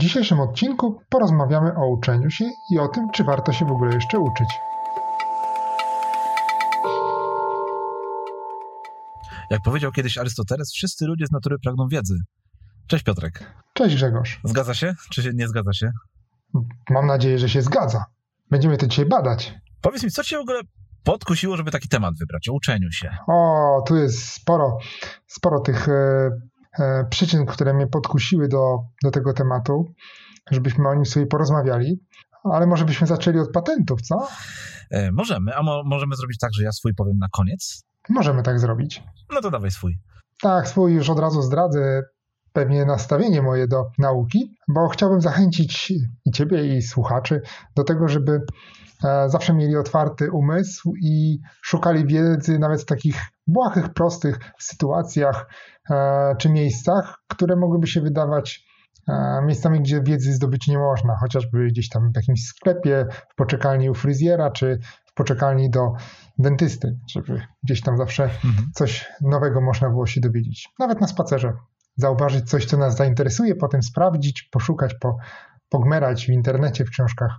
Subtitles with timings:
[0.00, 4.18] dzisiejszym odcinku porozmawiamy o uczeniu się i o tym, czy warto się w ogóle jeszcze
[4.18, 4.48] uczyć.
[9.50, 12.16] Jak powiedział kiedyś Arystoteles, wszyscy ludzie z natury pragną wiedzy.
[12.86, 13.54] Cześć Piotrek.
[13.72, 14.40] Cześć Grzegorz.
[14.44, 15.90] Zgadza się, czy się nie zgadza się?
[16.90, 18.04] Mam nadzieję, że się zgadza.
[18.50, 19.54] Będziemy to dzisiaj badać.
[19.80, 20.60] Powiedz mi, co cię w ogóle
[21.04, 23.16] podkusiło, żeby taki temat wybrać, o uczeniu się?
[23.26, 24.78] O, tu jest sporo,
[25.26, 26.30] sporo tych e,
[27.10, 29.94] przyczyn, które mnie podkusiły do, do tego tematu,
[30.50, 32.00] żebyśmy o nim sobie porozmawiali.
[32.44, 34.28] Ale może byśmy zaczęli od patentów, co?
[34.90, 37.84] E, możemy, a mo możemy zrobić tak, że ja swój powiem na koniec?
[38.08, 39.02] Możemy tak zrobić.
[39.34, 39.98] No to dawaj swój.
[40.42, 42.02] Tak, swój już od razu zdradzę
[42.52, 45.92] pewnie nastawienie moje do nauki, bo chciałbym zachęcić
[46.24, 47.42] i ciebie, i słuchaczy
[47.76, 48.40] do tego, żeby
[49.04, 53.20] e, zawsze mieli otwarty umysł i szukali wiedzy nawet w takich
[53.52, 55.50] błahych, prostych sytuacjach
[55.90, 58.64] e, czy miejscach, które mogłyby się wydawać
[59.08, 63.90] e, miejscami, gdzie wiedzy zdobyć nie można, chociażby gdzieś tam w jakimś sklepie, w poczekalni
[63.90, 65.92] u fryzjera, czy w poczekalni do
[66.38, 68.70] dentysty, żeby gdzieś tam zawsze Mhm.
[68.74, 70.68] coś nowego można było się dowiedzieć.
[70.78, 71.52] Nawet na spacerze.
[71.96, 75.16] Zauważyć coś, co nas zainteresuje, potem sprawdzić, poszukać, po,
[75.68, 77.30] pogmerać w internecie, w książkach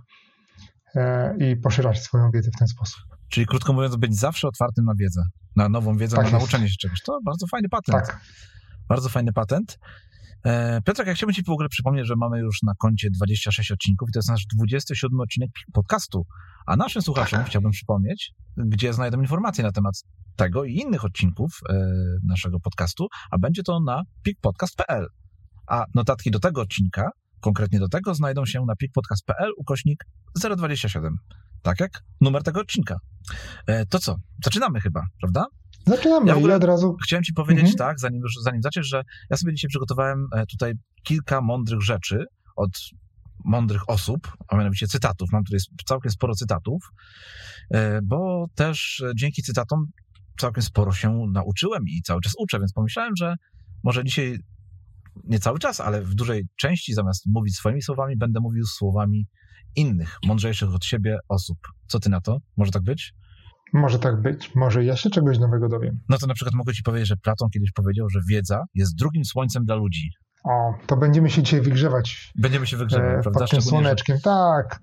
[1.38, 3.00] i poszerzać swoją wiedzę w ten sposób.
[3.28, 5.22] Czyli krótko mówiąc, być zawsze otwartym na wiedzę,
[5.56, 6.40] na nową wiedzę, Tak na jest.
[6.40, 7.02] nauczenie się czegoś.
[7.02, 8.06] To bardzo fajny patent.
[8.06, 8.20] Tak,
[8.88, 9.78] Bardzo fajny patent.
[10.44, 14.08] E, Piotrek, ja chciałbym Ci w ogóle przypomnieć, że mamy już na koncie 26 odcinków
[14.08, 16.26] i to jest nasz 27 odcinek podcastu.
[16.66, 17.48] A naszym słuchaczom Tak.
[17.48, 19.94] chciałbym przypomnieć, gdzie znajdą informacje na temat
[20.36, 21.74] tego i innych odcinków e,
[22.28, 25.06] naszego podcastu, a będzie to na pikpodcast.pl.
[25.66, 27.10] A notatki do tego odcinka,
[27.42, 30.04] konkretnie do tego, znajdą się na pikpodcast.pl ukośnik
[30.56, 31.16] 027.
[31.62, 31.90] Tak jak
[32.20, 32.96] numer tego odcinka.
[33.66, 34.16] E, To co?
[34.44, 35.46] Zaczynamy chyba, prawda?
[35.86, 37.78] zaczynamy Ja w ogóle- od razu Chciałem ci powiedzieć Mhm.
[37.78, 42.24] tak, zanim, zanim zaczniesz, że ja sobie dzisiaj przygotowałem e, tutaj kilka mądrych rzeczy
[42.56, 42.70] od
[43.44, 45.28] mądrych osób, a mianowicie cytatów.
[45.32, 46.82] Mam tutaj całkiem sporo cytatów,
[47.74, 49.86] e, bo też dzięki cytatom
[50.40, 53.34] całkiem sporo się nauczyłem i cały czas uczę, więc pomyślałem, że
[53.84, 54.38] może dzisiaj
[55.24, 59.26] nie cały czas, ale w dużej części zamiast mówić swoimi słowami, będę mówił słowami
[59.76, 61.58] innych, mądrzejszych od siebie osób.
[61.86, 62.38] Co ty na to?
[62.56, 63.14] Może tak być?
[63.72, 66.00] może tak być, może ja się czegoś nowego dowiem.
[66.08, 69.24] No to na przykład mogę ci powiedzieć, że Platon kiedyś powiedział, że wiedza jest drugim
[69.24, 70.10] słońcem dla ludzi.
[70.44, 73.40] O, to będziemy się dzisiaj wygrzewać Będziemy się wygrzewać, e, prawda?
[73.40, 74.18] pod tym słoneczkiem.
[74.20, 74.80] Tak,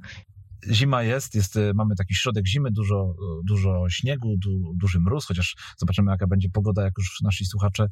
[0.72, 5.26] zima jest, jest, e, mamy taki środek zimy, dużo, e, dużo śniegu, du, duży mróz,
[5.26, 7.88] chociaż zobaczymy jaka będzie pogoda, jak już nasi słuchacze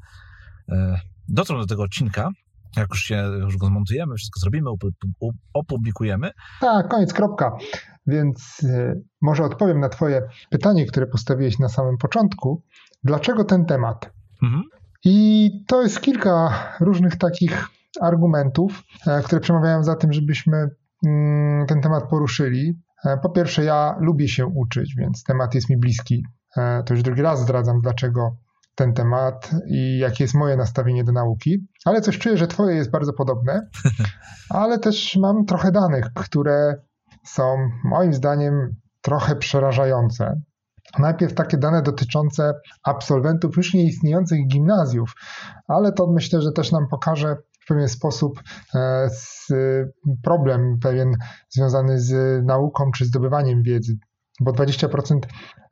[1.27, 2.29] dotrą do tego odcinka.
[2.77, 4.69] Jak już, się, już go zmontujemy, wszystko zrobimy,
[5.53, 6.31] opublikujemy.
[6.61, 7.57] tak, koniec, kropka.
[8.07, 12.63] Więc e, może odpowiem na twoje pytanie, które postawiłeś na samym początku.
[13.03, 14.13] Dlaczego ten temat?
[14.43, 14.63] Mhm.
[15.05, 17.69] I to jest kilka różnych takich
[18.01, 20.69] argumentów, e, które przemawiają za tym, żebyśmy
[21.05, 22.73] mm, ten temat poruszyli.
[23.05, 26.23] E, Po pierwsze, ja lubię się uczyć, więc temat jest mi bliski.
[26.57, 28.35] E, To już drugi raz zdradzam, dlaczego
[28.77, 32.91] ten temat i jakie jest moje nastawienie do nauki, ale coś czuję, że Twoje jest
[32.91, 33.69] bardzo podobne,
[34.49, 36.75] ale też mam trochę danych, które
[37.25, 40.41] są moim zdaniem trochę przerażające.
[40.99, 45.13] Najpierw takie dane dotyczące absolwentów już nieistniejących gimnazjów,
[45.67, 48.43] ale to myślę, że też nam pokaże w pewien sposób
[48.75, 49.09] e,
[50.23, 51.11] problem pewien
[51.49, 53.97] związany z nauką czy zdobywaniem wiedzy,
[54.39, 55.19] bo 20%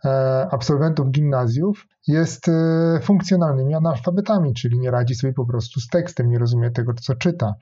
[0.05, 6.29] e, absolwentów gimnazjów jest e, funkcjonalnymi analfabetami, czyli nie radzi sobie po prostu z tekstem,
[6.29, 7.53] nie rozumie tego, co czyta.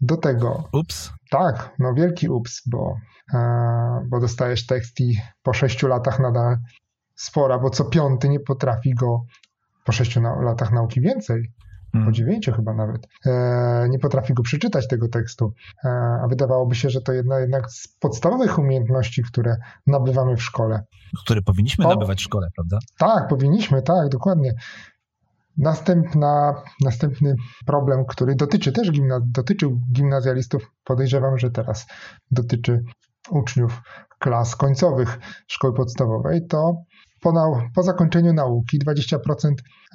[0.00, 1.10] Do tego Ups.
[1.30, 2.96] tak, no wielki ups, bo,
[3.34, 6.58] e, bo dostajesz tekst i po sześciu latach nadal
[7.14, 9.24] spora, bo co piąty nie potrafi go
[9.84, 11.52] po sześciu na, latach nauki więcej,
[11.94, 12.12] po Mm.
[12.14, 15.52] dziewięciu chyba nawet, e, nie potrafi go przeczytać tego tekstu.
[15.84, 15.88] E,
[16.24, 19.56] a wydawałoby się, że to jedna jednak z podstawowych umiejętności, które
[19.86, 20.84] nabywamy w szkole.
[21.24, 21.88] Który powinniśmy O.
[21.88, 22.78] nabywać w szkole, prawda?
[22.98, 24.54] Tak, powinniśmy, tak, dokładnie.
[25.56, 27.34] Następna, następny
[27.66, 31.86] problem, który dotyczy też gimna, dotyczył gimnazjalistów, podejrzewam, że teraz
[32.30, 32.82] dotyczy
[33.30, 33.82] uczniów
[34.18, 36.74] klas końcowych szkoły podstawowej, to
[37.24, 39.18] po, nau, po zakończeniu nauki 20%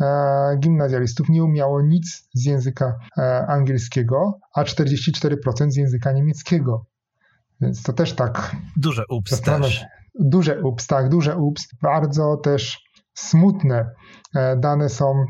[0.01, 6.85] e, gimnazjalistów nie umiało nic z języka e, angielskiego, a 44% z języka niemieckiego.
[7.61, 9.85] Więc to też tak Duże ups też.
[10.19, 11.67] Duże ups, tak, duże ups.
[11.81, 12.83] Bardzo też
[13.13, 13.89] smutne
[14.35, 15.25] e, dane są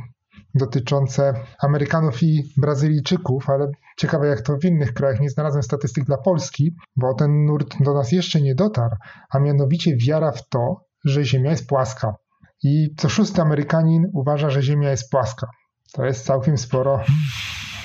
[0.56, 5.19] dotyczące Amerykanów i Brazylijczyków, ale ciekawe jak to w innych krajach.
[5.19, 8.96] Nie znalazłem statystyk dla Polski, bo ten nurt do nas jeszcze nie dotarł,
[9.30, 12.16] a mianowicie wiara w to, że Ziemia jest płaska.
[12.63, 15.48] I co szósty Amerykanin uważa, że Ziemia jest płaska.
[15.94, 17.04] To jest całkiem sporo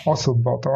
[0.06, 0.70] osób, bo to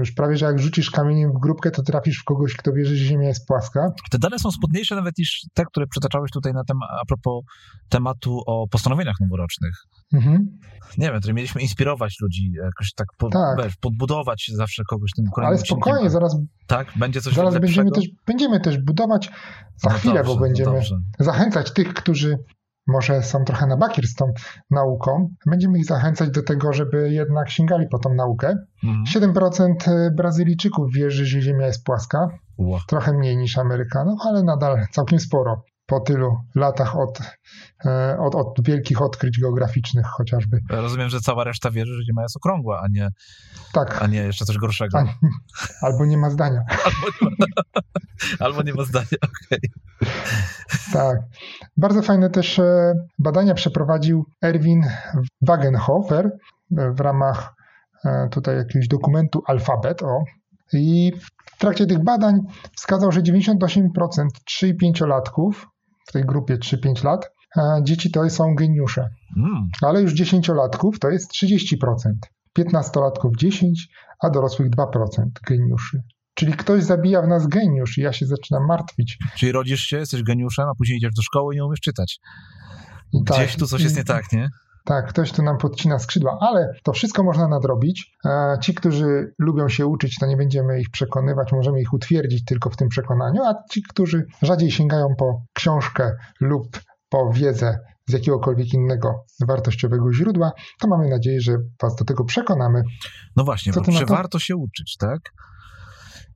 [0.00, 3.04] już prawie, że jak rzucisz kamieniem w grupkę, to trafisz w kogoś, kto wierzy, że
[3.04, 3.92] Ziemia jest płaska.
[4.10, 7.44] Te dane są smutniejsze nawet niż te, które przytaczałeś tutaj na tem- a propos
[7.88, 9.74] tematu o postanowieniach noworocznych.
[10.12, 10.58] Mhm.
[10.98, 13.62] Nie wiem, które mieliśmy inspirować ludzi, jakoś tak, po, Tak.
[13.64, 16.12] Wiesz, podbudować zawsze kogoś tym kolejnym Ale spokojnie, odcinkiem.
[16.12, 17.90] zaraz, Tak, będzie coś zaraz lepszego?
[17.90, 19.30] będziemy, też, będziemy też budować
[19.76, 20.96] za No chwilę, dobrze, bo no będziemy dobrze.
[21.18, 22.38] zachęcać tych, którzy
[22.86, 24.32] może są trochę na bakier z tą
[24.70, 25.28] nauką.
[25.46, 28.54] Będziemy ich zachęcać do tego, żeby jednak sięgali po tą naukę.
[28.84, 29.32] Mhm.
[29.32, 32.28] 7% Brazylijczyków wierzy, że Ziemia jest płaska.
[32.58, 32.80] Ło.
[32.88, 37.20] trochę mniej niż Amerykanów, ale nadal całkiem sporo po tylu latach od,
[37.84, 40.60] e, od, od wielkich odkryć geograficznych chociażby.
[40.70, 43.08] Rozumiem, że cała reszta wierzy, że Ziemia jest okrągła, a nie,
[43.72, 44.98] Tak, a nie jeszcze coś gorszego.
[44.98, 46.60] A- albo nie ma zdania.
[46.86, 47.46] Albo, nie ma,
[48.46, 49.06] albo nie ma zdania,
[49.46, 49.70] okej.
[50.92, 51.18] Tak.
[51.76, 54.82] Bardzo fajne też e, badania przeprowadził Erwin
[55.42, 56.30] Wagenhofer
[56.70, 57.54] w ramach
[58.04, 60.02] e, tutaj jakiegoś dokumentu Alfabet.
[60.02, 60.24] O.
[60.72, 61.12] I
[61.54, 62.40] w trakcie tych badań
[62.76, 63.56] wskazał, że 98%
[64.44, 65.52] 3 i 5-latków
[66.06, 69.08] w tej grupie 3-5 lat e, dzieci to są geniusze.
[69.36, 71.76] Mm, ale już 10-latków to jest 30%,
[72.58, 73.72] 15-latków 10%,
[74.22, 76.02] a dorosłych 2% geniuszy.
[76.34, 79.18] Czyli ktoś zabija w nas geniusz i ja się zaczynam martwić.
[79.36, 82.18] czyli rodzisz się, jesteś geniuszem, a później idziesz do szkoły i nie umiesz czytać.
[83.12, 84.48] I Gdzieś tu coś jest nie tak, nie?
[84.86, 88.16] Tak, ktoś tu nam podcina skrzydła, ale to wszystko można nadrobić.
[88.24, 92.70] E, Ci, którzy lubią się uczyć, to nie będziemy ich przekonywać, możemy ich utwierdzić tylko
[92.70, 97.78] w tym przekonaniu, a ci, którzy rzadziej sięgają po książkę lub po wiedzę
[98.08, 101.52] z jakiegokolwiek innego wartościowego źródła, to mamy nadzieję, że
[101.82, 102.82] Was do tego przekonamy.
[103.36, 104.14] No właśnie, Co bo czy to?
[104.14, 105.20] warto się uczyć, tak?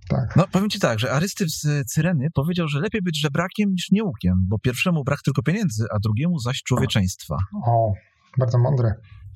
[0.08, 0.37] Tak.
[0.37, 4.35] No powiem ci tak, że Arystyw z Cyreny powiedział, że lepiej być żebrakiem niż nieukiem,
[4.49, 7.37] bo pierwszemu brak tylko pieniędzy, a drugiemu zaś człowieczeństwa.
[7.67, 7.93] O,
[8.38, 8.94] bardzo mądre.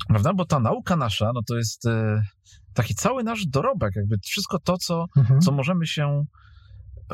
[0.09, 0.35] Prawda?
[0.35, 2.23] Bo ta nauka nasza, no to jest e,
[2.75, 5.41] taki cały nasz dorobek, jakby wszystko to, co, Mhm.
[5.41, 6.25] co możemy się,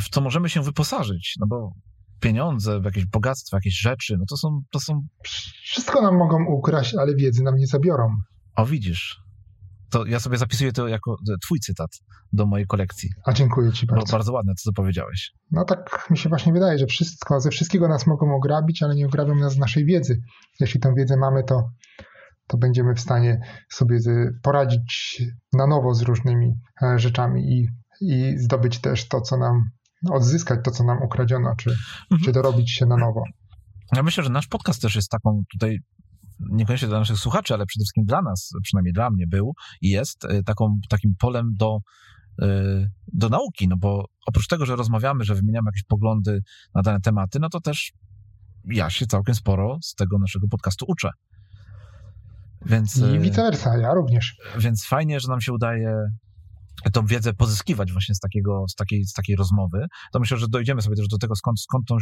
[0.01, 1.73] w co możemy się wyposażyć, no bo
[2.21, 5.07] pieniądze, jakieś bogactwo, jakieś rzeczy, no to są, to są,
[5.65, 8.09] Wszystko nam mogą ukraść, ale wiedzy nam nie zabiorą.
[8.57, 9.21] o widzisz,
[9.91, 11.91] to ja sobie zapisuję to jako e, twój cytat
[12.33, 14.13] do mojej kolekcji, A dziękuję Ci bo bardzo.
[14.13, 15.33] bardzo ładne to, co powiedziałeś.
[15.51, 19.07] No tak mi się właśnie wydaje, że wszystko, ze wszystkiego nas mogą ograbić, ale nie
[19.07, 20.21] ograbią nas z naszej wiedzy.
[20.61, 21.71] Jeśli tę wiedzę mamy, to,
[22.47, 23.99] to będziemy w stanie sobie
[24.43, 25.23] poradzić
[25.53, 26.53] na nowo z różnymi
[26.83, 27.69] e, rzeczami i,
[28.01, 29.65] i zdobyć też to, co nam,
[30.11, 32.21] odzyskać to, co nam ukradziono, czy, Mhm.
[32.25, 33.23] czy dorobić się na nowo.
[33.97, 35.79] Ja myślę, że nasz podcast też jest taką tutaj,
[36.51, 40.25] niekoniecznie dla naszych słuchaczy, ale przede wszystkim dla nas, przynajmniej dla mnie był i jest
[40.25, 41.79] e, taką, takim polem do,
[42.43, 42.47] e,
[43.13, 46.41] do nauki, no bo oprócz tego, że rozmawiamy, że wymieniamy jakieś poglądy
[46.75, 47.93] na dane tematy, no to też
[48.65, 51.11] ja się całkiem sporo z tego naszego podcastu uczę.
[52.67, 54.37] Więc, I e, vice versa, ja również.
[54.59, 55.95] więc fajnie, że nam się udaje
[56.93, 59.87] tą wiedzę pozyskiwać właśnie z, takiego, z, takiej, z takiej rozmowy.
[60.13, 61.97] To myślę, że dojdziemy sobie też do tego, skąd, skąd tą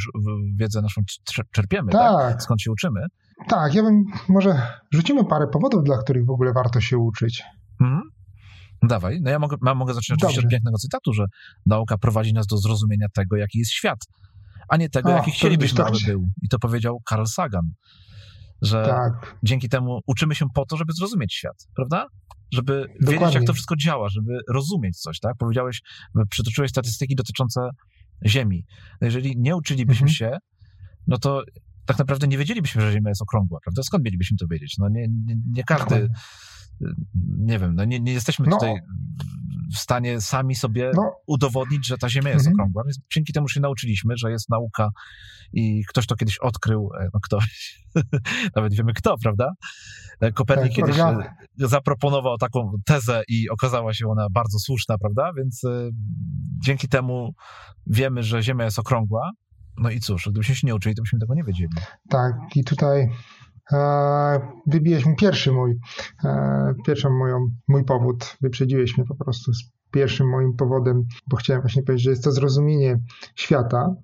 [0.56, 2.12] wiedzę naszą czer- czerpiemy, tak?
[2.12, 3.00] Tak, skąd się uczymy.
[3.48, 7.42] tak, ja bym, może rzucimy parę powodów, dla których w ogóle warto się uczyć.
[7.80, 8.02] Mhm.
[8.82, 10.46] Dawaj, no ja mogę, ja mogę zacząć oczywiście Dobrze.
[10.46, 11.24] od pięknego cytatu, że
[11.66, 13.98] nauka prowadzi nas do zrozumienia tego, jaki jest świat,
[14.68, 16.28] a nie tego, O, jaki chcielibyśmy, aby był.
[16.42, 17.70] I to powiedział Carl Sagan,
[18.62, 22.06] że Tak, dzięki temu uczymy się po to, żeby zrozumieć świat, prawda?
[22.52, 23.38] Żeby wiedzieć, Dokładnie.
[23.38, 25.36] jak to wszystko działa, żeby rozumieć coś, tak?
[25.38, 25.82] Powiedziałeś,
[26.30, 27.70] przytoczyłeś statystyki dotyczące
[28.26, 28.64] Ziemi.
[29.00, 30.14] No Jeżeli nie uczylibyśmy Mhm.
[30.14, 30.38] się,
[31.06, 31.42] no to
[31.86, 33.82] tak naprawdę nie wiedzielibyśmy, że Ziemia jest okrągła, prawda?
[33.82, 34.74] Skąd mielibyśmy to wiedzieć?
[34.78, 36.14] No nie, nie, nie każdy, Dokładnie.
[37.38, 38.56] nie wiem, no nie, nie jesteśmy No.
[38.56, 38.74] tutaj
[39.74, 41.12] w stanie sami sobie No.
[41.26, 42.54] udowodnić, że ta Ziemia jest Mhm.
[42.54, 44.88] okrągła, więc dzięki temu się nauczyliśmy, że jest nauka
[45.52, 47.78] i ktoś to kiedyś odkrył, e, no ktoś,
[48.56, 49.50] nawet wiemy kto, prawda?
[50.20, 51.30] E, Kopernik Tak, kiedyś e, organy.
[51.56, 55.30] zaproponował taką tezę i okazała się ona bardzo słuszna, prawda?
[55.36, 55.88] Więc e,
[56.64, 57.34] dzięki temu
[57.86, 59.30] wiemy, że Ziemia jest okrągła.
[59.80, 61.70] No i cóż, gdybyśmy się nie uczyli, to byśmy tego nie wiedzieli.
[62.08, 63.08] Tak, i tutaj
[64.66, 65.78] wybiłeś mi pierwszy mój,
[66.24, 67.36] e, pierwszą moją,
[67.68, 69.58] mój powód, wyprzedziłeś mnie po prostu z
[69.90, 72.98] pierwszym moim powodem, bo chciałem właśnie powiedzieć, że jest to zrozumienie
[73.36, 73.94] świata,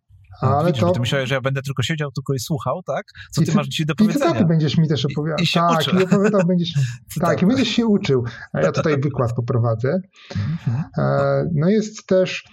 [0.43, 0.91] No, ale widzisz, to...
[0.91, 3.05] ty myślałeś, że ja będę tylko siedział tylko i słuchał, tak?
[3.31, 4.27] Co I ty ty- masz dzisiaj do I powiedzenia?
[4.27, 5.43] cytaty będziesz mi też I- opowiadał.
[5.43, 6.01] i się tak, uczę.
[6.01, 6.73] i opowiadał będziesz.
[7.21, 8.25] tak, i będziesz się uczył.
[8.55, 10.01] Ja tutaj wykład poprowadzę.
[10.37, 10.85] Mhm.
[10.99, 12.45] E, No jest też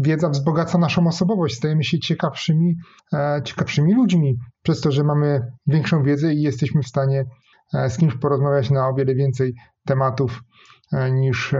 [0.00, 2.76] wiedza wzbogaca naszą osobowość, stajemy się ciekawszymi,
[3.12, 7.24] e, ciekawszymi ludźmi przez to, że mamy większą wiedzę i jesteśmy w stanie
[7.74, 9.54] e, z kimś porozmawiać na o wiele więcej
[9.86, 10.42] tematów
[10.92, 11.54] e, niż,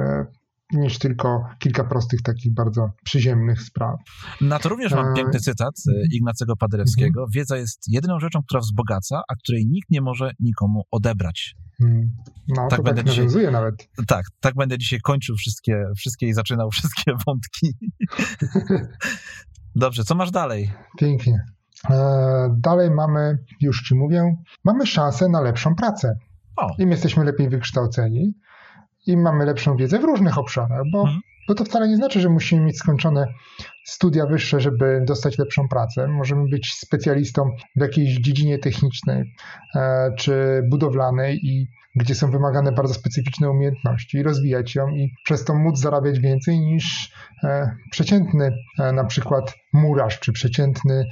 [0.72, 3.94] niż tylko kilka prostych, takich bardzo przyziemnych spraw.
[4.40, 6.08] Na to również mam E, piękny cytat e, mhm.
[6.12, 7.26] Ignacego Paderewskiego.
[7.34, 11.54] Wiedza jest jedyną rzeczą, która wzbogaca, a której nikt nie może nikomu odebrać.
[11.82, 12.10] Mm.
[12.48, 13.74] No, Tak to będę tak dzisiaj- nawet.
[14.06, 17.72] Tak, tak będę dzisiaj kończył wszystkie, wszystkie i zaczynał wszystkie wątki.
[19.74, 20.70] Dobrze, co masz dalej?
[20.98, 21.44] Pięknie.
[21.90, 24.34] E, dalej mamy, już ci mówię,
[24.64, 26.14] mamy szansę na lepszą pracę.
[26.56, 28.34] O, Im jesteśmy lepiej wykształceni,
[29.06, 31.20] im mamy lepszą wiedzę w różnych obszarach, bo, Mhm.
[31.48, 33.26] bo to wcale nie znaczy, że musimy mieć skończone
[33.84, 36.08] studia wyższe, żeby dostać lepszą pracę.
[36.08, 39.34] Możemy być specjalistą w jakiejś dziedzinie technicznej
[39.74, 41.66] e, czy budowlanej i
[41.96, 46.60] gdzie są wymagane bardzo specyficzne umiejętności i rozwijać ją i przez to móc zarabiać więcej
[46.60, 47.12] niż
[47.44, 51.04] e, przeciętny e, na przykład murarz czy przeciętny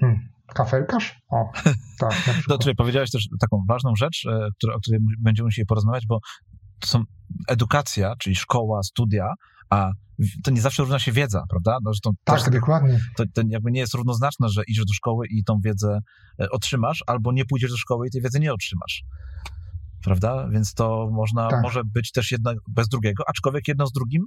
[0.00, 1.20] hmm, kafelkarz?
[1.30, 1.50] O,
[2.00, 2.58] tak, przykład.
[2.58, 6.18] której powiedziałeś też taką ważną rzecz, e, o której będziemy musieli porozmawiać, bo
[6.80, 7.04] to są
[7.48, 9.32] edukacja, czyli szkoła, studia,
[9.70, 9.90] a
[10.44, 11.78] to nie zawsze równa się wiedza, prawda?
[11.84, 13.00] No, że to, Tak, też, dokładnie.
[13.16, 15.98] to, to jakby nie jest równoznaczne, że idziesz do szkoły i tą wiedzę
[16.40, 19.02] e, otrzymasz, albo nie pójdziesz do szkoły i tej wiedzy nie otrzymasz.
[20.04, 20.48] Prawda?
[20.48, 21.62] Więc to można, Tak.
[21.62, 24.22] może być też jedno bez drugiego, aczkolwiek jedno z drugim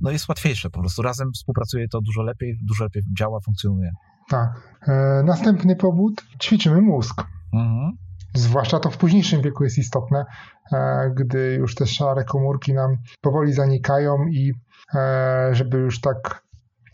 [0.00, 1.02] no jest łatwiejsze po prostu.
[1.02, 3.90] Razem współpracuje to dużo lepiej, dużo lepiej działa, funkcjonuje.
[4.28, 4.78] Tak.
[4.88, 7.22] E, następny powód, ćwiczymy mózg.
[7.52, 7.90] Mhm.
[8.34, 10.24] Zwłaszcza to w późniejszym wieku jest istotne,
[10.72, 14.52] e, gdy już te szare komórki nam powoli zanikają i
[14.94, 16.42] e, żeby już tak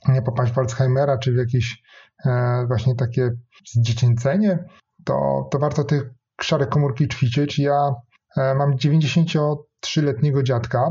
[0.08, 1.82] nie popaść w Alzheimera czy w jakieś
[2.24, 3.30] e, właśnie takie
[3.72, 4.64] zdziecięcenie,
[5.04, 6.00] to, to warto te
[6.40, 7.58] szare komórki ćwiczyć.
[7.58, 7.94] Ja
[8.36, 10.90] mam 93-letniego dziadka,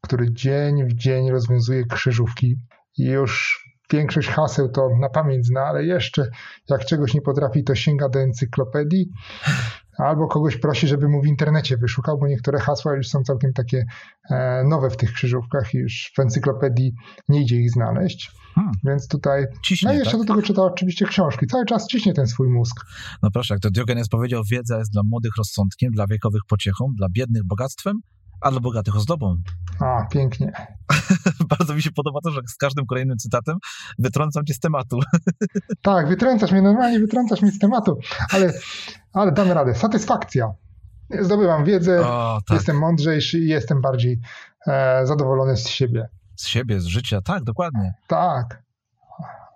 [0.00, 2.56] który dzień w dzień rozwiązuje krzyżówki
[2.98, 6.30] i już większość haseł to na pamięć zna, ale jeszcze
[6.70, 9.10] jak czegoś nie potrafi, to sięga do encyklopedii
[9.98, 13.84] albo kogoś prosi, żeby mu w internecie wyszukał, bo niektóre hasła już są całkiem takie
[14.30, 16.92] e, nowe w tych krzyżówkach i już w encyklopedii
[17.28, 18.30] nie idzie ich znaleźć.
[18.54, 18.72] Hmm.
[18.84, 19.44] Więc tutaj.
[19.64, 20.20] Ciśnie, No i jeszcze tak?
[20.20, 21.46] do tego czyta oczywiście książki.
[21.46, 22.86] Cały czas ciśnie ten swój mózg.
[23.22, 27.08] No proszę, jak to Diogenes powiedział, wiedza jest dla młodych rozsądkiem, dla wiekowych pociechą, dla
[27.08, 28.00] biednych bogactwem,
[28.40, 29.36] a dla bogatych ozdobą.
[29.80, 30.52] A, pięknie.
[31.58, 33.58] Bardzo mi się podoba to, że z każdym kolejnym cytatem
[33.98, 35.00] wytrącam cię z tematu.
[35.82, 37.98] Tak, wytrącasz mnie, normalnie wytrącasz mnie z tematu,
[38.32, 38.52] ale,
[39.12, 39.74] ale damy radę.
[39.74, 40.52] Satysfakcja.
[41.20, 42.54] Zdobywam wiedzę, O, tak.
[42.54, 44.20] jestem mądrzejszy i jestem bardziej
[44.66, 46.08] e, zadowolony z siebie.
[46.36, 47.94] Z siebie, z życia, tak, dokładnie.
[48.06, 48.62] Tak,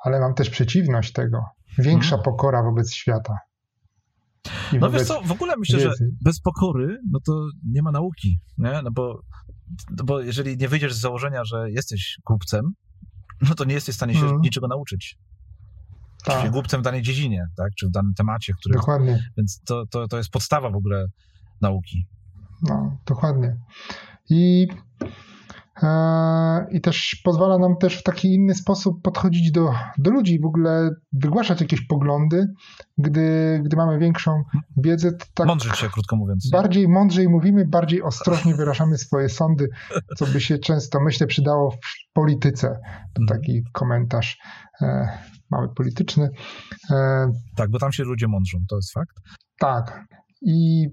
[0.04, 1.44] ale mam też przeciwność tego.
[1.78, 3.38] Większa pokora wobec świata.
[4.72, 4.78] I.
[4.78, 6.10] No wiesz co, w ogóle myślę, że wiedzy.
[6.24, 8.80] bez pokory, no to nie ma nauki, nie?
[8.84, 9.20] No bo,
[9.98, 12.72] no bo jeżeli nie wyjdziesz z założenia, że jesteś głupcem,
[13.48, 14.40] no to nie jesteś w stanie się Mhm.
[14.40, 15.18] niczego nauczyć.
[16.24, 17.68] Czyli Tak, głupcem w danej dziedzinie, tak?
[17.78, 18.74] Czy w danym temacie, który...
[18.74, 19.30] dokładnie.
[19.36, 21.06] Więc to, to, to jest podstawa w ogóle
[21.60, 22.06] nauki.
[22.62, 23.56] No, dokładnie.
[24.30, 24.68] I,
[26.70, 30.90] I też pozwala nam też w taki inny sposób podchodzić do, do ludzi, w ogóle
[31.12, 32.46] wygłaszać jakieś poglądy,
[32.98, 34.42] gdy, gdy mamy większą
[34.76, 35.10] wiedzę.
[35.34, 36.50] Tak Mądrzyć się, krótko mówiąc.
[36.52, 39.68] Bardziej mądrzej mówimy, bardziej ostrożnie wyrażamy swoje sądy,
[40.16, 41.76] co by się często, myślę, przydało w
[42.12, 42.68] polityce.
[43.14, 43.40] To Mhm.
[43.40, 44.38] taki komentarz
[44.82, 45.08] e,
[45.50, 46.28] mały polityczny.
[46.90, 49.16] E, Tak, bo tam się ludzie mądrzą, to jest fakt.
[49.58, 50.04] tak.
[50.42, 50.86] I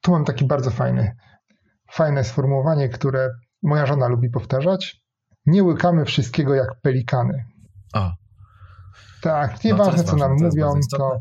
[0.00, 1.16] tu mam taki bardzo fajny,
[1.92, 3.28] fajne sformułowanie, które
[3.62, 5.02] moja żona lubi powtarzać.
[5.46, 7.44] Nie łykamy wszystkiego jak pelikany.
[7.94, 8.12] O,
[9.22, 11.20] Tak, No nieważne jest co nam to mówią, to,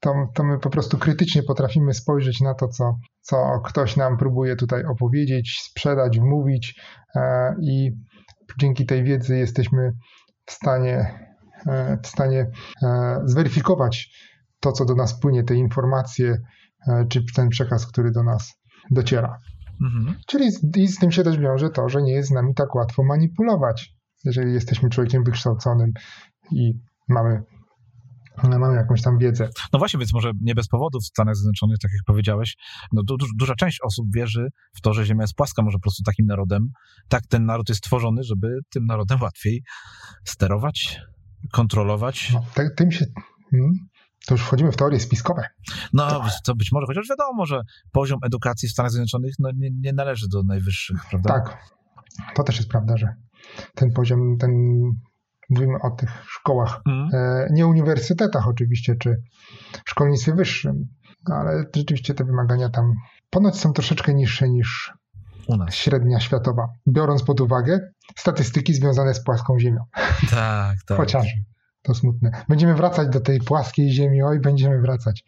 [0.00, 4.56] to, to my po prostu krytycznie potrafimy spojrzeć na to, co, co ktoś nam próbuje
[4.56, 6.80] tutaj opowiedzieć, sprzedać, wmówić
[7.16, 7.90] e, i
[8.58, 9.92] dzięki tej wiedzy jesteśmy
[10.46, 11.28] w stanie,
[11.66, 12.50] e, w stanie
[12.82, 14.10] e, zweryfikować
[14.60, 16.38] to, co do nas płynie, te informacje,
[17.08, 18.54] czy ten przekaz, który do nas
[18.90, 19.38] dociera.
[19.82, 20.14] Mhm.
[20.26, 22.74] Czyli z, i z tym się też wiąże to, że nie jest z nami tak
[22.74, 23.94] łatwo manipulować,
[24.24, 25.90] jeżeli jesteśmy człowiekiem wykształconym
[26.50, 26.72] i
[27.08, 27.42] mamy,
[28.58, 29.48] mamy jakąś tam wiedzę.
[29.72, 32.56] No właśnie, więc może nie bez powodu w Stanach Zjednoczonych, tak jak powiedziałeś,
[32.92, 35.82] no du, du- duża część osób wierzy w to, że Ziemia jest płaska, może po
[35.82, 36.68] prostu takim narodem.
[37.08, 39.62] Tak ten naród jest stworzony, żeby tym narodem łatwiej
[40.24, 41.00] sterować,
[41.52, 42.30] kontrolować.
[42.34, 43.04] No, te, tym się.
[43.50, 43.72] Hmm,
[44.30, 45.42] to już wchodzimy w teorie spiskowe.
[45.92, 47.60] No, co być może, chociaż wiadomo, że
[47.92, 51.28] poziom edukacji w Stanach Zjednoczonych no, nie, nie należy do najwyższych, prawda?
[51.28, 51.58] Tak,
[52.34, 53.14] to też jest prawda, że
[53.74, 54.50] ten poziom, ten
[55.50, 56.80] mówimy o tych szkołach,
[57.12, 59.16] e, nie uniwersytetach oczywiście, czy
[59.84, 60.88] szkolnictwie wyższym,
[61.26, 62.94] ale rzeczywiście te wymagania tam
[63.30, 64.92] ponoć są troszeczkę niższe niż
[65.70, 67.80] średnia światowa, biorąc pod uwagę
[68.16, 69.84] statystyki związane z płaską ziemią.
[70.30, 70.96] Tak, tak.
[70.96, 71.26] Chociaż
[71.82, 72.30] to smutne.
[72.48, 75.24] Będziemy wracać do tej płaskiej ziemi, oj, będziemy wracać.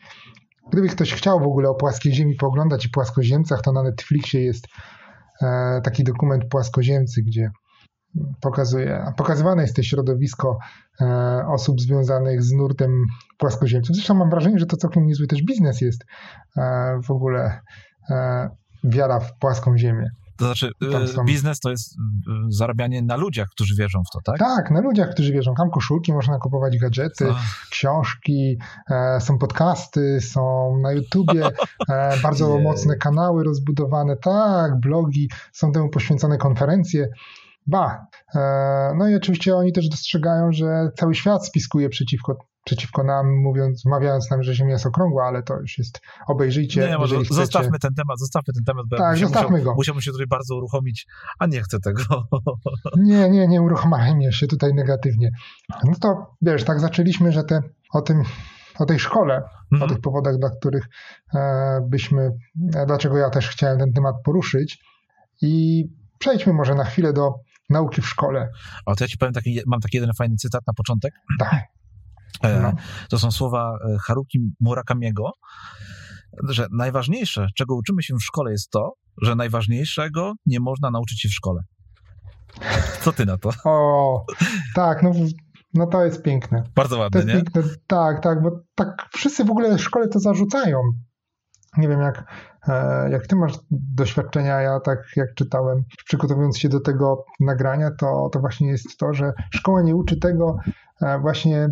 [0.73, 4.67] Gdyby ktoś chciał w ogóle o płaskiej ziemi pooglądać i płaskoziemcach, to na Netflixie jest
[5.43, 7.51] e, taki dokument płaskoziemcy, gdzie
[8.41, 10.59] pokazuje, pokazywane jest to środowisko
[11.01, 13.05] e, osób związanych z nurtem
[13.39, 13.97] płaskoziemców.
[13.97, 16.05] Zresztą mam wrażenie, że to całkiem niezły też biznes jest
[16.57, 17.61] e, w ogóle
[18.85, 20.11] wiara w płaską ziemię.
[20.37, 20.71] To znaczy,
[21.15, 21.25] są...
[21.25, 21.97] biznes to jest
[22.49, 24.39] zarabianie na ludziach, którzy wierzą w to, tak?
[24.39, 25.55] Tak, na ludziach, którzy wierzą.
[25.55, 27.37] Tam koszulki, można kupować gadżety, Co?
[27.71, 28.59] książki,
[28.91, 31.51] e, są podcasty, są na YouTubie
[31.89, 37.09] e, bardzo mocne kanały rozbudowane, tak, blogi, są temu poświęcone konferencje.
[37.67, 38.07] Ba.
[38.35, 43.85] E, no i oczywiście oni też dostrzegają, że cały świat spiskuje przeciwko przeciwko nam, mówiąc,
[43.85, 47.35] mawiając nam, że Ziemia jest okrągła, ale to już jest, obejrzyjcie, nie, może chcecie.
[47.35, 49.75] Zostawmy ten temat, zostawmy ten temat, bo tak, ja zostawmy musiał, go.
[49.75, 51.07] musiałbym się tutaj bardzo uruchomić,
[51.39, 52.03] a nie chcę tego.
[52.97, 55.31] Nie, nie, nie uruchamiamy się tutaj negatywnie.
[55.85, 57.61] No to wiesz, tak zaczęliśmy, że te,
[57.93, 58.23] o tym,
[58.79, 59.43] o tej szkole,
[59.73, 59.91] mhm.
[59.91, 60.89] o tych powodach, dla których
[61.35, 62.31] e, byśmy,
[62.75, 64.79] e, dlaczego ja też chciałem ten temat poruszyć
[65.43, 65.85] i
[66.19, 67.35] przejdźmy może na chwilę do
[67.71, 68.49] nauki w szkole.
[68.87, 71.15] O, to ja ci powiem, taki, mam taki jeden fajny cytat na początek.
[71.39, 71.82] Tak.
[72.43, 72.73] E, no.
[73.11, 75.31] To są słowa e, Haruki Murakamiego,
[76.49, 81.29] że najważniejsze, czego uczymy się w szkole jest to, że najważniejszego nie można nauczyć się
[81.29, 81.61] w szkole.
[83.01, 83.51] Co ty na to?
[83.65, 84.25] O,
[84.75, 85.13] tak, no,
[85.75, 86.63] no to jest piękne.
[86.75, 87.35] Bardzo ładne, to jest nie?
[87.35, 87.63] Piękne.
[87.87, 90.79] Tak, tak, bo tak wszyscy w ogóle w szkole to zarzucają.
[91.77, 92.25] Nie wiem, jak,
[92.69, 98.29] e, jak ty masz doświadczenia, ja tak jak czytałem, przygotowując się do tego nagrania, to,
[98.33, 100.57] to właśnie jest to, że szkoła nie uczy tego
[101.21, 101.69] właśnie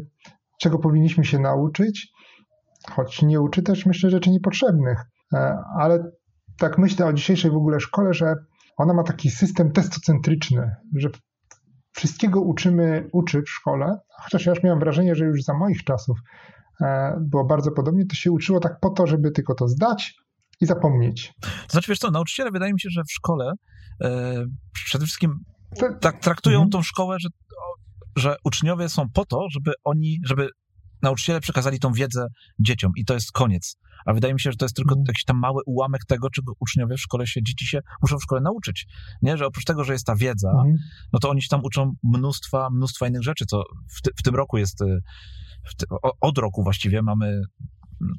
[0.61, 2.13] czego powinniśmy się nauczyć,
[2.91, 4.99] choć nie uczy też, myślę, rzeczy niepotrzebnych.
[5.35, 6.11] E, ale
[6.59, 8.35] tak myślę o dzisiejszej w ogóle szkole, że
[8.77, 11.09] ona ma taki system testocentryczny, że
[11.93, 16.19] wszystkiego uczymy, uczy w szkole, chociaż ja już miałem wrażenie, że już za moich czasów
[16.81, 20.15] e, było bardzo podobnie, to się uczyło tak po to, żeby tylko to zdać
[20.61, 21.33] i zapomnieć.
[21.41, 23.53] To znaczy, wiesz co, nauczyciele wydaje mi się, że w szkole
[24.03, 25.39] e, przede wszystkim
[26.01, 26.71] tak traktują mhm.
[26.71, 27.29] tą szkołę, że
[28.21, 30.49] że uczniowie są po to, żeby oni, żeby
[31.03, 32.27] nauczyciele przekazali tą wiedzę
[32.59, 33.77] dzieciom i to jest koniec.
[34.07, 35.05] A wydaje mi się, że to jest tylko mm.
[35.09, 38.41] jakiś tam mały ułamek tego, czego uczniowie w szkole się, dzieci się muszą w szkole
[38.41, 38.87] nauczyć.
[39.23, 40.77] Nie, że oprócz tego, że jest ta wiedza, mm.
[41.13, 43.63] no to oni się tam uczą mnóstwa, mnóstwa innych rzeczy, co
[43.97, 45.01] w, ty, w tym roku jest, y,
[45.77, 45.87] ty,
[46.21, 47.43] od roku właściwie mamy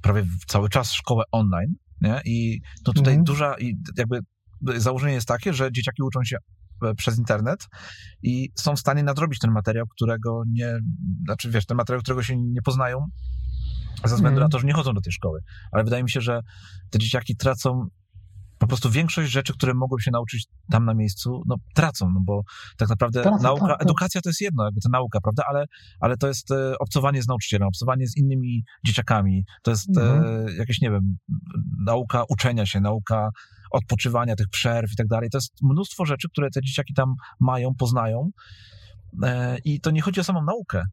[0.02, 2.22] prawie cały czas szkołę online, nie?
[2.26, 3.24] I to tutaj mm.
[3.24, 4.20] duża, i jakby
[4.76, 6.38] założenie jest takie, że dzieciaki uczą się
[6.98, 7.68] przez internet
[8.24, 10.80] i są w stanie nadrobić ten materiał, którego nie,
[11.26, 13.06] znaczy wiesz, ten materiał, którego się nie poznają
[14.06, 14.44] ze względu mm.
[14.44, 15.40] na to, że nie chodzą do tej szkoły.
[15.72, 16.42] Ale wydaje mi się, że
[16.90, 17.88] te dzieciaki tracą
[18.62, 22.42] po prostu większość rzeczy, które mogły się nauczyć tam na miejscu, no tracą, no bo
[22.78, 23.82] tak naprawdę tracą, nauka, tak, tak.
[23.82, 25.66] edukacja to jest jedno, jakby to nauka, prawda, ale,
[26.00, 30.58] ale to jest e, obcowanie z nauczycielem, obcowanie z innymi dzieciakami, to jest e, mhm.
[30.58, 31.18] jakieś, nie wiem,
[31.86, 33.30] nauka uczenia się, nauka
[33.72, 35.30] odpoczywania, tych przerw i tak dalej.
[35.30, 38.30] To jest mnóstwo rzeczy, które te dzieciaki tam mają, poznają.
[39.24, 40.84] E, I to nie chodzi o samą naukę.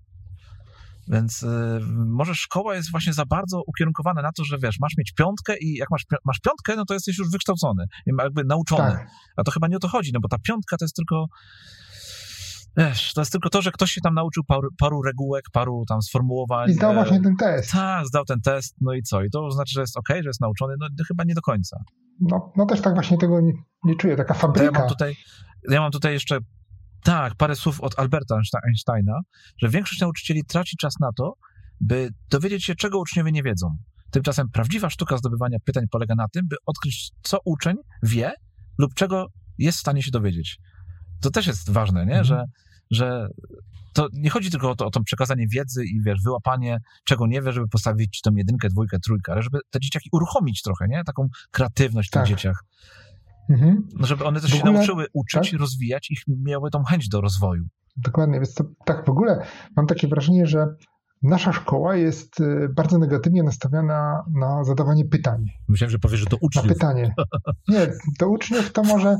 [1.08, 5.12] Więc y, może szkoła jest właśnie za bardzo ukierunkowana na to, że wiesz, masz mieć
[5.12, 8.90] piątkę i jak masz, masz piątkę, no to jesteś już wykształcony, jakby nauczony.
[8.90, 9.08] Tak.
[9.36, 11.26] A to chyba nie o to chodzi, no bo ta piątka to jest tylko
[12.76, 16.02] Wiesz, to jest tylko to, że ktoś się tam nauczył paru, paru regułek, paru tam
[16.02, 16.70] sformułowań.
[16.70, 17.72] I zdał właśnie ten test.
[17.72, 19.22] Tak, zdał ten test, no i co?
[19.22, 20.74] I to znaczy, że jest ok, że jest nauczony?
[20.80, 21.76] No chyba nie do końca.
[22.20, 23.52] No, no też tak właśnie tego nie,
[23.84, 24.64] nie czuję, taka fabryka.
[24.64, 25.16] Ja mam, tutaj,
[25.70, 26.38] ja mam tutaj jeszcze,
[27.04, 29.20] tak, parę słów od Alberta Einsteina,
[29.58, 31.34] że większość nauczycieli traci czas na to,
[31.80, 33.76] by dowiedzieć się, czego uczniowie nie wiedzą.
[34.10, 38.32] Tymczasem prawdziwa sztuka zdobywania pytań polega na tym, by odkryć, co uczeń wie
[38.78, 39.26] lub czego
[39.58, 40.58] jest w stanie się dowiedzieć.
[41.20, 42.18] To też jest ważne, nie?
[42.18, 42.24] Mhm.
[42.24, 42.44] Że,
[42.90, 43.28] że
[43.92, 47.42] to nie chodzi tylko o to, o to przekazanie wiedzy i wiesz, wyłapanie czego nie
[47.42, 51.04] wie, żeby postawić tą jedynkę, dwójkę, trójkę, ale żeby te dzieciaki uruchomić trochę, nie?
[51.04, 52.22] Taką kreatywność w tak.
[52.22, 52.64] tych dzieciach.
[53.50, 53.88] Mhm.
[53.94, 55.60] No, żeby one też się nauczyły uczyć, tak?
[55.60, 57.64] rozwijać i miały tą chęć do rozwoju.
[57.96, 60.66] Dokładnie, więc to tak w ogóle mam takie wrażenie, że
[61.22, 65.44] nasza szkoła jest y, bardzo negatywnie nastawiona na zadawanie pytań.
[65.68, 66.66] Myślałem, że powiesz, że to uczniów.
[66.66, 67.14] Na pytanie.
[67.68, 69.16] Nie, do uczniów to może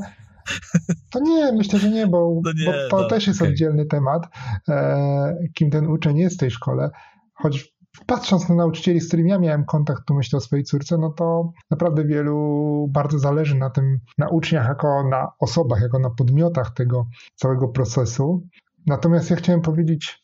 [1.11, 3.51] to nie, myślę, że nie, bo, no nie, bo to no, też jest okay.
[3.51, 4.27] oddzielny temat,
[4.69, 6.89] e, kim ten uczeń jest w tej szkole.
[7.33, 7.73] Choć
[8.05, 11.51] patrząc na nauczycieli, z którymi ja miałem kontakt, tu myślę o swojej córce, no to
[11.71, 17.07] naprawdę wielu bardzo zależy na tym, na uczniach jako na osobach, jako na podmiotach tego
[17.35, 18.47] całego procesu.
[18.87, 20.23] Natomiast ja chciałem powiedzieć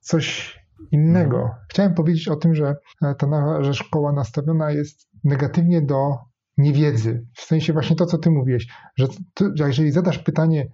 [0.00, 0.56] coś
[0.90, 1.36] innego.
[1.36, 1.58] Mhm.
[1.68, 2.76] Chciałem powiedzieć o tym, że
[3.18, 6.18] ta że szkoła nastawiona jest negatywnie do
[6.56, 7.26] niewiedzy.
[7.34, 8.66] W sensie właśnie to, co ty mówiłeś,
[8.96, 9.06] że,
[9.54, 10.68] że jeżeli zadasz pytanie,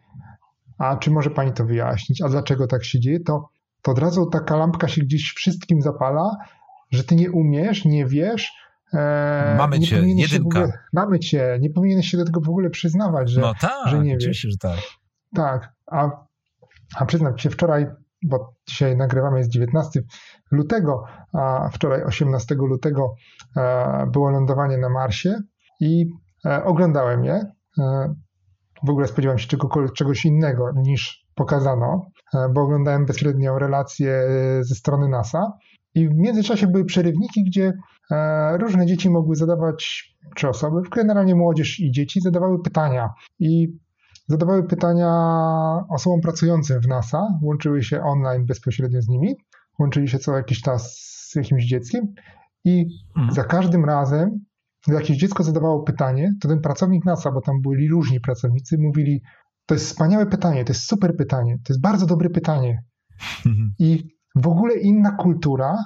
[0.79, 3.49] a czy może pani to wyjaśnić, a dlaczego tak się dzieje, to,
[3.83, 6.37] to od razu taka lampka się gdzieś wszystkim zapala,
[6.91, 8.53] że ty nie umiesz, nie wiesz,
[8.95, 10.59] E, mamy cię, jedynka.
[10.59, 13.99] Ogóle, mamy cię, nie powinieneś się do tego w ogóle przyznawać, że, no tak, że
[13.99, 14.41] nie wiesz.
[14.41, 14.79] że tak.
[15.35, 16.11] Tak, a,
[16.97, 17.87] a przyznam się, wczoraj,
[18.23, 20.03] bo dzisiaj nagrywamy jest 19
[20.51, 23.15] lutego, a wczoraj 18 lutego
[23.57, 25.41] e, było lądowanie na Marsie
[25.83, 26.07] i
[26.47, 27.47] e, oglądałem je.
[27.79, 28.15] E,
[28.87, 29.49] w ogóle spodziewałem się
[29.95, 34.25] czegoś innego niż pokazano, e, bo oglądałem bezpośrednio relacje
[34.61, 35.53] ze strony NASA.
[35.95, 37.73] I w międzyczasie były przerywniki, gdzie
[38.53, 43.11] różne dzieci mogły zadawać, czy osoby, generalnie młodzież i dzieci, zadawały pytania.
[43.39, 43.69] I
[44.29, 45.11] zadawały pytania
[45.89, 49.35] osobom pracującym w NASA, łączyły się online bezpośrednio z nimi,
[49.79, 50.97] łączyli się co jakiś czas
[51.31, 52.15] z jakimś dzieckiem
[52.65, 53.35] i mhm.
[53.35, 54.45] za każdym razem,
[54.89, 59.23] jakieś dziecko zadawało pytanie, to ten pracownik NASA, bo tam byli różni pracownicy, mówili:
[59.67, 62.83] To jest wspaniałe pytanie, to jest super pytanie, to jest bardzo dobre pytanie.
[63.47, 63.75] Mhm.
[63.79, 65.85] I w ogóle inna kultura.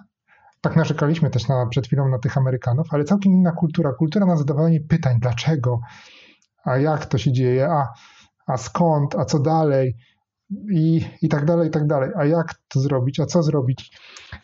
[0.60, 3.92] Tak narzekaliśmy też na, przed chwilą na tych Amerykanów, ale całkiem inna kultura.
[3.92, 5.80] Kultura na zadawanie pytań, dlaczego,
[6.64, 7.88] a jak to się dzieje, a,
[8.46, 9.96] a skąd, a co dalej
[10.70, 12.10] i, i tak dalej, i tak dalej.
[12.16, 13.98] A jak to zrobić, a co zrobić?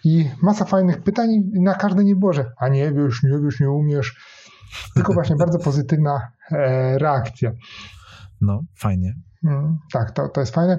[0.04, 3.60] I masa fajnych pytań i na każde nie było, że a nie wiesz, nie wiesz,
[3.60, 4.16] nie umiesz.
[4.94, 7.52] Tylko właśnie bardzo pozytywna e, reakcja.
[8.40, 9.14] No, fajnie.
[9.44, 10.78] Mm, tak, to, to jest fajne.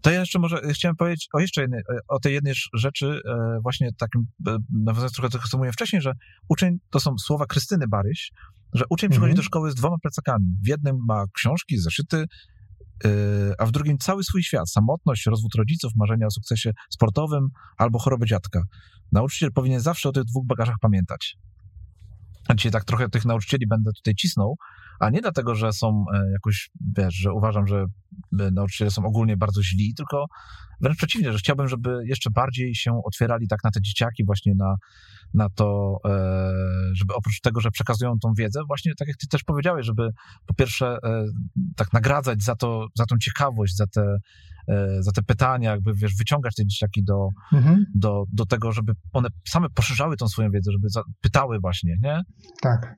[0.00, 3.90] To ja jeszcze może chciałem powiedzieć o jeszcze jednej, o tej jednej rzeczy, e, właśnie
[3.98, 6.12] takim, e, nawiązując trochę do tego, co mówiłem wcześniej, że
[6.48, 8.32] uczeń, to są słowa Krystyny Baryś,
[8.72, 9.36] że uczeń przychodzi mm -hmm.
[9.36, 10.44] do szkoły z dwoma plecakami.
[10.64, 12.24] W jednym ma książki, zeszyty,
[13.04, 13.08] e,
[13.58, 17.48] a w drugim cały swój świat, samotność, rozwód rodziców, marzenia o sukcesie sportowym
[17.78, 18.62] albo chorobę dziadka.
[19.12, 21.36] Nauczyciel powinien zawsze o tych dwóch bagażach pamiętać.
[22.56, 24.56] Dzisiaj tak trochę tych nauczycieli będę tutaj cisnął,
[25.00, 27.86] a nie dlatego, że są e, jakoś, wiesz, że uważam, że
[28.40, 30.26] e, nauczyciele są ogólnie bardzo źli, tylko
[30.80, 34.76] wręcz przeciwnie, że chciałbym, żeby jeszcze bardziej się otwierali tak na te dzieciaki, właśnie na,
[35.34, 36.10] na to, e,
[36.94, 40.10] żeby oprócz tego, że przekazują tą wiedzę, właśnie tak jak ty też powiedziałeś, żeby
[40.46, 40.98] po pierwsze
[41.76, 44.16] tak nagradzać za to, za tą ciekawość, za te,
[45.00, 47.84] za te pytania, jakby wiesz, wyciągać te dzieciaki do, mhm.
[47.94, 50.88] do, do tego, żeby one same poszerzały tą swoją wiedzę, żeby
[51.20, 52.22] pytały właśnie, nie?
[52.62, 52.96] Tak.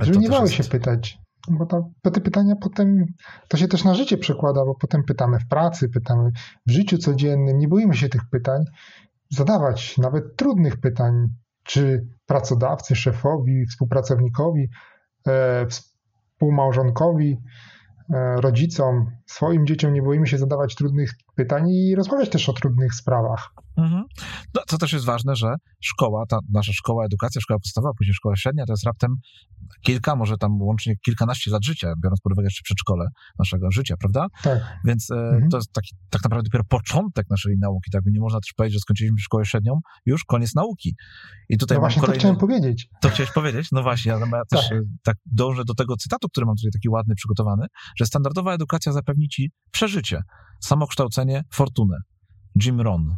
[0.00, 1.18] Żeby nie bały się pytać.
[1.50, 3.06] Bo, to, te pytania potem,
[3.48, 6.30] to się też na życie przekłada, bo potem pytamy w pracy, pytamy
[6.66, 8.64] w życiu codziennym, nie boimy się tych pytań,
[9.30, 11.28] zadawać nawet trudnych pytań,
[11.62, 14.68] czy pracodawcy, szefowi, współpracownikowi,
[15.28, 17.38] e, współmałżonkowi,
[18.10, 19.92] e, rodzicom, swoim dzieciom.
[19.92, 23.50] Nie boimy się zadawać trudnych pytań i rozmawiać też o trudnych sprawach.
[23.76, 24.04] Mhm.
[24.54, 28.36] No, co też jest ważne, że szkoła, ta nasza szkoła, edukacja, szkoła podstawowa, później szkoła
[28.36, 29.16] średnia, to jest raptem
[29.82, 34.26] kilka, może tam łącznie kilkanaście lat życia, biorąc pod uwagę jeszcze przedszkole naszego życia, prawda?
[34.42, 34.78] Tak.
[34.84, 35.50] Więc e, mhm.
[35.50, 38.02] to jest taki, tak naprawdę dopiero początek naszej nauki, tak?
[38.06, 40.94] Nie można też powiedzieć, że skończyliśmy szkołę średnią, już koniec nauki.
[41.48, 42.16] I tutaj no właśnie kolejny...
[42.16, 42.88] to chciałem powiedzieć.
[43.00, 43.68] To chciałeś powiedzieć?
[43.72, 44.78] No właśnie, ja, ja też tak.
[44.78, 48.92] E, tak dążę do tego cytatu, który mam tutaj taki ładny, przygotowany, że standardowa edukacja
[48.92, 50.22] zapewni ci przeżycie,
[50.60, 51.96] samokształcenie, fortunę.
[52.62, 53.16] Jim Ron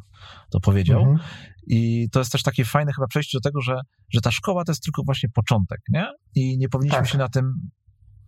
[0.50, 1.00] to powiedział.
[1.00, 1.18] Mhm.
[1.66, 3.80] I to jest też takie fajne chyba przejście do tego, że,
[4.12, 6.06] że ta szkoła to jest tylko właśnie początek, nie?
[6.34, 7.08] I nie powinniśmy tak.
[7.08, 7.70] się na tym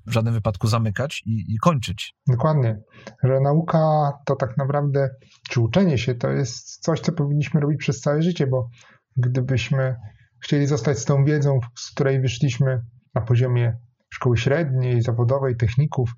[0.07, 2.15] w żadnym wypadku zamykać i, i, kończyć.
[2.27, 2.79] Dokładnie,
[3.23, 5.09] że nauka to tak naprawdę,
[5.51, 8.69] czy uczenie się to jest coś, co powinniśmy robić przez całe życie, bo
[9.17, 9.97] gdybyśmy
[10.41, 12.83] chcieli zostać z tą wiedzą, z której wyszliśmy
[13.15, 13.77] na poziomie
[14.09, 16.15] szkoły średniej, zawodowej, techników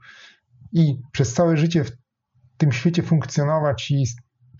[0.72, 2.03] i przez całe życie w
[2.56, 4.04] tym świecie funkcjonować i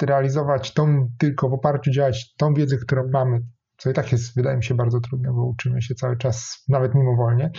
[0.03, 3.43] realizować tą, tylko w oparciu działać tą wiedzę, którą mamy,
[3.77, 6.95] co i tak jest, wydaje mi się, bardzo trudne, bo uczymy się cały czas, nawet
[6.95, 7.51] mimowolnie,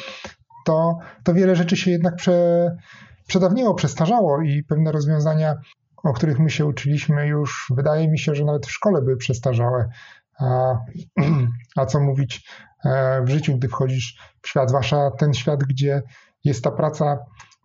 [0.66, 2.72] to, to wiele rzeczy się jednak prze,
[3.28, 5.56] przedawniło, przestarzało i pewne rozwiązania,
[6.04, 9.90] o których my się uczyliśmy już, wydaje mi się, że nawet w szkole były przestarzałe.
[10.40, 10.78] A,
[11.78, 12.50] a co mówić
[12.86, 16.02] e, w życiu, gdy wchodzisz w świat, zwłaszcza ten świat, gdzie
[16.44, 17.18] jest ta praca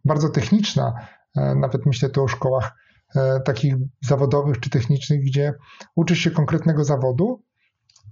[0.04, 0.94] bardzo techniczna,
[1.34, 2.72] nawet myślę tu o szkołach
[3.16, 5.54] E, takich zawodowych czy technicznych, gdzie
[5.96, 7.42] uczysz się konkretnego zawodu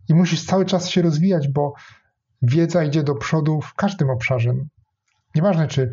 [0.08, 1.72] i musisz cały czas się rozwijać, bo
[2.42, 4.54] wiedza idzie do przodu w każdym obszarze.
[5.34, 5.92] Nieważne, czy,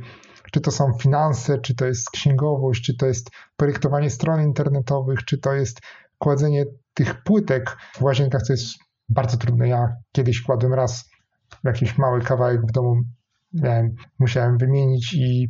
[0.51, 5.37] czy to są finanse, czy to jest księgowość, czy to jest projektowanie stron internetowych, czy
[5.37, 5.81] to jest
[6.17, 8.67] kładzenie tych płytek w łazienkach, co jest
[9.09, 9.67] bardzo trudne.
[9.67, 11.09] Ja kiedyś kładłem raz
[11.63, 12.95] jakiś mały kawałek w domu,
[13.53, 15.47] miałem, musiałem wymienić i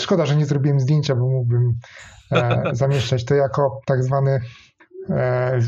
[0.00, 1.78] szkoda, że nie zrobiłem zdjęcia, bo mógłbym
[2.32, 4.40] e, zamieszczać to jako tak zwany
[5.10, 5.60] e,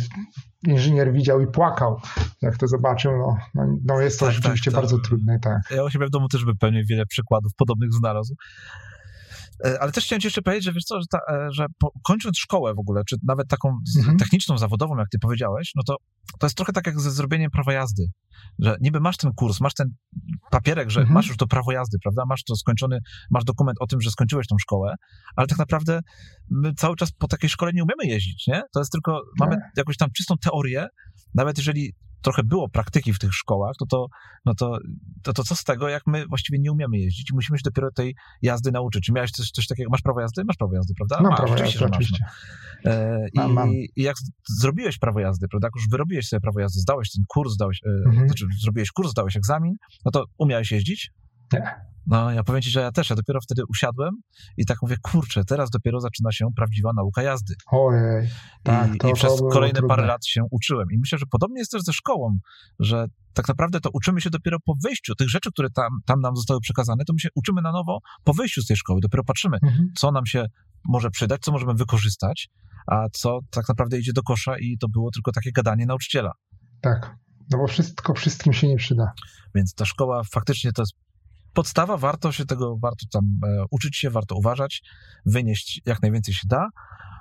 [0.67, 2.01] inżynier widział i płakał,
[2.43, 3.13] jak to zobaczył.
[3.13, 5.39] No, no, no jest to tak, rzeczywiście tak, bardzo trudne.
[5.41, 5.61] Tak.
[5.71, 8.35] Ja u siebie w domu też bym pewnie wiele przykładów podobnych znalazł.
[9.65, 11.91] E, ale też chciałem ci jeszcze powiedzieć, że wiesz co, że, ta, e, że po,
[12.05, 14.19] kończąc szkołę w ogóle, czy nawet taką Mhm.
[14.19, 15.97] techniczną, zawodową, jak ty powiedziałeś, no to
[16.39, 18.07] to jest trochę tak jak ze zrobieniem prawa jazdy,
[18.59, 19.95] że niby masz ten kurs, masz ten
[20.51, 21.15] papierek, że Mhm.
[21.15, 22.99] masz już to prawo jazdy, prawda, masz to skończony,
[23.31, 24.95] masz dokument o tym, że skończyłeś tą szkołę,
[25.37, 26.01] ale tak naprawdę
[26.51, 28.63] my cały czas po takiej szkole nie umiemy jeździć, nie?
[28.73, 30.87] To jest tylko, mamy jakąś tam czystą teorię,
[31.35, 34.07] nawet jeżeli trochę było praktyki w tych szkołach, to to,
[34.45, 34.79] no to,
[35.23, 37.91] to, to co z tego, jak my właściwie nie umiemy jeździć i musimy się dopiero
[37.93, 39.05] tej jazdy nauczyć.
[39.07, 40.45] Czy miałeś coś, coś takiego, masz prawo jazdy?
[40.45, 41.17] Masz prawo jazdy, prawda?
[41.23, 42.91] Mam masz, prawo oczywiście, jazdy, masz, no.
[42.93, 43.71] E, Mam, i, mam.
[43.73, 44.17] I jak
[44.61, 45.67] zrobiłeś prawo jazdy, prawda?
[45.67, 48.29] Jak już wyrobiłeś sobie prawo jazdy, zdałeś ten kurs, zdałeś, e, Mhm.
[48.29, 51.11] znaczy zrobiłeś kurs, zdałeś egzamin, no to umiałeś jeździć?
[51.53, 51.93] Nie.
[52.07, 54.15] No, ja powiem ci, że ja też, ja dopiero wtedy usiadłem
[54.57, 57.55] i tak mówię, kurczę, teraz dopiero zaczyna się prawdziwa nauka jazdy.
[57.73, 58.29] Ojej,
[58.63, 59.89] tak, I, to, i przez to kolejne trudne.
[59.97, 60.87] parę lat się uczyłem.
[60.93, 62.39] I myślę, że podobnie jest też ze szkołą,
[62.79, 65.15] że tak naprawdę to uczymy się dopiero po wyjściu.
[65.15, 68.33] Tych rzeczy, które tam, tam nam zostały przekazane, to my się uczymy na nowo po
[68.35, 69.01] wyjściu z tej szkoły.
[69.03, 69.89] Dopiero patrzymy, Mhm.
[69.97, 70.47] co nam się
[70.85, 72.49] może przydać, co możemy wykorzystać,
[72.87, 76.33] a co tak naprawdę idzie do kosza i to było tylko takie gadanie nauczyciela.
[76.81, 77.17] Tak,
[77.51, 79.13] no bo wszystko wszystkim się nie przyda.
[79.55, 80.93] Więc ta szkoła faktycznie to jest
[81.55, 84.83] podstawa, warto się tego, warto tam e, uczyć się, warto uważać,
[85.27, 86.69] wynieść jak najwięcej się da,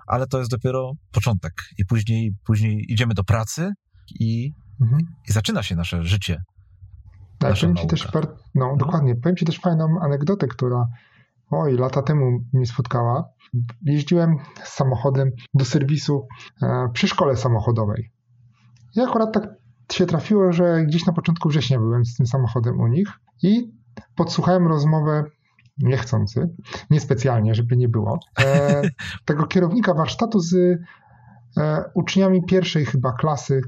[0.08, 3.72] ale to jest dopiero początek i później, później idziemy do pracy
[4.20, 5.02] i, Mhm.
[5.30, 6.42] i zaczyna się nasze życie.
[7.40, 8.08] Ale Nasza powiem ci też,
[8.56, 10.88] no dokładnie, powiem ci też fajną anegdotę, która
[11.52, 13.30] oj, lata temu mnie spotkała.
[13.86, 16.28] Jeździłem z samochodem do serwisu
[16.62, 18.12] e, przy szkole samochodowej.
[18.96, 19.44] I akurat tak
[19.92, 23.08] się trafiło, że gdzieś na początku września byłem z tym samochodem u nich
[23.44, 23.72] i
[24.16, 25.24] podsłuchałem rozmowę
[25.78, 26.50] niechcący,
[26.90, 28.82] niespecjalnie, żeby nie było, e,
[29.26, 30.56] tego kierownika warsztatu z
[31.58, 33.62] e, uczniami pierwszej chyba klasy,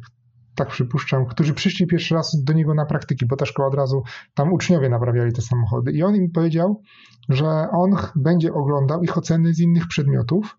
[0.56, 4.04] tak przypuszczam, którzy przyszli pierwszy raz do niego na praktyki, bo ta szkoła od razu,
[4.34, 6.82] tam uczniowie naprawiali te samochody i on im powiedział,
[7.30, 10.58] że on będzie oglądał ich oceny z innych przedmiotów,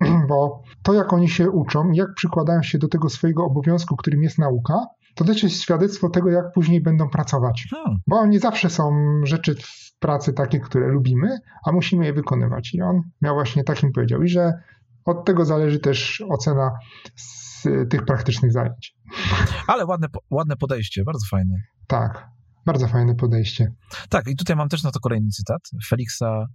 [0.28, 4.38] bo to jak oni się uczą, jak przykładają się do tego swojego obowiązku, którym jest
[4.38, 7.66] nauka, to też jest świadectwo tego, jak później będą pracować.
[7.70, 8.92] Hmm, Bo nie zawsze są
[9.24, 12.74] rzeczy w pracy takie, które lubimy, a musimy je wykonywać.
[12.74, 14.52] I on miał właśnie takim powiedział, i że
[15.04, 16.70] od tego zależy też ocena
[17.16, 18.96] z tych praktycznych zajęć.
[19.66, 21.54] ale ładne, ładne podejście, bardzo fajne.
[21.86, 22.28] Tak,
[22.66, 23.72] bardzo fajne podejście.
[24.08, 25.60] Tak, i tutaj mam też na to kolejny cytat.
[25.88, 26.46] Feliksa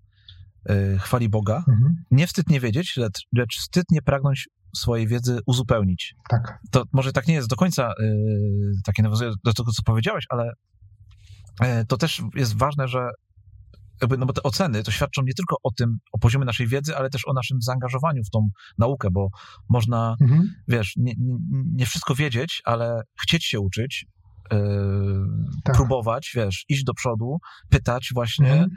[0.70, 1.58] y, chwali Boga.
[1.58, 6.16] Mhm, Nie wstyd nie wiedzieć, lecz, lecz wstyd nie pragnąć swojej wiedzy uzupełnić.
[6.30, 6.60] tak.
[6.72, 10.54] to może tak nie jest do końca y, takie nawiązuje do tego, co powiedziałeś, ale
[11.64, 13.10] y, to też jest ważne, że
[14.02, 16.98] jakby, no bo te oceny to świadczą nie tylko o tym, o poziomie naszej wiedzy,
[16.98, 19.28] ale też o naszym zaangażowaniu w tą naukę, bo
[19.70, 21.14] można, Mhm, wiesz, nie,
[21.74, 24.06] nie, wszystko wiedzieć, ale chcieć się uczyć,
[24.54, 24.58] y,
[25.64, 25.76] Tak.
[25.76, 27.38] próbować, wiesz, iść do przodu,
[27.70, 28.70] pytać właśnie, mhm.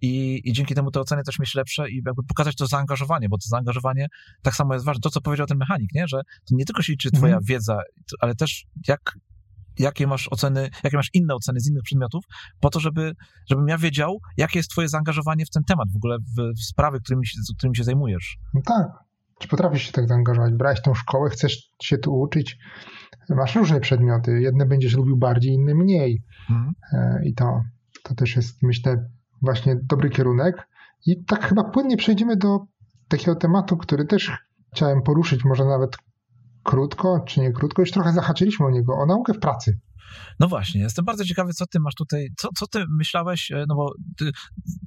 [0.00, 3.38] I, I dzięki temu te oceny też mieć lepsze i jakby pokazać to zaangażowanie, bo
[3.38, 4.06] to zaangażowanie
[4.42, 5.00] tak samo jest ważne.
[5.00, 6.08] To, co powiedział ten mechanik, nie?
[6.08, 7.44] że to nie tylko się liczy twoja Mhm.
[7.44, 7.80] wiedza,
[8.20, 9.18] ale też jak,
[9.78, 12.24] jakie masz oceny, jakie masz inne oceny z innych przedmiotów,
[12.60, 13.12] po to, żeby,
[13.50, 17.00] żebym ja wiedział, jakie jest twoje zaangażowanie w ten temat, w ogóle w, w sprawy,
[17.00, 18.36] którymi się, którymi się zajmujesz.
[18.54, 18.86] No tak.
[19.38, 20.54] Czy potrafisz się tak zaangażować?
[20.54, 22.58] Brałeś tą szkołę, chcesz się tu uczyć,
[23.28, 24.40] masz różne przedmioty.
[24.40, 26.22] Jedne będziesz lubił bardziej, inne mniej.
[26.50, 26.74] Mhm.
[26.92, 27.60] E, I to,
[28.02, 29.08] to też jest, myślę,
[29.42, 30.68] właśnie dobry kierunek.
[31.06, 32.58] I tak chyba płynnie przejdziemy do
[33.08, 34.32] takiego tematu, który też
[34.74, 35.96] chciałem poruszyć, może nawet
[36.62, 39.78] krótko, czy nie krótko, już trochę zahaczyliśmy o niego, o naukę w pracy.
[40.40, 43.74] No właśnie, jestem bardzo ciekawy, co ty masz tutaj, co, co ty myślałeś, e, no
[43.74, 43.92] bo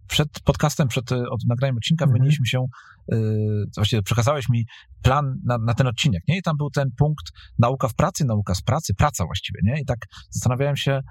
[0.07, 2.13] przed podcastem, przed e, od nagraniem odcinka Mhm.
[2.13, 2.65] wymieniliśmy się,
[3.11, 4.65] yy, właściwie przekazałeś mi
[5.03, 6.37] plan na, na ten odcinek, nie?
[6.37, 7.25] I tam był ten punkt
[7.59, 9.81] nauka w pracy, nauka z pracy, praca właściwie, nie?
[9.81, 9.97] I tak
[10.29, 11.01] zastanawiałem się,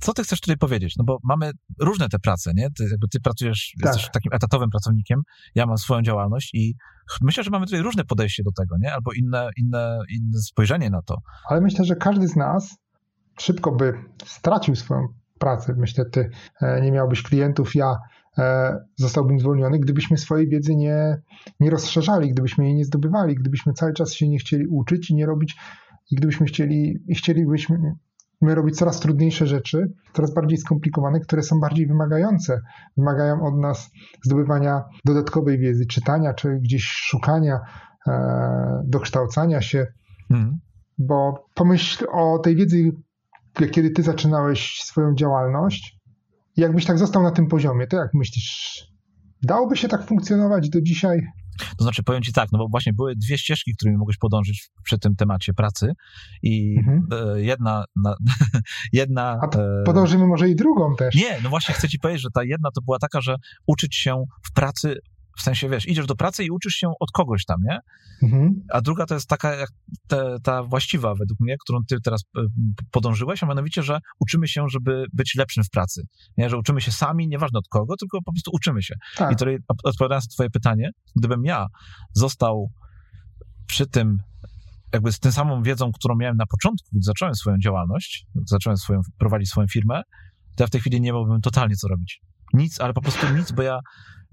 [0.00, 0.96] co ty chcesz tutaj powiedzieć?
[0.96, 2.68] No bo mamy różne te prace, nie?
[2.70, 3.92] Ty, jakby ty pracujesz, Tak.
[3.94, 5.22] jesteś takim etatowym pracownikiem,
[5.54, 6.74] ja mam swoją działalność i
[7.20, 8.94] myślę, że mamy tutaj różne podejście do tego, nie?
[8.94, 11.16] Albo inne, inne, inne spojrzenie na to.
[11.48, 12.76] Ale myślę, że każdy z nas
[13.40, 13.92] szybko by
[14.24, 15.74] stracił swoją pracę.
[15.78, 16.30] Myślę, ty
[16.60, 17.96] e, nie miałbyś klientów, ja
[18.38, 21.22] e, zostałbym zwolniony, gdybyśmy swojej wiedzy nie,
[21.60, 25.26] nie rozszerzali, gdybyśmy jej nie zdobywali, gdybyśmy cały czas się nie chcieli uczyć i nie
[25.26, 25.56] robić,
[26.10, 27.94] i gdybyśmy chcieli, i chcielibyśmy my
[28.42, 32.60] robić coraz trudniejsze rzeczy, coraz bardziej skomplikowane, które są bardziej wymagające.
[32.96, 33.90] Wymagają od nas
[34.24, 37.60] zdobywania dodatkowej wiedzy, czytania, czy gdzieś szukania,
[38.08, 39.86] e, dokształcania się,
[40.30, 40.58] Mhm.
[40.98, 42.92] bo pomyśl o tej wiedzy,
[43.70, 45.96] kiedy ty zaczynałeś swoją działalność.
[46.56, 48.84] i Jakbyś tak został na tym poziomie, to jak myślisz,
[49.42, 51.26] dałoby się tak funkcjonować do dzisiaj?
[51.78, 54.98] To znaczy, powiem ci tak, no bo właśnie były dwie ścieżki, którymi mogłeś podążyć przy
[54.98, 55.92] tym temacie pracy
[56.42, 57.06] i Mhm.
[57.36, 58.14] e, jedna, na,
[58.92, 59.38] jedna...
[59.42, 61.14] A to e, Podążymy może i drugą też.
[61.14, 64.24] nie, no właśnie chcę ci powiedzieć, że ta jedna to była taka, że uczyć się
[64.42, 64.96] w pracy
[65.36, 67.78] W sensie, wiesz, idziesz do pracy i uczysz się od kogoś tam, nie?
[68.22, 68.62] Mhm.
[68.72, 69.70] A druga to jest taka jak
[70.08, 72.40] te, ta właściwa według mnie, którą ty teraz e,
[72.90, 76.02] podążyłeś, a mianowicie, że uczymy się, żeby być lepszym w pracy.
[76.36, 78.94] Nie, że uczymy się sami, nieważne od kogo, tylko po prostu uczymy się.
[79.16, 79.32] Tak.
[79.32, 81.66] I tutaj odpowiadając na twoje pytanie, gdybym ja
[82.12, 82.70] został
[83.66, 84.18] przy tym,
[84.92, 89.00] jakby z tą samą wiedzą, którą miałem na początku, gdy zacząłem swoją działalność, zacząłem swoją,
[89.18, 90.02] prowadzić swoją firmę,
[90.56, 92.20] to ja w tej chwili nie miałbym totalnie co robić.
[92.52, 93.78] Nic, ale po prostu nic, bo ja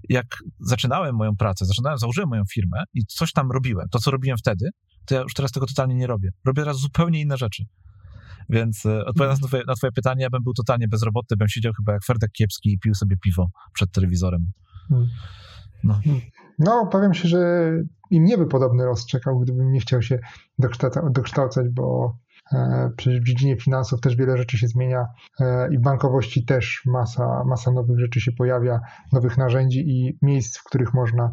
[0.08, 0.26] jak
[0.60, 4.68] zaczynałem moją pracę, zaczynałem, założyłem moją firmę i coś tam robiłem, to co robiłem wtedy,
[5.06, 6.30] to ja już teraz tego totalnie nie robię.
[6.46, 7.64] Robię teraz zupełnie inne rzeczy.
[8.48, 11.72] Więc e, odpowiadając na twoje, na twoje pytanie, ja bym był totalnie bezrobotny, bym siedział
[11.76, 14.46] chyba jak Ferdek Kiepski i pił sobie piwo przed telewizorem.
[14.88, 15.08] Hmm.
[15.84, 16.00] No.
[16.58, 17.70] No, obawiam się, że
[18.10, 20.18] i mnie by podobny los czekał, gdybym nie chciał się
[20.58, 22.16] dokształcać, dokształcać bo
[22.96, 25.06] przecież w dziedzinie finansów też wiele rzeczy się zmienia
[25.40, 28.80] e, i w bankowości też masa, masa nowych rzeczy się pojawia,
[29.12, 31.30] nowych narzędzi i miejsc, w których można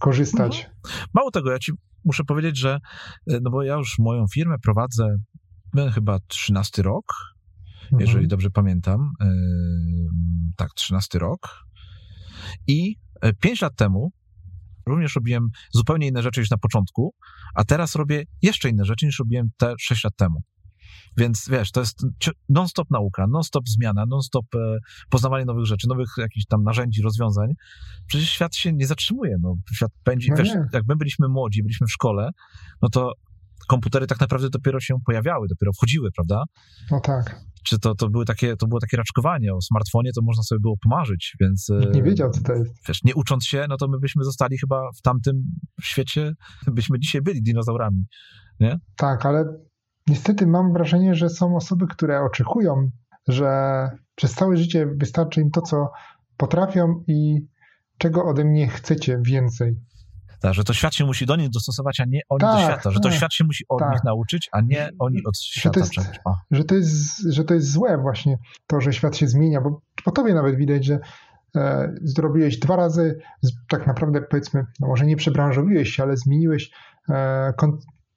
[0.00, 0.56] korzystać.
[0.84, 1.06] Mhm.
[1.14, 1.72] Mało tego, ja ci
[2.04, 2.78] muszę powiedzieć, że
[3.30, 5.16] e, no bo ja już moją firmę prowadzę
[5.94, 7.04] chyba 13 rok,
[7.82, 8.00] mhm.
[8.00, 9.10] jeżeli dobrze pamiętam.
[9.20, 9.26] E,
[10.56, 11.64] tak, 13 rok.
[12.66, 12.96] I
[13.40, 14.12] 5 lat temu
[14.90, 17.14] również robiłem zupełnie inne rzeczy niż na początku,
[17.54, 20.42] a teraz robię jeszcze inne rzeczy niż robiłem te 6 lat temu.
[21.16, 22.06] Więc wiesz, to jest
[22.48, 24.78] non-stop nauka, non-stop zmiana, non-stop e,
[25.10, 27.52] poznawanie nowych rzeczy, nowych jakichś tam narzędzi, rozwiązań.
[28.06, 29.36] Przecież świat się nie zatrzymuje.
[29.40, 29.54] No.
[29.74, 30.30] Świat pędzi.
[30.30, 32.30] No wiesz, jak my byliśmy młodzi, byliśmy w szkole,
[32.82, 33.12] no to
[33.68, 36.44] komputery tak naprawdę dopiero się pojawiały, dopiero wchodziły, prawda?
[36.90, 37.40] No tak.
[37.64, 40.76] Czy to, to, były takie, to było takie raczkowanie o smartfonie, to można sobie było
[40.82, 41.68] pomarzyć, więc...
[41.80, 42.74] Nikt nie wiedział, co to jest.
[42.88, 45.42] Wiesz, nie ucząc się, no to my byśmy zostali chyba w tamtym
[45.82, 46.32] świecie,
[46.66, 48.04] byśmy dzisiaj byli dinozaurami,
[48.60, 48.78] nie?
[48.96, 49.44] Tak, ale
[50.06, 52.90] niestety mam wrażenie, że są osoby, które oczekują,
[53.28, 53.50] że
[54.14, 55.90] przez całe życie wystarczy im to, co
[56.36, 57.46] potrafią i
[57.98, 59.76] czego ode mnie chcecie więcej.
[60.40, 62.90] Tak, że to świat się musi do nich dostosować, a nie oni tak, do świata.
[62.90, 63.92] Że to tak, świat się musi od tak.
[63.92, 65.80] nich nauczyć, a nie oni od świata.
[65.84, 69.28] Że to, jest, że, to jest, że to jest złe właśnie, to, że świat się
[69.28, 70.98] zmienia, bo po tobie nawet widać, że
[71.56, 73.18] e, zrobiłeś dwa razy,
[73.68, 76.70] tak naprawdę powiedzmy, no może nie przebranżowiłeś się, ale zmieniłeś,
[77.08, 77.52] e,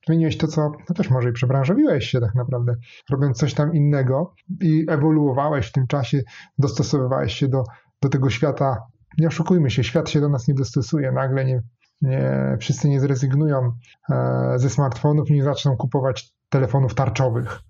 [0.07, 2.75] zmieniłeś to, co, no też może i przebranżowiłeś się tak naprawdę,
[3.09, 6.21] robiąc coś tam innego i ewoluowałeś w tym czasie,
[6.57, 7.63] dostosowywałeś się do,
[8.01, 8.77] do tego świata.
[9.17, 11.61] Nie oszukujmy się, świat się do nas nie dostosuje, nagle nie,
[12.03, 13.71] nie, wszyscy nie zrezygnują
[14.09, 17.61] e, ze smartfonów i nie zaczną kupować telefonów tarczowych.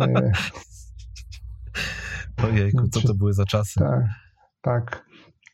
[0.00, 0.32] E,
[2.48, 3.80] Ojejku, co to były za czasy?
[3.80, 4.04] Tak,
[4.60, 5.06] tak.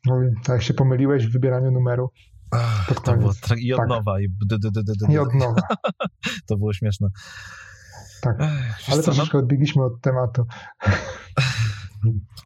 [0.06, 2.10] No, tak jak się pomyliłeś w wybieraniu numeru.
[2.50, 3.88] Ach, to było tra- I od tak.
[3.88, 4.20] nowa.
[4.20, 5.62] I, d, d, d, I od nowa.
[6.46, 7.08] to było śmieszne.
[8.22, 9.44] Tak, Ech, ale co, troszeczkę no...
[9.44, 10.46] odbiegliśmy od tematu.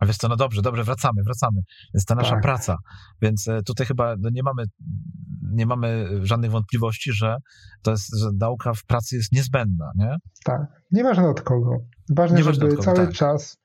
[0.00, 1.60] A wiesz co, no dobrze, dobrze, wracamy, wracamy.
[1.94, 2.42] Jest ta nasza tak.
[2.42, 2.76] praca,
[3.22, 4.64] więc e, tutaj chyba no nie mamy
[5.52, 7.36] nie mamy żadnych wątpliwości, że
[7.82, 10.16] to jest, że nauka w pracy jest niezbędna, nie?
[10.44, 10.60] Tak.
[10.92, 11.78] Nieważne od kogo.
[12.16, 13.16] Ważne, Nieważne żeby kogo, cały tak.
[13.16, 13.56] czas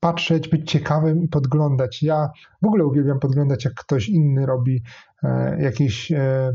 [0.00, 2.02] patrzeć, być ciekawym i podglądać.
[2.02, 2.28] Ja
[2.62, 4.82] w ogóle uwielbiam podglądać, jak ktoś inny robi
[5.22, 6.52] e, jakieś e,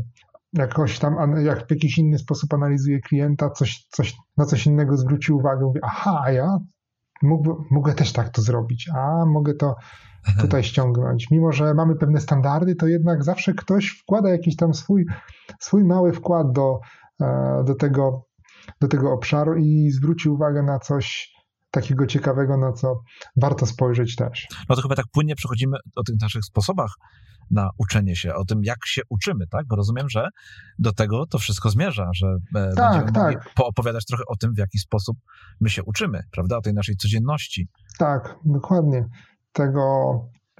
[0.52, 5.32] jakoś tam, jak w jakiś inny sposób analizuje klienta, coś, coś, na coś innego zwróci
[5.32, 6.58] uwagę, mówię, aha, ja
[7.22, 9.76] mógł, mogę też tak to zrobić, a mogę to
[10.40, 11.30] tutaj ściągnąć.
[11.30, 15.06] Mimo, że mamy pewne standardy, to jednak zawsze ktoś wkłada jakiś tam swój,
[15.60, 16.80] swój mały wkład do,
[17.20, 18.24] e, do, tego,
[18.80, 21.37] do tego obszaru i zwróci uwagę na coś
[21.70, 23.00] takiego ciekawego, na co
[23.36, 24.46] warto spojrzeć też.
[24.68, 26.90] No to chyba tak płynnie przechodzimy o tych naszych sposobach
[27.50, 29.66] na uczenie się, o tym, jak się uczymy, tak?
[29.66, 30.28] Bo rozumiem, że
[30.78, 32.26] do tego to wszystko zmierza, że
[32.56, 33.34] e, tak, będziemy tak.
[33.34, 35.16] mogli poopowiadać trochę o tym, w jaki sposób
[35.60, 36.56] my się uczymy, prawda?
[36.56, 37.68] O tej naszej codzienności.
[37.98, 39.04] Tak, dokładnie
[39.52, 39.82] tego,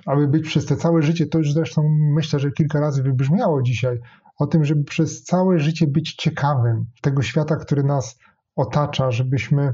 [0.06, 1.82] aby być przez te całe życie, to już zresztą
[2.14, 3.98] myślę, że kilka razy wybrzmiało dzisiaj,
[4.38, 8.18] o tym, żeby przez całe życie być ciekawym tego świata, który nas
[8.56, 9.72] otacza, żebyśmy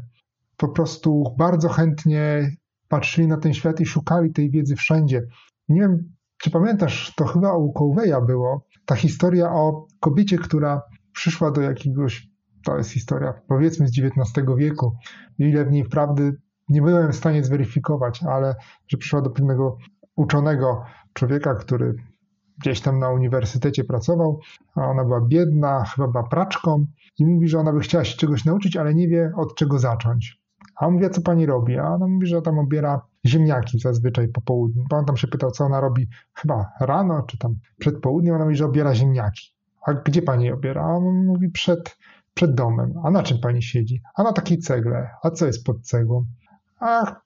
[0.56, 2.50] po prostu bardzo chętnie
[2.88, 5.22] patrzyli na ten świat i szukali tej wiedzy wszędzie.
[5.68, 11.50] Nie wiem, czy pamiętasz, to chyba u Coveya było, ta historia o kobiecie, która przyszła
[11.50, 12.28] do jakiegoś,
[12.64, 14.96] to jest historia powiedzmy z XIX wieku,
[15.38, 16.36] ile w niej prawdy
[16.68, 18.54] nie byłem w stanie zweryfikować, ale
[18.88, 19.76] że przyszła do pewnego
[20.16, 21.94] uczonego człowieka, który
[22.58, 24.40] gdzieś tam na uniwersytecie pracował,
[24.74, 26.86] a ona była biedna, chyba była praczką
[27.18, 30.43] i mówi, że ona by chciała się czegoś nauczyć, ale nie wie od czego zacząć.
[30.76, 31.78] A on mówi, a co pani robi?
[31.78, 34.84] A ona mówi, że tam obiera ziemniaki zazwyczaj po południu.
[34.90, 38.34] Pan tam się pytał, co ona robi chyba rano, czy tam przed południem.
[38.34, 39.54] Ona mówi, że obiera ziemniaki.
[39.86, 40.82] A gdzie pani je obiera?
[40.82, 41.96] A on mówi, przed,
[42.34, 42.94] przed domem.
[43.04, 44.02] A na czym pani siedzi?
[44.14, 45.10] A na takiej cegle.
[45.22, 46.24] A co jest pod cegłą?
[46.84, 47.20] a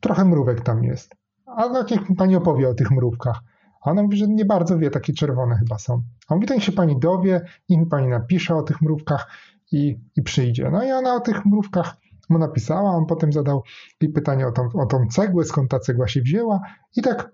[0.00, 1.14] trochę mrówek tam jest.
[1.46, 3.40] A tak jak pani opowie o tych mrówkach.
[3.84, 6.02] A ona mówi, że nie bardzo wie, takie czerwone chyba są.
[6.28, 9.30] A on mówi, to niech się pani dowie, niech mi pani napisze o tych mrówkach
[9.72, 10.70] i, i przyjdzie.
[10.70, 11.96] No i ona o tych mrówkach
[12.30, 13.62] mu napisała, on potem zadał
[14.00, 16.60] jej pytanie o tą, o tą cegłę, skąd ta cegła się wzięła
[16.96, 17.30] i tak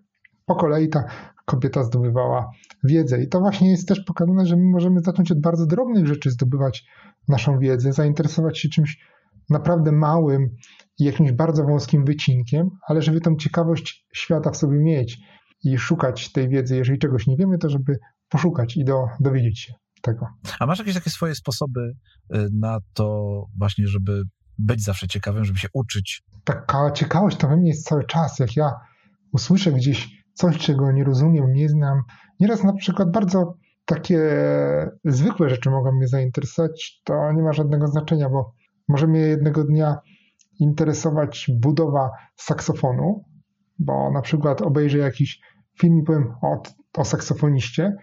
[0.47, 1.05] po kolei ta
[1.45, 2.51] kobieta zdobywała
[2.85, 3.23] wiedzę.
[3.23, 6.85] I to właśnie jest też pokazane, że my możemy zacząć od bardzo drobnych rzeczy zdobywać
[7.29, 8.99] naszą wiedzę, zainteresować się czymś
[9.51, 10.49] naprawdę małym
[10.99, 15.19] i jakimś bardzo wąskim wycinkiem, ale żeby tą ciekawość świata w sobie mieć
[15.65, 19.73] i szukać tej wiedzy, jeżeli czegoś nie wiemy, to żeby poszukać i do, dowiedzieć się
[20.03, 20.27] tego.
[20.61, 21.81] A masz jakieś takie swoje sposoby
[22.35, 24.23] y, na to właśnie, żeby
[24.67, 26.23] być zawsze ciekawym, żeby się uczyć?
[26.45, 28.39] Taka ciekawość to we mnie jest cały czas.
[28.39, 28.73] Jak ja
[29.33, 32.03] usłyszę gdzieś coś, czego nie rozumiem, nie znam,
[32.41, 33.55] nieraz na przykład bardzo
[33.85, 34.21] takie
[35.05, 38.55] zwykłe rzeczy mogą mnie zainteresować, to nie ma żadnego znaczenia, bo
[38.89, 39.99] może mnie jednego dnia
[40.61, 43.25] interesować budowa saksofonu,
[43.79, 45.41] bo na przykład obejrzę jakiś
[45.81, 46.63] film i powiem o,
[46.97, 47.97] o saksofoniście.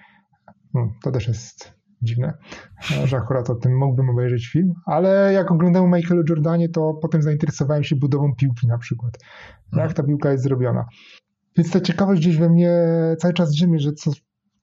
[0.73, 2.33] Hmm, to też jest dziwne,
[3.05, 7.83] że akurat o tym mógłbym obejrzeć film, ale jak oglądałem Michaelu Jordanie, to potem zainteresowałem
[7.83, 9.17] się budową piłki na przykład.
[9.73, 10.85] Jak ta piłka jest zrobiona.
[11.57, 12.71] Więc ta ciekawość gdzieś we mnie
[13.19, 14.11] cały czas drzemie, że co,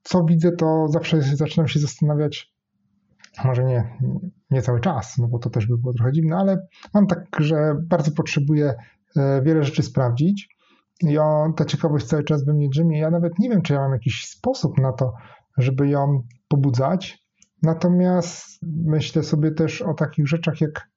[0.02, 2.54] co widzę, to zawsze zaczynam się zastanawiać,
[3.44, 3.98] może nie,
[4.50, 7.74] nie cały czas, no bo to też by było trochę dziwne, ale mam tak, że
[7.82, 8.74] bardzo potrzebuję
[9.16, 10.48] e, wiele rzeczy sprawdzić
[11.02, 12.98] i on, ta ciekawość cały czas we mnie drzemie.
[12.98, 15.12] Ja nawet nie wiem, czy ja mam jakiś sposób na to,
[15.58, 17.23] żeby ją pobudzać,
[17.64, 20.88] natomiast myślę sobie też o takich rzeczach, jak,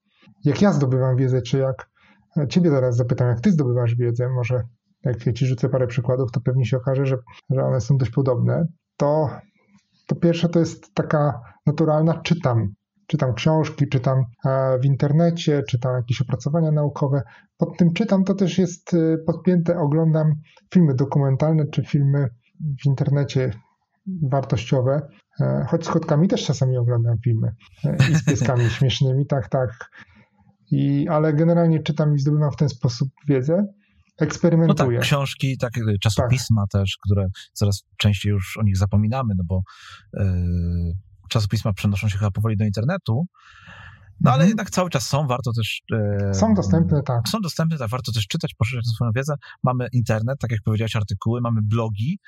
[0.44, 1.90] jak ja zdobywam wiedzę, czy jak
[2.36, 4.62] e, ciebie zaraz zapytam, jak ty zdobywasz wiedzę, może
[5.04, 7.16] jak ci rzucę parę przykładów, to pewnie się okaże, że,
[7.50, 8.66] że one są dość podobne.
[8.96, 9.30] To,
[10.06, 12.74] to pierwsze to jest taka naturalna, czytam.
[13.06, 17.22] Czytam książki, czytam e, w internecie, czytam jakieś opracowania naukowe.
[17.56, 20.34] Pod tym czytam to też jest e, podpięte, oglądam
[20.74, 22.28] filmy dokumentalne czy filmy
[22.82, 23.50] w internecie
[24.22, 25.08] wartościowe.
[25.40, 27.54] E, choć z kotkami też czasami oglądam filmy
[28.10, 29.90] i z pieskami śmiesznymi, tak, tak.
[30.70, 33.66] I, ale generalnie czytam i zdobywam w ten sposób wiedzę
[34.18, 34.88] eksperymentuję.
[34.88, 36.80] No tak, książki, tak, czasopisma tak.
[36.82, 39.62] też, które coraz częściej już o nich zapominamy, no bo
[40.14, 40.24] yy,
[41.28, 43.26] czasopisma przenoszą się chyba powoli do internetu,
[44.20, 44.48] no ale mhm.
[44.48, 45.82] jednak cały czas są, warto też...
[45.90, 47.28] Yy, są dostępne, tak.
[47.28, 49.34] Są dostępne, tak, warto też czytać, poszerzać swoją wiedzę.
[49.62, 52.18] Mamy internet, tak jak powiedziałeś, artykuły, mamy blogi,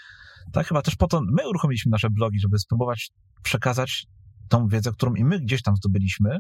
[0.53, 3.11] tak, chyba też po to my uruchomiliśmy nasze blogi, żeby spróbować
[3.43, 4.07] przekazać
[4.49, 6.39] tą wiedzę, którą i my gdzieś tam zdobyliśmy,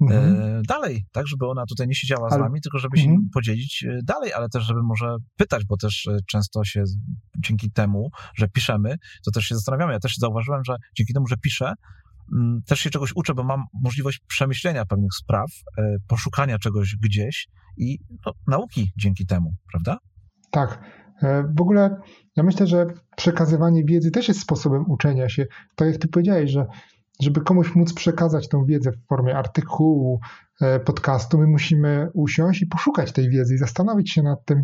[0.00, 0.40] mhm.
[0.40, 2.38] E, dalej, tak, żeby ona tutaj nie siedziała ale...
[2.38, 3.28] z nami, tylko żeby się mhm.
[3.34, 6.84] podzielić e, dalej, ale też, żeby może pytać, bo też e, często się
[7.38, 9.92] dzięki temu, że piszemy, to też się zastanawiamy.
[9.92, 11.72] Ja też zauważyłem, że dzięki temu, że piszę,
[12.66, 15.50] też się czegoś uczę, bo mam możliwość przemyślenia pewnych spraw,
[16.08, 19.98] poszukania czegoś gdzieś i no, nauki dzięki temu, prawda?
[20.50, 20.78] Tak.
[21.56, 21.96] W ogóle
[22.36, 25.46] ja myślę, że przekazywanie wiedzy też jest sposobem uczenia się.
[25.76, 26.66] Tak jak ty powiedziałeś, że
[27.20, 30.20] żeby komuś móc przekazać tą wiedzę w formie artykułu,
[30.60, 34.62] e, podcastu, my musimy usiąść i poszukać tej wiedzy i zastanowić się nad tym,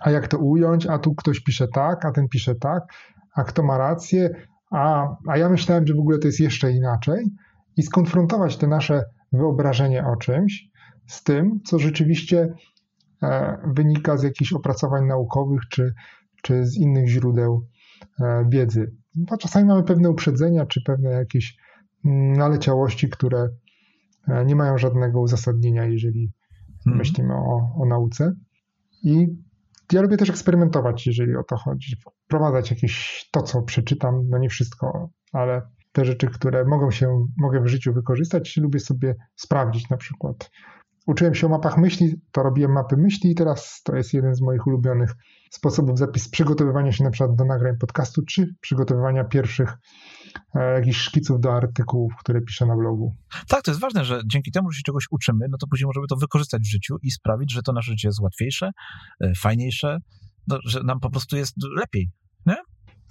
[0.00, 2.82] a jak to ująć, a tu ktoś pisze tak, a ten pisze tak,
[3.34, 4.30] a kto ma rację,
[4.70, 7.30] a, a ja myślałem, że w ogóle to jest jeszcze inaczej
[7.76, 10.70] i skonfrontować te nasze wyobrażenie o czymś
[11.06, 12.54] z tym, co rzeczywiście
[13.22, 15.94] e, wynika z jakichś opracowań naukowych czy,
[16.42, 17.66] czy z innych źródeł
[18.20, 18.94] e, wiedzy.
[19.14, 21.56] Bo czasami mamy pewne uprzedzenia, czy pewne jakieś
[22.36, 23.48] naleciałości, które
[24.28, 26.32] e, nie mają żadnego uzasadnienia, jeżeli
[26.84, 26.98] hmm.
[26.98, 28.32] myślimy o, o nauce.
[29.02, 29.26] I
[29.92, 31.96] ja lubię też eksperymentować, jeżeli o to chodzi.
[32.30, 35.62] Wprowadzać jakieś to, co przeczytam, no nie wszystko, ale
[35.92, 40.50] te rzeczy, które mogą się, mogę w życiu wykorzystać, lubię sobie sprawdzić na przykład.
[41.06, 44.40] Uczyłem się o mapach myśli, to robiłem mapy myśli i teraz to jest jeden z
[44.40, 45.14] moich ulubionych
[45.50, 49.78] sposobów zapis przygotowywania się na przykład do nagrań podcastu, czy przygotowywania pierwszych
[50.54, 53.16] e, jakichś szkiców do artykułów, które piszę na blogu.
[53.48, 56.06] Tak, to jest ważne, że dzięki temu, że się czegoś uczymy, no to później możemy
[56.06, 58.70] to wykorzystać w życiu i sprawić, że to nasze życie jest łatwiejsze,
[59.20, 59.98] e, fajniejsze,
[60.48, 62.10] no, że nam po prostu jest lepiej,
[62.46, 62.56] nie?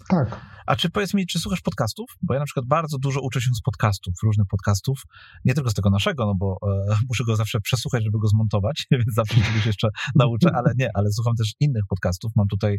[0.09, 0.41] Tak.
[0.65, 2.05] A czy powiedz mi, czy słuchasz podcastów?
[2.21, 5.01] Bo ja na przykład bardzo dużo uczę się z podcastów, różnych podcastów,
[5.45, 6.57] nie tylko z tego naszego, no bo
[6.91, 10.89] e, muszę go zawsze przesłuchać, żeby go zmontować, więc zawsze czegoś jeszcze nauczę, ale nie,
[10.93, 12.32] ale słucham też innych podcastów.
[12.36, 12.77] Mam tutaj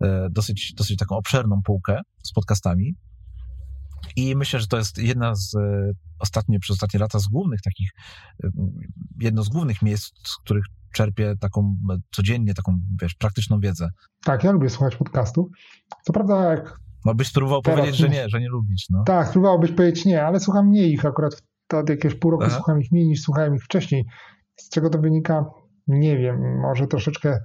[0.00, 2.94] e, dosyć, dosyć taką obszerną półkę z podcastami.
[4.16, 7.90] I myślę, że to jest jedna z e, ostatnie, przez ostatnie lata z głównych takich,
[8.44, 8.48] e,
[9.20, 13.88] jedno z głównych miejsc, z których czerpię taką e, codziennie, taką, wiesz, praktyczną wiedzę.
[14.24, 15.48] Tak, ja lubię słuchać podcastów.
[16.02, 16.76] Co prawda, jak.
[17.04, 18.86] No byś spróbował teraz, powiedzieć, że nie, że nie lubisz.
[18.90, 19.02] No.
[19.06, 21.04] Tak, spróbowałbyś powiedzieć nie, ale słucham mniej ich.
[21.04, 21.42] Akurat
[21.74, 22.54] od jakiegoś pół roku Aha.
[22.54, 24.06] słucham ich mniej niż słuchałem ich wcześniej.
[24.56, 25.44] Z czego to wynika?
[25.86, 26.60] Nie wiem.
[26.60, 27.38] Może troszeczkę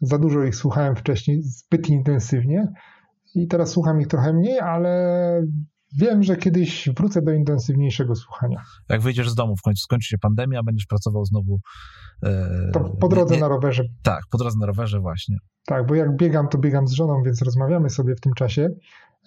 [0.00, 2.72] za dużo ich słuchałem wcześniej, zbyt intensywnie
[3.34, 5.42] i teraz słucham ich trochę mniej, ale
[5.98, 8.62] wiem, że kiedyś wrócę do intensywniejszego słuchania.
[8.88, 11.60] Jak wyjdziesz z domu, w końcu skończy się pandemia, będziesz pracował znowu.
[12.22, 13.84] E, to po drodze nie, na rowerze.
[14.02, 15.36] Tak, po drodze na rowerze, właśnie.
[15.66, 18.68] Tak, bo jak biegam, to biegam z żoną, więc rozmawiamy sobie w tym czasie.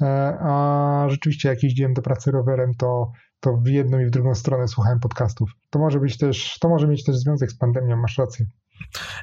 [0.01, 4.35] E, a rzeczywiście, jak jeździłem do pracy rowerem, to, to w jedną i w drugą
[4.35, 5.51] stronę słuchałem podcastów.
[5.69, 8.45] To może być też, to może mieć też związek z pandemią, masz rację.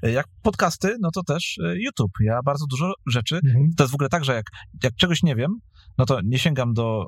[0.02, 2.12] Jak podcasty, no to też e, YouTube.
[2.20, 3.40] Ja bardzo dużo rzeczy.
[3.44, 3.70] Mhm.
[3.76, 4.46] To jest w ogóle tak, że jak,
[4.82, 5.60] jak czegoś nie wiem,
[5.98, 7.06] no to nie sięgam do,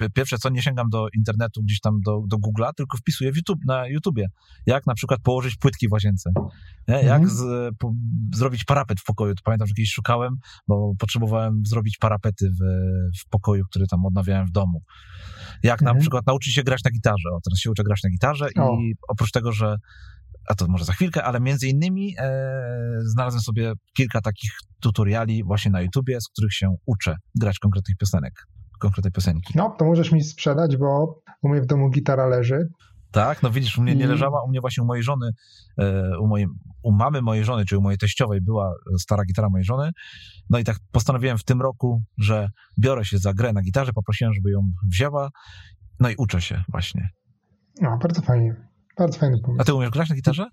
[0.00, 3.36] e, pierwsze co, nie sięgam do internetu, gdzieś tam do, do Google'a, tylko wpisuję w
[3.36, 4.26] YouTube, na YouTubie,
[4.66, 6.30] jak na przykład położyć płytki w łazience,
[6.88, 6.94] nie?
[6.94, 7.28] jak mhm.
[7.28, 7.92] z, po,
[8.34, 9.34] zrobić parapet w pokoju.
[9.34, 10.36] To pamiętam, że kiedyś szukałem,
[10.68, 12.64] bo potrzebowałem zrobić parapety w,
[13.20, 14.82] w pokoju, który tam odnawiałem w domu.
[15.62, 15.96] Jak mhm.
[15.96, 17.28] na przykład nauczyć się grać na gitarze.
[17.32, 18.76] O, teraz się uczę grać na gitarze o.
[18.80, 19.76] i oprócz tego, że
[20.48, 22.30] a to może za chwilkę, ale między innymi e,
[23.04, 28.32] znalazłem sobie kilka takich tutoriali właśnie na YouTubie, z których się uczę grać konkretnych piosenek,
[28.80, 29.52] konkretnej piosenki.
[29.56, 32.68] No, to możesz mi sprzedać, bo u mnie w domu gitara leży.
[33.10, 35.30] Tak, no widzisz, u mnie nie leżała, u mnie właśnie u mojej żony,
[35.78, 36.46] e, u, mojej,
[36.82, 39.90] u mamy mojej żony, czy u mojej teściowej była stara gitara mojej żony.
[40.50, 42.48] No i tak postanowiłem w tym roku, że
[42.80, 44.60] biorę się za grę na gitarze, poprosiłem, żeby ją
[44.92, 45.28] wzięła,
[46.00, 47.08] no i uczę się właśnie.
[47.80, 48.56] No, bardzo fajnie.
[48.98, 49.62] Bardzo fajny pomysł.
[49.62, 50.46] A ty umiesz grać na gitarze?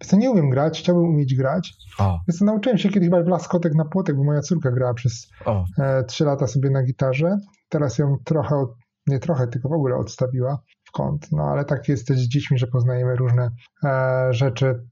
[0.00, 1.74] Wiesz nie umiem grać, chciałbym umieć grać.
[1.98, 2.18] O.
[2.28, 5.30] Więc nauczyłem się kiedyś chyba w laskotek na płotek, bo moja córka grała przez
[5.78, 7.36] e, 3 lata sobie na gitarze.
[7.68, 8.66] Teraz ją trochę,
[9.06, 11.32] nie trochę, tylko w ogóle odstawiła w kąt.
[11.32, 13.50] No ale tak jest też z dziećmi, że poznajemy różne
[13.84, 14.86] e, rzeczy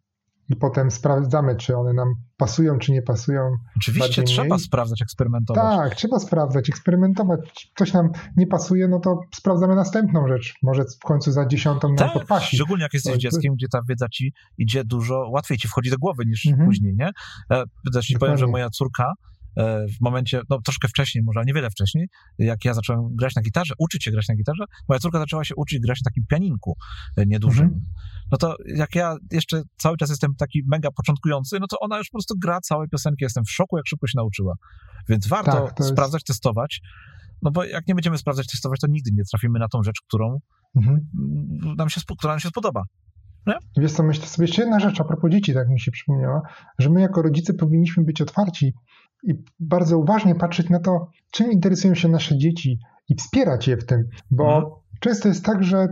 [0.48, 3.50] i potem sprawdzamy, czy one nam pasują, czy nie pasują.
[3.76, 4.58] Oczywiście trzeba mniej.
[4.58, 5.76] sprawdzać, eksperymentować.
[5.76, 7.72] Tak, trzeba sprawdzać, eksperymentować.
[7.76, 10.54] Coś nam nie pasuje, no to sprawdzamy następną rzecz.
[10.62, 12.56] Może w końcu za dziesiątą nam tak, podpasi.
[12.56, 15.98] Szczególnie jak jesteś to, dzieckiem, gdzie ta wiedza ci idzie dużo łatwiej, ci wchodzi do
[15.98, 16.68] głowy niż mhm.
[16.68, 17.10] później, nie?
[17.50, 21.70] Ja też ci powiem, że moja córka E, w momencie, no troszkę wcześniej, może niewiele
[21.70, 25.44] wcześniej, jak ja zacząłem grać na gitarze, uczyć się grać na gitarze, moja córka zaczęła
[25.44, 26.76] się uczyć grać na takim pianinku
[27.16, 27.64] e, niedużym.
[27.64, 27.82] Mhm.
[28.32, 32.08] No to jak ja jeszcze cały czas jestem taki mega początkujący, no to ona już
[32.08, 33.24] po prostu gra całe piosenki.
[33.24, 34.54] Jestem w szoku, jak szybko się nauczyła.
[35.08, 35.90] Więc warto tak, jest...
[35.90, 36.80] sprawdzać, testować,
[37.42, 40.38] no bo jak nie będziemy sprawdzać, testować, to nigdy nie trafimy na tą rzecz, którą
[40.76, 41.00] mhm.
[41.76, 42.82] nam się, która nam się spodoba.
[43.46, 43.54] Nie?
[43.76, 46.40] Wiesz co, myślę sobie jeszcze jedna rzecz a propos dzieci, tak mi się przypomniała,
[46.78, 48.74] że my jako rodzice powinniśmy być otwarci
[49.22, 53.86] i bardzo uważnie patrzeć na to, czym interesują się nasze dzieci i wspierać je w
[53.86, 54.72] tym, bo mhm.
[55.00, 55.88] często jest tak, że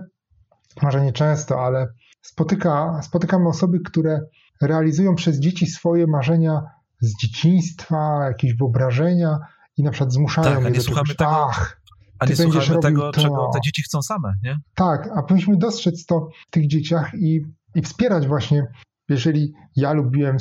[0.83, 1.87] może nie często, ale
[2.23, 4.21] spotyka, spotykamy osoby, które
[4.63, 6.63] realizują przez dzieci swoje marzenia
[7.01, 9.39] z dzieciństwa, jakieś wyobrażenia
[9.77, 11.81] i na przykład zmuszają tak, je do słuchamy czegoś, tego, ach,
[12.19, 13.21] a nie słuchamy tego, to.
[13.21, 14.57] czego te dzieci chcą same, nie?
[14.75, 17.41] Tak, a powinniśmy dostrzec to w tych dzieciach i,
[17.75, 18.67] i wspierać właśnie
[19.09, 20.37] jeżeli ja lubiłem,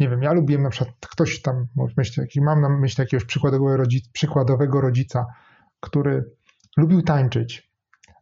[0.00, 1.66] nie wiem, ja lubiłem na przykład ktoś tam,
[1.96, 5.26] myślę, mam na myśli jakiegoś przykładowego, rodzic, przykładowego rodzica,
[5.80, 6.24] który
[6.76, 7.70] lubił tańczyć,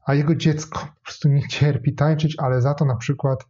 [0.06, 3.44] a jego dziecko po prostu nie cierpi tańczyć, ale za to na przykład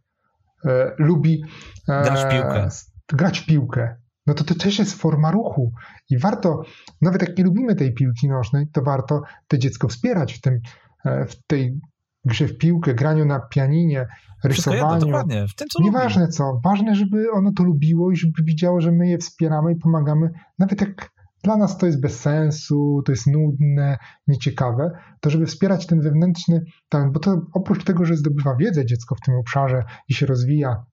[0.65, 1.43] e, lubi
[1.89, 2.69] e, grać piłkę.
[3.13, 3.95] Grać piłkę.
[4.27, 5.73] No to to też jest forma ruchu
[6.09, 6.61] i warto,
[7.01, 10.59] nawet jak nie lubimy tej piłki nożnej, to warto to dziecko wspierać w, tym,
[11.05, 11.79] e, w tej
[12.27, 14.07] grze w piłkę, graniu na pianinie,
[14.43, 15.05] rysowaniu.
[15.05, 16.33] Jedno, w tym co Nieważne lubi.
[16.33, 20.29] co, ważne, żeby ono to lubiło i żeby widziało, że my je wspieramy i pomagamy,
[20.59, 21.09] nawet jak
[21.43, 23.97] dla nas to jest bez sensu, to jest nudne,
[24.27, 29.15] nieciekawe, to żeby wspierać ten wewnętrzny talent, bo to oprócz tego, że zdobywa wiedzę dziecko
[29.15, 30.85] w tym obszarze i się rozwija,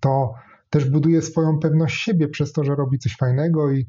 [0.00, 0.34] to
[0.70, 3.86] też buduje swoją pewność siebie przez to, że robi coś fajnego i,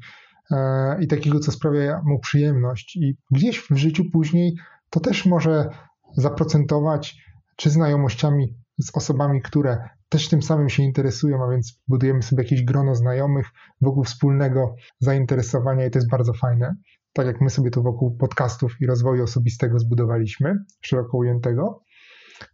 [0.50, 2.96] e, i takiego, co sprawia mu przyjemność.
[2.96, 4.54] I gdzieś w życiu później
[4.90, 5.68] to też może
[6.16, 7.16] zaprocentować
[7.56, 12.64] czy znajomościami z osobami, które też tym samym się interesują, a więc budujemy sobie jakieś
[12.64, 13.46] grono znajomych
[13.80, 16.74] wokół wspólnego zainteresowania i to jest bardzo fajne.
[17.12, 21.82] Tak jak my sobie to wokół podcastów i rozwoju osobistego zbudowaliśmy, szeroko ujętego.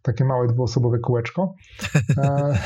[0.01, 1.53] Takie małe dwuosobowe kółeczko.
[2.17, 2.59] E,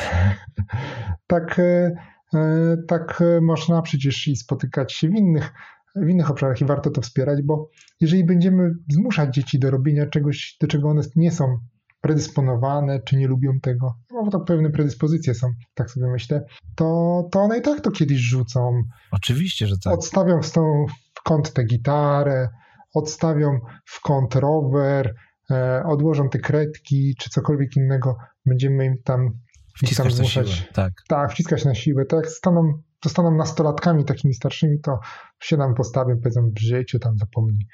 [1.27, 1.91] tak, e,
[2.33, 5.53] e, tak można przecież i spotykać się w innych
[5.95, 7.69] w innych obszarach i warto to wspierać, bo
[7.99, 11.57] jeżeli będziemy zmuszać dzieci do robienia czegoś, do czego one nie są
[12.01, 17.21] predysponowane, czy nie lubią tego, no bo to pewne predyspozycje są, tak sobie myślę, to,
[17.31, 18.83] to one i tak to kiedyś rzucą.
[19.11, 19.93] Oczywiście, że tak.
[19.93, 20.85] Odstawią w, tą,
[21.15, 22.49] w kąt tę gitarę,
[22.93, 25.15] odstawią w kąt rower,
[25.51, 29.39] e, odłożą te kredki, czy cokolwiek innego, będziemy im tam
[29.75, 30.47] wciskać tam zmuszać.
[30.49, 30.93] Na siłę, tak.
[31.07, 32.05] tak, wciskać na siłę.
[32.05, 34.99] Tak staną zostaną nastolatkami takimi starszymi, to
[35.39, 37.67] się nam postawią, powiedzą w życiu, tam zapomnij.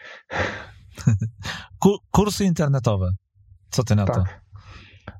[2.11, 3.09] Kursy internetowe.
[3.69, 4.15] Co ty na tak.
[4.15, 4.23] to?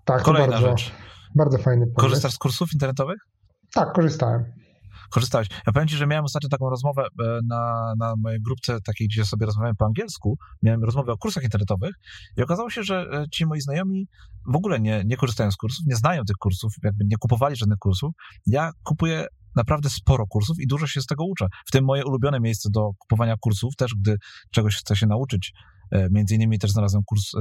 [0.05, 0.91] Tak, Kolejna bardzo, rzecz.
[1.35, 2.01] Bardzo fajny pomysł.
[2.01, 3.17] Korzystasz z kursów internetowych?
[3.73, 4.45] Tak, korzystałem.
[5.11, 5.47] korzystałeś.
[5.67, 9.25] Ja powiem ci, że miałem ostatnio taką rozmowę e, na, na mojej grupce takiej, gdzie
[9.25, 10.37] sobie rozmawiałem po angielsku.
[10.63, 11.91] Miałem rozmowę o kursach internetowych
[12.37, 14.07] i okazało się, że e, ci moi znajomi
[14.53, 17.77] w ogóle nie, nie korzystają z kursów, nie znają tych kursów, jakby nie kupowali żadnych
[17.77, 18.11] kursów.
[18.45, 19.27] Ja kupuję
[19.59, 21.47] naprawdę sporo kursów i dużo się z tego uczę.
[21.67, 24.17] W tym moje ulubione miejsce do kupowania kursów, też gdy
[24.51, 25.53] czegoś chcę się nauczyć.
[25.91, 27.31] E, między innymi też znalazłem kurs,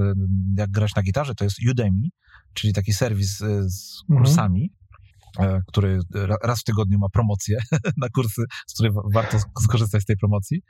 [0.56, 2.08] jak grać na gitarze, to jest Udemy,
[2.54, 4.24] czyli taki serwis z mhm.
[4.24, 4.72] kursami.
[5.38, 6.00] E, który
[6.42, 7.58] raz w tygodniu ma promocję
[8.02, 10.62] na kursy, z której warto skorzystać z tej promocji.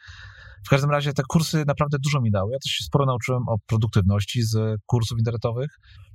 [0.66, 2.52] W każdym razie te kursy naprawdę dużo mi dały.
[2.52, 6.07] Ja też się sporo nauczyłem o produktywności z kursów internetowych, e,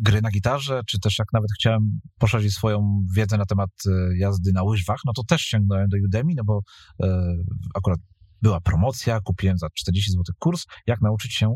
[0.00, 4.52] gry na gitarze, czy też jak nawet chciałem poszerzyć swoją wiedzę na temat e, jazdy
[4.52, 6.60] na łyżwach, no to też sięgnąłem do Udemy, no bo
[7.02, 7.34] e,
[7.74, 7.98] akurat
[8.42, 11.54] była promocja, kupiłem za 40 zł kurs, jak nauczyć się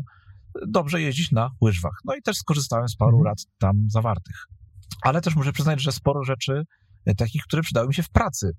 [0.67, 1.93] dobrze jeździć na łyżwach.
[2.05, 3.25] No i też skorzystałem z paru mhm.
[3.25, 4.45] rad tam zawartych
[5.01, 6.63] ale też muszę przyznać, że sporo rzeczy
[7.05, 8.51] e, takich, które przydały mi się w pracy,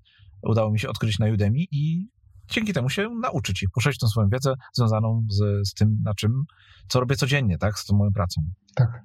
[0.43, 2.07] udało mi się odkryć na Udemy i
[2.51, 6.43] dzięki temu się nauczyć i poszerzyć tą swoją wiedzę związaną z, z tym, na czym,
[6.87, 8.41] co robię codziennie, tak, z tą moją pracą.
[8.75, 9.03] Tak.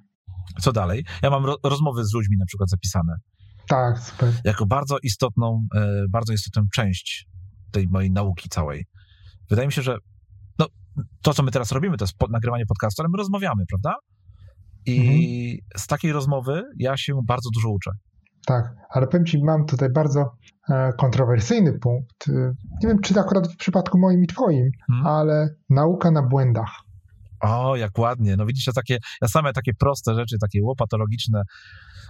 [0.61, 1.05] Co dalej?
[1.21, 3.13] Ja mam ro rozmowy z ludźmi na przykład zapisane.
[3.67, 4.33] Tak, super.
[4.43, 7.27] Jako bardzo istotną, e, bardzo istotną część
[7.71, 8.85] tej mojej nauki całej.
[9.49, 9.97] Wydaje mi się, że
[10.59, 10.67] no,
[11.21, 13.95] to, co my teraz robimy, to jest nagrywanie podcastu, ale my rozmawiamy, prawda?
[14.85, 15.81] I mhm.
[15.83, 17.91] z takiej rozmowy ja się bardzo dużo uczę.
[18.47, 20.31] Tak, ale powiem Ci, mam tutaj bardzo
[20.69, 22.29] e, kontrowersyjny punkt.
[22.29, 22.31] E,
[22.83, 25.07] nie wiem, czy akurat w przypadku moim i Twoim, hmm?
[25.07, 26.71] ale nauka na błędach.
[27.41, 28.35] O, jak ładnie.
[28.37, 31.41] No widzicie, takie, ja same takie proste rzeczy, takie łopatologiczne,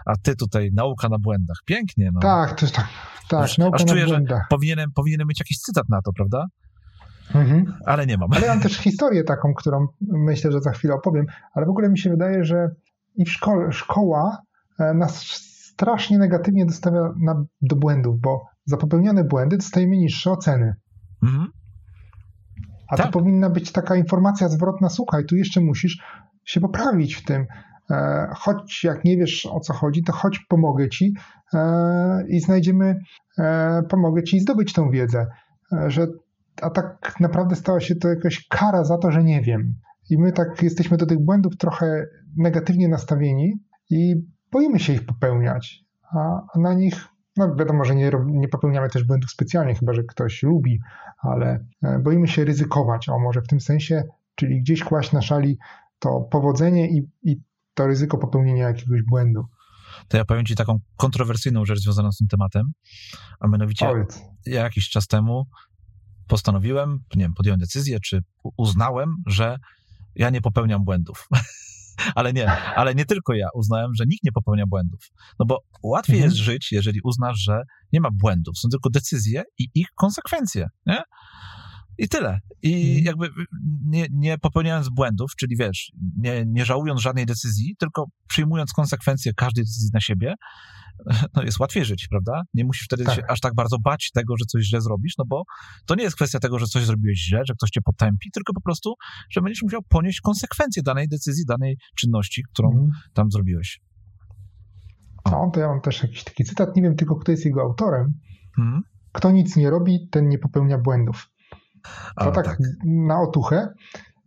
[0.05, 1.57] a ty tutaj nauka na błędach.
[1.65, 2.09] Pięknie.
[2.13, 2.19] No.
[2.19, 2.87] Tak, to jest tak.
[3.29, 4.39] Tak, aż, nauka aż na czuję, błędach.
[4.39, 6.45] Że powinienem, powinienem mieć jakiś cytat na to, prawda?
[7.35, 7.73] Mhm.
[7.85, 8.33] Ale nie mam.
[8.33, 11.99] Ale mam też historię taką, którą myślę, że za chwilę opowiem, ale w ogóle mi
[11.99, 12.69] się wydaje, że
[13.15, 14.37] i w szkole, szkoła
[14.79, 15.47] e, nas
[15.77, 16.65] strasznie negatywnie
[17.19, 20.75] na, do błędów, bo za popełnione błędy dostajemy niższe oceny.
[21.23, 21.47] Mhm.
[22.87, 23.05] A tak.
[23.05, 26.03] to powinna być taka informacja zwrotna, słuchaj, tu jeszcze musisz
[26.45, 27.45] się poprawić w tym.
[27.91, 31.13] E, choć jak nie wiesz o co chodzi, to choć pomogę ci
[31.53, 32.99] e, i znajdziemy,
[33.89, 35.27] pomogę ci zdobyć tą wiedzę.
[35.87, 36.07] Że
[36.61, 39.73] a tak naprawdę stała się to jakaś kara za to, że nie wiem.
[40.09, 42.05] I my tak jesteśmy do tych błędów trochę
[42.37, 43.53] negatywnie nastawieni
[43.89, 44.15] i
[44.51, 45.85] boimy się ich popełniać,
[46.15, 50.43] a, na nich, no wiadomo, że nie, nie popełniamy też błędów specjalnie, chyba że ktoś
[50.43, 50.79] lubi,
[51.17, 54.03] ale e, boimy się ryzykować, o może w tym sensie,
[54.35, 55.57] czyli gdzieś kłaść na szali
[55.99, 57.41] to powodzenie i, i
[57.73, 59.45] to ryzyko popełnienia jakiegoś błędu.
[60.07, 62.71] To ja powiem Ci taką kontrowersyjną rzecz związaną z tym tematem,
[63.39, 64.21] a mianowicie Powiedz.
[64.45, 65.47] jakiś czas temu
[66.27, 68.23] postanowiłem, nie wiem, podjąłem decyzję, czy
[68.57, 69.57] uznałem, że
[70.15, 71.27] ja nie popełniam błędów.
[72.15, 74.99] ale nie, ale nie tylko ja uznałem, że nikt nie popełnia błędów.
[75.39, 76.31] No bo łatwiej mhm.
[76.31, 77.61] jest żyć, jeżeli uznasz, że
[77.93, 81.01] nie ma błędów, są tylko decyzje i ich konsekwencje, nie?
[81.97, 82.39] I tyle.
[82.61, 83.05] I mhm.
[83.05, 83.29] jakby
[83.85, 89.63] nie, nie popełniając błędów, czyli wiesz, nie, nie żałując żadnej decyzji, tylko przyjmując konsekwencje każdej
[89.63, 90.33] decyzji na siebie,
[91.35, 92.41] no jest łatwiej żyć, prawda?
[92.53, 93.15] Nie musisz wtedy tak.
[93.15, 95.43] się aż tak bardzo bać tego, że coś źle zrobisz, no bo
[95.85, 98.61] to nie jest kwestia tego, że coś zrobiłeś źle, że ktoś cię potępi, tylko po
[98.61, 98.93] prostu,
[99.31, 102.91] że będziesz musiał ponieść konsekwencje danej decyzji, danej czynności, którą mhm.
[103.13, 103.79] tam zrobiłeś.
[105.23, 105.31] O.
[105.31, 108.13] No, to ja mam też jakiś taki cytat, nie wiem tylko, kto jest jego autorem.
[108.59, 108.81] Mhm.
[109.11, 111.29] Kto nic nie robi, ten nie popełnia błędów.
[112.19, 113.73] To tak, tak, na otuchę.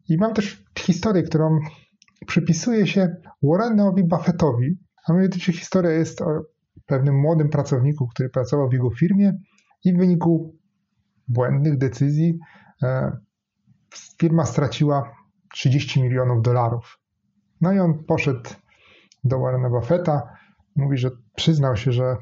[0.08, 1.58] I mam też historię, którą
[2.26, 4.78] przypisuje się Warrenowi Buffettowi.
[5.08, 6.26] A mianowicie historia jest o
[6.90, 9.32] pewnym młodym pracowniku, który pracował w jego firmie
[9.84, 10.56] i w wyniku
[11.28, 12.38] błędnych decyzji
[12.82, 13.16] e,
[14.18, 15.12] firma straciła
[15.54, 17.00] 30 milionów dolarów.
[17.60, 18.50] No i on poszedł
[19.24, 20.22] do Warrena Buffetta,
[20.76, 22.16] mówi, że przyznał się, że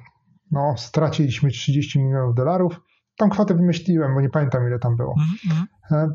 [0.51, 2.81] no, straciliśmy 30 milionów dolarów,
[3.19, 5.15] Tą kwotę wymyśliłem, bo nie pamiętam ile tam było.
[5.91, 6.09] Mm-hmm.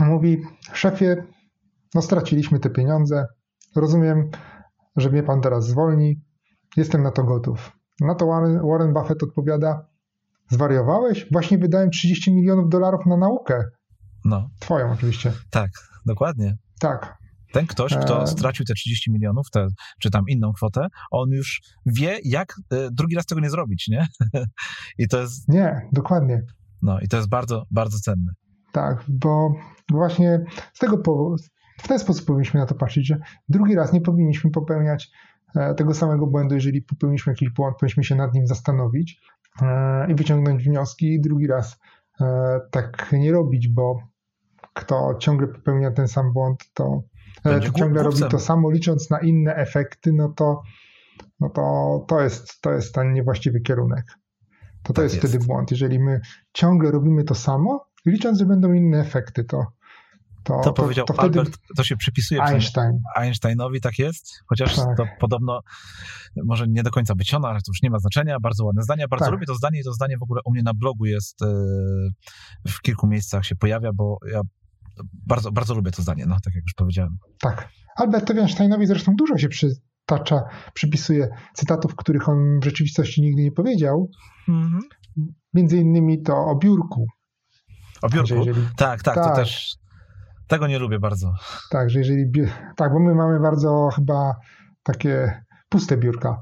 [0.00, 1.16] Mówi, szefie,
[1.94, 3.26] no straciliśmy te pieniądze,
[3.76, 4.30] rozumiem,
[4.96, 6.20] że mnie pan teraz zwolni,
[6.76, 7.72] jestem na to gotów.
[8.00, 9.86] Na to Warren, Warren Buffett odpowiada,
[10.50, 11.26] zwariowałeś?
[11.32, 13.64] Właśnie wydałem 30 milionów dolarów na naukę.
[14.24, 14.48] No.
[14.60, 15.32] Twoją oczywiście.
[15.50, 15.70] Tak,
[16.06, 16.56] dokładnie.
[16.80, 17.22] Tak.
[17.52, 19.66] Ten ktoś, kto e, stracił te 30 milionów, te,
[20.00, 24.06] czy tam inną kwotę, on już wie, jak e, drugi raz tego nie zrobić, nie?
[24.98, 25.48] I to jest...
[25.48, 26.42] Nie, dokładnie.
[26.82, 28.32] No i to jest bardzo, bardzo cenne.
[28.72, 29.54] Tak, bo
[29.90, 31.36] właśnie z tego powodu,
[31.78, 33.18] w ten sposób powinniśmy na to patrzeć, że
[33.48, 35.10] drugi raz nie powinniśmy popełniać
[35.76, 39.20] tego samego błędu, jeżeli popełniliśmy jakiś błąd, powinniśmy się nad nim zastanowić
[40.08, 41.78] i wyciągnąć wnioski, i drugi raz
[42.70, 44.02] tak nie robić, bo
[44.74, 47.02] kto ciągle popełnia ten sam błąd, to
[47.44, 50.62] będzie ciągle robi to samo, licząc na inne efekty, no to,
[51.40, 54.04] no to, to, jest, to jest ten niewłaściwy kierunek.
[54.82, 55.26] To to Tak jest, jest.
[55.26, 55.70] wtedy błąd.
[55.70, 56.20] Jeżeli my
[56.52, 59.66] ciągle robimy to samo, licząc, że będą inne efekty, to,
[60.44, 62.98] to, To powiedział to wtedy Albert, to się przypisuje Einstein.
[63.16, 64.96] Einsteinowi, tak jest, chociaż Tak.
[64.96, 65.60] to podobno
[66.44, 68.40] może nie do końca wyciągnął, ale to już nie ma znaczenia.
[68.40, 69.08] Bardzo ładne zdanie.
[69.08, 69.32] Bardzo Tak.
[69.32, 71.46] lubię to zdanie i to zdanie w ogóle u mnie na blogu jest, e,
[72.68, 74.40] w kilku miejscach się pojawia, bo ja
[75.26, 77.18] bardzo, bardzo lubię to zdanie, no tak jak już powiedziałem.
[77.40, 77.68] Tak.
[77.96, 80.42] Albertowi Einsteinowi zresztą dużo się przytacza,
[80.74, 84.10] przypisuje cytatów, których on w rzeczywistości nigdy nie powiedział.
[85.54, 87.06] Między innymi to o biurku.
[88.02, 88.26] O biurku?
[88.26, 89.36] Że jeżeli, Tak, tak, to Tak.
[89.36, 89.74] też
[90.52, 91.34] tego nie lubię bardzo.
[91.70, 92.24] tak, że jeżeli.
[92.76, 94.34] Tak, bo my mamy bardzo chyba
[94.82, 96.40] takie puste biurka.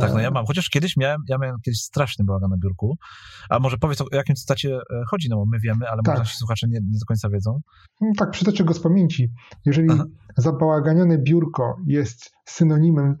[0.00, 0.46] Tak, no ja E, mam.
[0.46, 2.96] Chociaż kiedyś miałem, ja miałem kiedyś straszny bałagan na biurku.
[3.50, 6.14] A może powiedz, o jakim cytacie e, chodzi, no bo my wiemy, ale Tak.
[6.14, 7.60] może nasi słuchacze nie, nie do końca wiedzą.
[8.00, 9.32] No, tak, przytoczę go z pamięci.
[9.66, 10.04] Jeżeli Aha.
[10.36, 13.16] zabałaganione biurko jest synonimem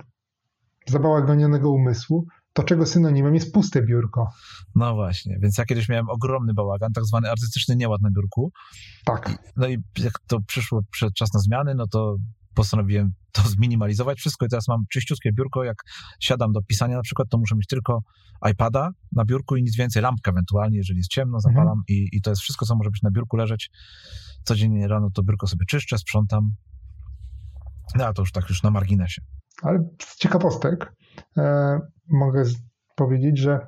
[0.88, 2.26] zabałaganionego umysłu,
[2.56, 4.28] to czego synonimem jest puste biurko.
[4.74, 8.52] No właśnie, więc ja kiedyś miałem ogromny bałagan, tak zwany artystyczny nieład na biurku.
[9.04, 9.52] Tak.
[9.56, 12.16] No i jak to przyszło przed czas na zmiany, no to
[12.54, 15.64] postanowiłem to zminimalizować wszystko i teraz mam czyściutkie biurko.
[15.64, 15.76] Jak
[16.20, 18.00] siadam do pisania na przykład, to muszę mieć tylko
[18.50, 22.30] iPada na biurku i nic więcej, lampkę ewentualnie, jeżeli jest ciemno, zapalam i, i to
[22.30, 23.70] jest wszystko, co może być na biurku leżeć.
[24.44, 26.50] Codziennie rano to biurko sobie czyszczę, sprzątam.
[27.94, 29.22] No a to już tak już na marginesie.
[29.62, 30.92] Ale z ciekawostek
[31.36, 31.78] e,
[32.08, 32.42] mogę
[32.96, 33.66] powiedzieć, że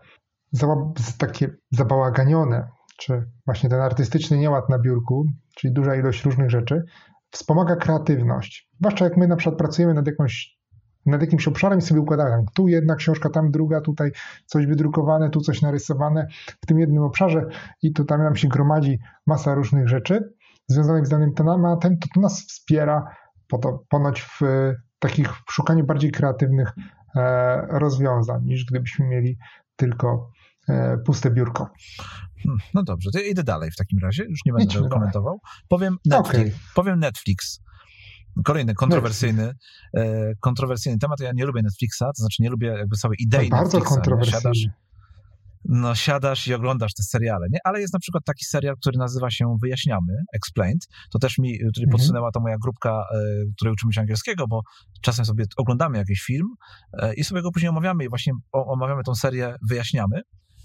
[1.18, 2.68] takie zabałaganione,
[2.98, 5.26] czy właśnie ten artystyczny nieład na biurku,
[5.56, 6.84] czyli duża ilość różnych rzeczy,
[7.30, 8.70] wspomaga kreatywność.
[8.80, 10.58] Zwłaszcza jak my na przykład pracujemy nad, jakąś,
[11.06, 14.10] nad jakimś obszarem i sobie układamy tu jedna książka, tam druga, tutaj
[14.46, 16.26] coś wydrukowane, tu coś narysowane
[16.62, 17.46] w tym jednym obszarze
[17.82, 20.34] i to tam nam się gromadzi masa różnych rzeczy
[20.66, 23.04] związanych z danym tematem, to to nas wspiera
[23.48, 24.40] po to, ponoć w
[24.98, 26.72] takich w szukaniu bardziej kreatywnych
[27.68, 29.38] rozwiązań, niż gdybyśmy mieli
[29.76, 30.30] tylko
[30.68, 31.70] e, puste biurko.
[32.42, 35.40] Hmm, No dobrze, to ja idę dalej w takim razie, już nie będę Idźmy komentował.
[35.68, 36.40] Powiem Netflix.
[36.40, 36.52] Okej.
[36.74, 37.60] Powiem Netflix.
[38.44, 39.54] Kolejny kontrowersyjny,
[39.96, 41.20] e, kontrowersyjny temat.
[41.20, 43.94] Ja nie lubię Netflixa, to znaczy nie lubię jakby całej idei Bardzo Netflixa.
[43.94, 44.40] kontrowersyjny.
[44.40, 44.58] Siadasz,
[45.68, 47.58] no siadasz i oglądasz te seriale, nie?
[47.64, 50.86] Ale jest na przykład taki serial, który nazywa się Wyjaśniamy, Explained.
[51.12, 51.90] To też mi tutaj Mhm.
[51.90, 53.18] podsunęła ta moja grupka, e,
[53.56, 54.60] której uczymy się angielskiego, bo
[55.02, 56.46] czasem sobie oglądamy jakiś film
[56.92, 60.20] e, i sobie go później omawiamy i właśnie omawiamy tą serię Wyjaśniamy.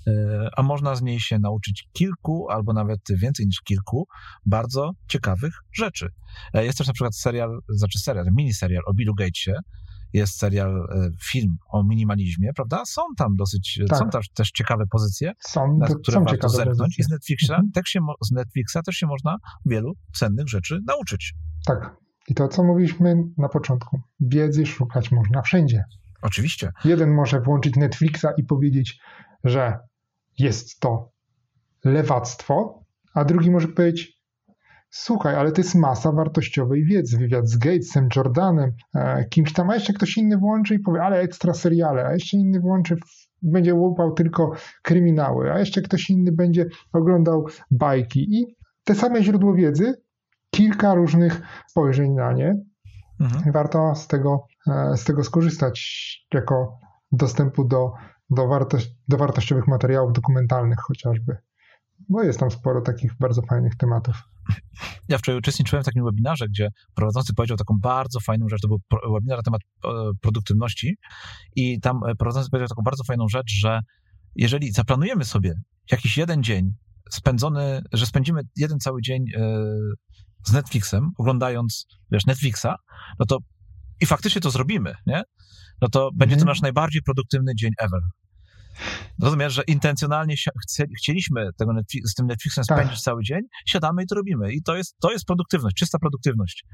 [0.08, 4.08] E, A można z niej się nauczyć kilku, albo nawet więcej niż kilku
[4.46, 6.08] bardzo ciekawych rzeczy.
[6.54, 9.54] Jest też na przykład serial, znaczy serial, miniserial o Billu Gatesie,
[10.14, 12.86] jest serial, e, film o minimalizmie, prawda?
[12.86, 14.00] Są tam dosyć, Tak.
[14.00, 17.00] są też, też ciekawe pozycje, Są, na które są warto zerknąć.
[17.00, 17.72] I z Netflixa, Mhm.
[17.72, 21.34] też się, z Netflixa też się można wielu cennych rzeczy nauczyć.
[21.66, 21.96] Tak.
[22.28, 24.00] I to, co mówiliśmy na początku.
[24.20, 25.84] Wiedzy szukać można wszędzie.
[26.22, 26.72] Oczywiście.
[26.86, 29.00] Jeden może włączyć Netflixa i powiedzieć,
[29.44, 29.78] że
[30.40, 31.12] jest to
[31.86, 32.84] lewactwo,
[33.14, 34.20] a drugi może powiedzieć,
[34.94, 37.18] słuchaj, ale to jest masa wartościowej wiedzy.
[37.18, 41.20] Wywiad z Gatesem, Jordanem, e, kimś tam, a jeszcze ktoś inny włączy i powie, ale
[41.20, 42.96] ekstra seriale, a jeszcze inny włączy,
[43.42, 48.40] będzie łupał tylko kryminały, a jeszcze ktoś inny będzie oglądał bajki.
[48.40, 49.94] I te same źródło wiedzy,
[50.50, 52.56] kilka różnych spojrzeń na nie,
[53.20, 53.52] Mhm.
[53.52, 56.78] warto z tego, e, z tego skorzystać jako
[57.12, 57.92] dostępu do,
[58.30, 61.38] do, wartość, do wartościowych materiałów dokumentalnych chociażby.
[62.10, 64.16] Bo jest tam sporo takich bardzo fajnych tematów.
[65.10, 68.82] Ja wczoraj uczestniczyłem w takim webinarze, gdzie prowadzący powiedział taką bardzo fajną rzecz, to był
[69.14, 69.90] webinar na temat e,
[70.22, 70.98] produktywności
[71.56, 73.80] i tam e, prowadzący powiedział taką bardzo fajną rzecz, że
[74.36, 75.54] jeżeli zaplanujemy sobie
[75.92, 76.72] jakiś jeden dzień
[77.10, 79.40] spędzony, że spędzimy jeden cały dzień e,
[80.46, 82.68] z Netflixem, oglądając, wiesz, Netflixa,
[83.20, 83.38] no to
[84.02, 85.24] i faktycznie to zrobimy, nie?
[85.82, 86.48] No to będzie to Mhm.
[86.48, 88.02] nasz najbardziej produktywny dzień ever.
[89.22, 90.36] Rozumiesz, że intencjonalnie
[90.98, 92.78] chcieliśmy tego Netflix, z tym Netflixem Tak.
[92.78, 94.54] spędzić cały dzień, siadamy i to robimy.
[94.54, 96.66] I to jest, to jest produktywność, czysta produktywność.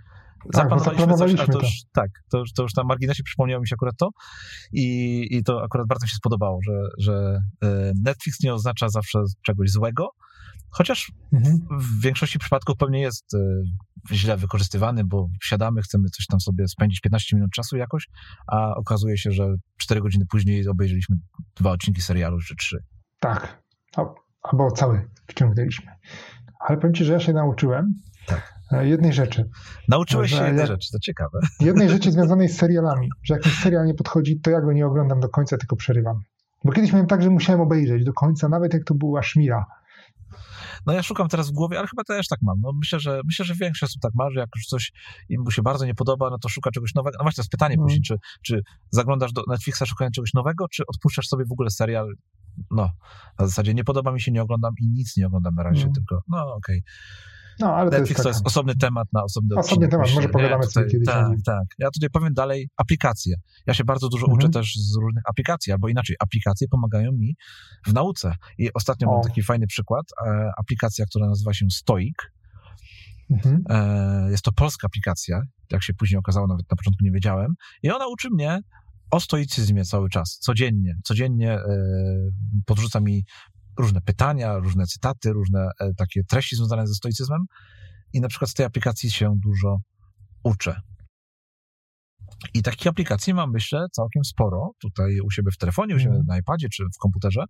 [0.54, 3.62] Tak, bo coś, ale to zaplanowaliśmy już, tak, to już, to już na marginesie przypomniało
[3.62, 4.10] mi się akurat to
[4.74, 9.20] i, i to akurat bardzo mi się spodobało, że, że e, Netflix nie oznacza zawsze
[9.42, 10.10] czegoś złego,
[10.70, 11.60] chociaż Mhm.
[11.80, 13.38] w większości przypadków pewnie jest e,
[14.16, 18.08] źle wykorzystywany, bo wsiadamy, chcemy coś tam sobie spędzić 15 minut czasu jakoś,
[18.48, 19.56] a okazuje się, że
[19.90, 21.16] 4 godziny później obejrzeliśmy
[21.56, 22.78] dwa odcinki serialu czy trzy.
[23.20, 23.62] Tak.
[23.96, 24.14] Al-
[24.44, 25.92] Albo cały wciągnęliśmy.
[26.60, 27.94] Ale powiem Ci, że ja się nauczyłem
[28.28, 28.54] Tak.
[28.72, 29.50] e, jednej rzeczy.
[29.88, 31.40] Nauczyłeś się Może jednej jak- rzeczy, to ciekawe.
[31.70, 33.10] Jednej rzeczy związanej z serialami.
[33.24, 36.20] Że jak mi serial nie podchodzi, to ja go nie oglądam do końca, tylko przerywam.
[36.64, 39.66] Bo kiedyś miałem tak, że musiałem obejrzeć do końca, nawet jak to była szmira.
[40.90, 42.62] No ja szukam teraz w głowie, ale chyba też tak mam.
[42.62, 44.92] No myślę, że myślę, że większość osób tak ma, że jak już coś
[45.30, 47.18] im mu się bardzo nie podoba, no to szuka czegoś nowego.
[47.18, 47.86] No właśnie to jest pytanie Mm.
[47.86, 48.62] później, czy, czy
[48.92, 52.14] zaglądasz do Netflixa szukając czegoś nowego, czy odpuszczasz sobie w ogóle serial
[52.72, 52.90] no,
[53.40, 55.94] na zasadzie nie podoba mi się, nie oglądam i nic nie oglądam na razie, Mm.
[55.94, 56.84] tylko no okej.
[57.60, 58.48] No, ale Netflix to to jest, jest taka...
[58.48, 60.70] osobny temat na osobny Osobny odcinek, temat, może pogadamy nie?
[60.70, 61.66] sobie Tutaj- kiedyś Tak, tak.
[61.80, 63.36] Ja tutaj powiem dalej aplikacje.
[63.68, 64.38] Ja się bardzo dużo Mhm.
[64.40, 67.36] uczę też z różnych aplikacji, albo inaczej, aplikacje pomagają mi
[67.88, 68.34] w nauce.
[68.58, 69.12] I ostatnio O.
[69.14, 70.06] mam taki fajny przykład.
[70.28, 72.32] E, aplikacja, która nazywa się Stoik.
[73.32, 73.64] Mhm.
[73.70, 75.42] E, jest to polska aplikacja,
[75.72, 77.54] jak się później okazało, nawet na początku nie wiedziałem.
[77.84, 78.60] I ona uczy mnie
[79.12, 80.96] o stoicyzmie cały czas, codziennie.
[81.04, 81.66] Codziennie e,
[82.66, 83.24] podrzuca mi
[83.80, 87.42] różne pytania, różne cytaty, różne e, takie treści związane ze stoicyzmem.
[88.14, 89.78] I na przykład z tej aplikacji się dużo
[90.44, 90.82] uczę.
[92.54, 96.26] I takich aplikacji mam, myślę, całkiem sporo tutaj u siebie w telefonie, u siebie Mhm.
[96.28, 97.44] na iPadzie czy w komputerze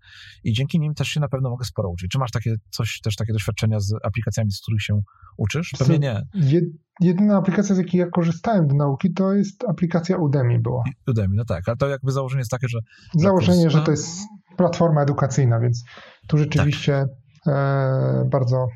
[0.44, 2.12] i dzięki nim też się na pewno mogę sporo uczyć.
[2.12, 5.00] Czy masz takie coś, też takie doświadczenia z aplikacjami, z których się
[5.38, 5.72] uczysz?
[5.80, 6.22] Pewnie Co- nie.
[6.52, 6.64] Jed,
[7.02, 10.84] jedyna aplikacja, z jakiej ja korzystałem do nauki, to jest aplikacja Udemy była.
[11.08, 12.80] Udemy, no tak, ale to jakby założenie jest takie, że
[13.16, 13.84] Założenie, kurs- że no.
[13.84, 14.20] to jest
[14.64, 15.84] platforma edukacyjna, więc
[16.28, 17.06] tu rzeczywiście
[17.46, 17.54] Tak.
[17.56, 18.68] e, bardzo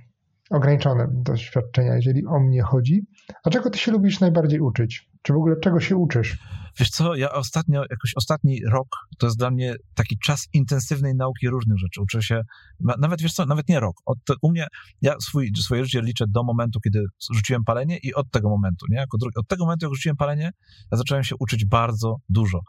[0.49, 3.01] ograniczone doświadczenia, jeżeli o mnie chodzi.
[3.43, 5.09] A czego ty się lubisz najbardziej uczyć?
[5.21, 6.37] Czy w ogóle czego się uczysz?
[6.79, 8.87] wiesz co, ja ostatnio, jakoś ostatni rok
[9.19, 12.01] to jest dla mnie taki czas intensywnej nauki różnych rzeczy.
[12.01, 12.41] Uczę się,
[12.79, 13.95] na- nawet wiesz co, nawet nie rok.
[14.05, 14.67] Od, u mnie,
[15.01, 17.03] ja swój, swoje życie liczę do momentu, kiedy
[17.33, 18.97] rzuciłem palenie i od tego momentu, nie?
[18.97, 20.51] Jako drugi, od tego momentu, jak rzuciłem palenie,
[20.91, 22.59] ja zacząłem się uczyć bardzo dużo.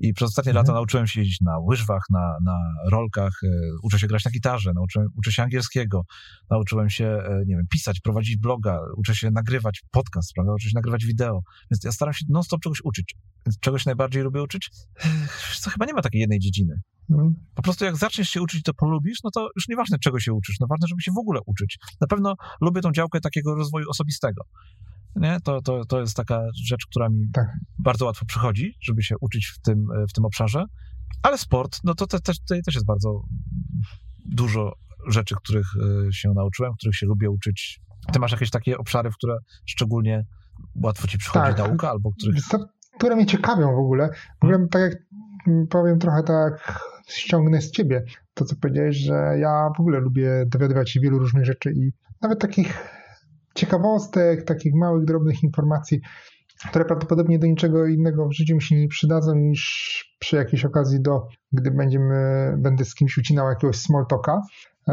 [0.00, 0.64] I przez ostatnie Mhm.
[0.66, 2.58] lata nauczyłem się jeździć na łyżwach, na, na
[2.90, 3.48] rolkach, e,
[3.82, 6.02] uczę się grać na gitarze, nauczyłem, uczę się angielskiego,
[6.50, 10.74] nauczyłem się, e, nie wiem, pisać, prowadzić bloga, uczę się nagrywać podcast, prawda, uczę się
[10.74, 11.40] nagrywać wideo.
[11.70, 13.14] Więc ja staram się non-stop czegoś uczyć.
[13.60, 14.70] Czegoś najbardziej lubię uczyć?
[15.60, 16.74] Co chyba nie ma takiej jednej dziedziny.
[17.10, 20.32] Mm, Po prostu jak zaczniesz się uczyć, to polubisz, no to już nieważne czego się
[20.32, 21.78] uczysz, no ważne, żeby się w ogóle uczyć.
[22.00, 24.42] Na pewno lubię tą działkę takiego rozwoju osobistego.
[25.16, 25.40] Nie?
[25.44, 27.46] To, to, to jest taka rzecz, która mi Tak.
[27.78, 30.64] bardzo łatwo przychodzi, żeby się uczyć w tym, w tym obszarze.
[31.22, 33.22] Ale sport, no to te, te, tutaj też jest bardzo
[34.24, 34.72] dużo
[35.08, 35.66] rzeczy, których
[36.08, 37.80] e, się nauczyłem, których się lubię uczyć.
[38.12, 39.36] Ty masz jakieś takie obszary, w które
[39.66, 40.24] szczególnie
[40.82, 41.58] łatwo ci przychodzi Tak.
[41.58, 42.36] nauka, albo których...
[42.98, 44.08] Które mnie ciekawią w ogóle.
[44.40, 44.92] W ogóle tak jak
[45.70, 48.04] powiem trochę tak ściągnę z ciebie
[48.34, 51.92] to, co powiedziałeś, że ja w ogóle lubię dowiadywać się wielu różnych rzeczy i
[52.22, 52.95] nawet takich
[53.56, 56.00] ciekawostek, takich małych, drobnych informacji,
[56.70, 61.00] które prawdopodobnie do niczego innego w życiu mi się nie przydadzą niż przy jakiejś okazji
[61.00, 64.42] do, gdy będziemy, będę z kimś ucinał jakiegoś small talka,
[64.88, 64.92] e,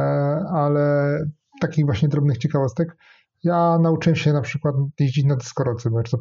[0.54, 1.18] ale
[1.62, 2.98] takich właśnie drobnych ciekawostek.
[3.44, 6.18] Ja nauczyłem się na przykład jeździć na deskorolce bardzo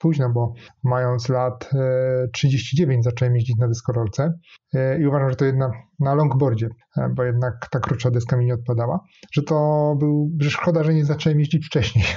[0.00, 0.52] późno, bo
[0.84, 4.32] mając lat e, 39 zacząłem jeździć na deskorolce
[4.74, 5.70] e, i uważam, że to jedna
[6.00, 9.00] na longboardzie, e, bo jednak ta krótsza deska mi nie odpadała,
[9.32, 12.04] że to był, że szkoda, że nie zacząłem jeździć wcześniej.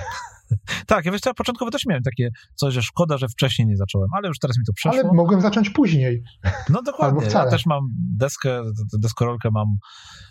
[0.88, 4.10] Tak, ja wiesz ja początkowo też miałem takie coś, że szkoda, że wcześniej nie zacząłem,
[4.18, 5.00] ale już teraz mi to przeszło.
[5.00, 6.24] Ale mogłem zacząć później.
[6.70, 7.20] No dokładnie.
[7.20, 7.46] Albo wcale.
[7.46, 7.80] Ja też mam
[8.18, 8.62] deskę,
[9.00, 9.68] deskorolkę mam,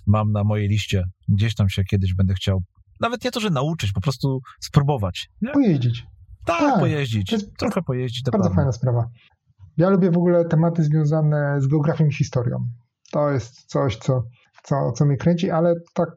[0.07, 1.05] mam na mojej liście.
[1.29, 2.63] Gdzieś tam się kiedyś będę chciał,
[3.01, 5.29] nawet nie to, że nauczyć, po prostu spróbować.
[5.43, 5.51] Nie?
[5.51, 6.07] Pojeździć.
[6.47, 7.31] Tak, tak, pojeździć.
[7.31, 8.25] to jest Trochę pojeździć.
[8.33, 9.09] Bardzo fajna sprawa.
[9.77, 12.69] Ja lubię w ogóle tematy związane z geografią i historią.
[13.11, 14.23] To jest coś, co,
[14.63, 16.09] co, co mnie kręci, ale tak,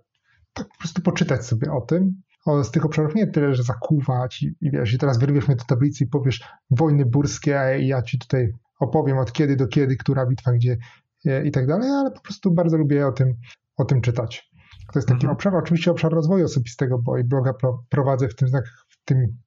[0.53, 2.21] tak po prostu poczytać sobie o tym.
[2.45, 5.55] O, z tych obszarów nie tyle, że zakuwać i, i wiesz, i teraz wyrwiesz mnie
[5.57, 9.95] do tablicy i powiesz wojny burskie, a ja ci tutaj opowiem od kiedy do kiedy,
[9.97, 10.77] która bitwa gdzie
[11.25, 13.33] e, i tak dalej, ale po prostu bardzo lubię o tym,
[13.77, 14.51] o tym czytać.
[14.93, 15.33] To jest taki Mhm.
[15.33, 19.37] obszar, oczywiście obszar rozwoju osobistego, bo i bloga pro, prowadzę w tym, znak- w tym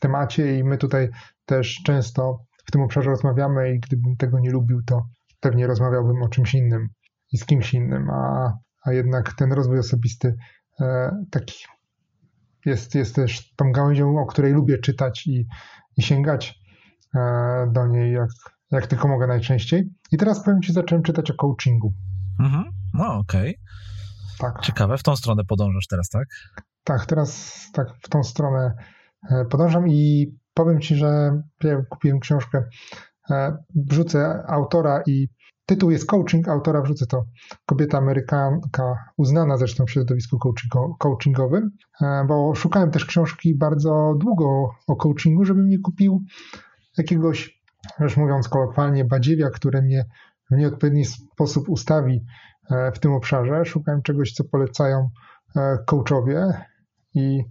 [0.00, 1.08] temacie i my tutaj
[1.44, 5.06] też często w tym obszarze rozmawiamy i gdybym tego nie lubił, to
[5.40, 6.88] pewnie rozmawiałbym o czymś innym
[7.32, 8.52] i z kimś innym, a,
[8.84, 10.36] a jednak ten rozwój osobisty
[10.80, 11.64] e, taki
[12.64, 15.46] jest, jest też tą gałęzią, o której lubię czytać i,
[15.96, 16.60] i sięgać
[17.14, 17.20] e,
[17.72, 18.30] do niej jak,
[18.70, 19.90] jak tylko mogę najczęściej.
[20.12, 21.92] I teraz powiem Ci, zacząłem czytać o coachingu.
[22.40, 22.64] Mhm.
[22.94, 23.58] No okej.
[24.38, 26.28] Tak, Ciekawe, w tą stronę podążasz teraz, tak?
[26.88, 28.74] tak, teraz tak w tą stronę
[29.50, 32.64] podążam i powiem Ci, że ja kupiłem książkę,
[33.30, 35.28] e, wrzucę autora i
[35.66, 37.24] tytuł jest Coaching, autora wrzucę to
[37.66, 41.70] kobieta amerykanka, uznana zresztą w środowisku coachingo- coachingowym,
[42.02, 46.22] e, bo szukałem też książki bardzo długo o coachingu, żebym nie kupił
[46.98, 47.60] jakiegoś,
[48.00, 50.04] już mówiąc kolokwialnie, badziewia, które mnie
[50.50, 52.24] w nieodpowiedni sposób ustawi
[52.70, 53.64] e, w tym obszarze.
[53.64, 55.08] Szukałem czegoś, co polecają
[55.56, 56.46] e, coachowie
[57.14, 57.44] i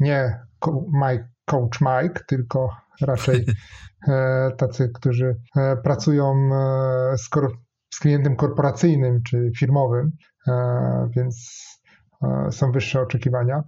[0.00, 0.40] nie
[0.72, 3.44] Mike, coach Mike, tylko raczej
[4.08, 7.30] e, tacy, którzy e, pracują e, z,
[7.94, 10.10] z klientem korporacyjnym czy firmowym,
[11.16, 11.64] więc
[12.50, 13.62] są wyższe oczekiwania.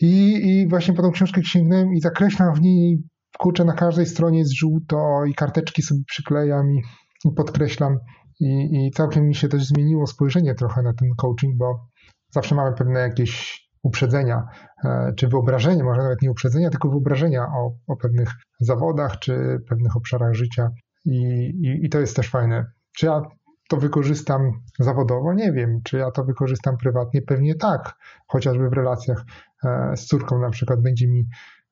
[0.00, 3.02] I, I właśnie po tą książkę sięgnąłem i zakreślam w niej,
[3.38, 6.82] kurczę, na każdej stronie jest żółto i karteczki sobie przyklejam i,
[7.24, 7.98] i podkreślam
[8.40, 11.86] I, I całkiem mi się też zmieniło spojrzenie trochę na ten coaching, bo
[12.30, 14.48] zawsze mamy pewne jakieś uprzedzenia,
[14.84, 18.28] e, czy wyobrażenie, może nawet nie uprzedzenia, tylko wyobrażenia o, o pewnych
[18.60, 20.70] zawodach, czy pewnych obszarach życia.
[21.04, 21.18] I,
[21.62, 22.66] i, I to jest też fajne.
[22.96, 23.22] Czy ja
[23.68, 24.40] to wykorzystam
[24.78, 25.34] zawodowo?
[25.34, 25.80] Nie wiem.
[25.84, 27.22] Czy ja to wykorzystam prywatnie?
[27.22, 27.94] Pewnie tak.
[28.28, 29.24] Chociażby w relacjach
[29.64, 31.28] e, z córką na przykład będzie mi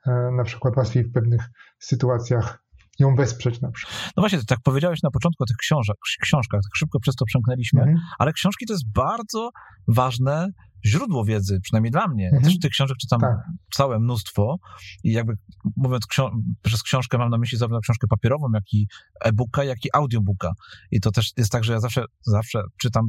[0.07, 1.43] e, na przykład łatwiej w pewnych
[1.79, 2.65] sytuacjach
[2.99, 4.13] ją wesprzeć na przykład.
[4.17, 7.81] No właśnie, tak powiedziałeś na początku o tych książkach, książkach tak szybko przez to przemknęliśmy,
[7.81, 7.99] mhm.
[8.19, 9.51] ale książki to jest bardzo
[9.89, 10.49] ważne
[10.87, 12.25] źródło wiedzy, przynajmniej dla mnie.
[12.25, 12.43] Mhm.
[12.43, 13.37] Ja też tych książek czytam tak.
[13.75, 14.57] całe mnóstwo
[15.05, 15.33] i jakby
[15.77, 16.33] mówiąc książ
[16.63, 18.87] przez książkę mam na myśli zarówno książkę papierową, jak i
[19.25, 20.51] e-booka, jak i audiobooka.
[20.91, 23.05] I to też jest tak, że ja zawsze, zawsze czytam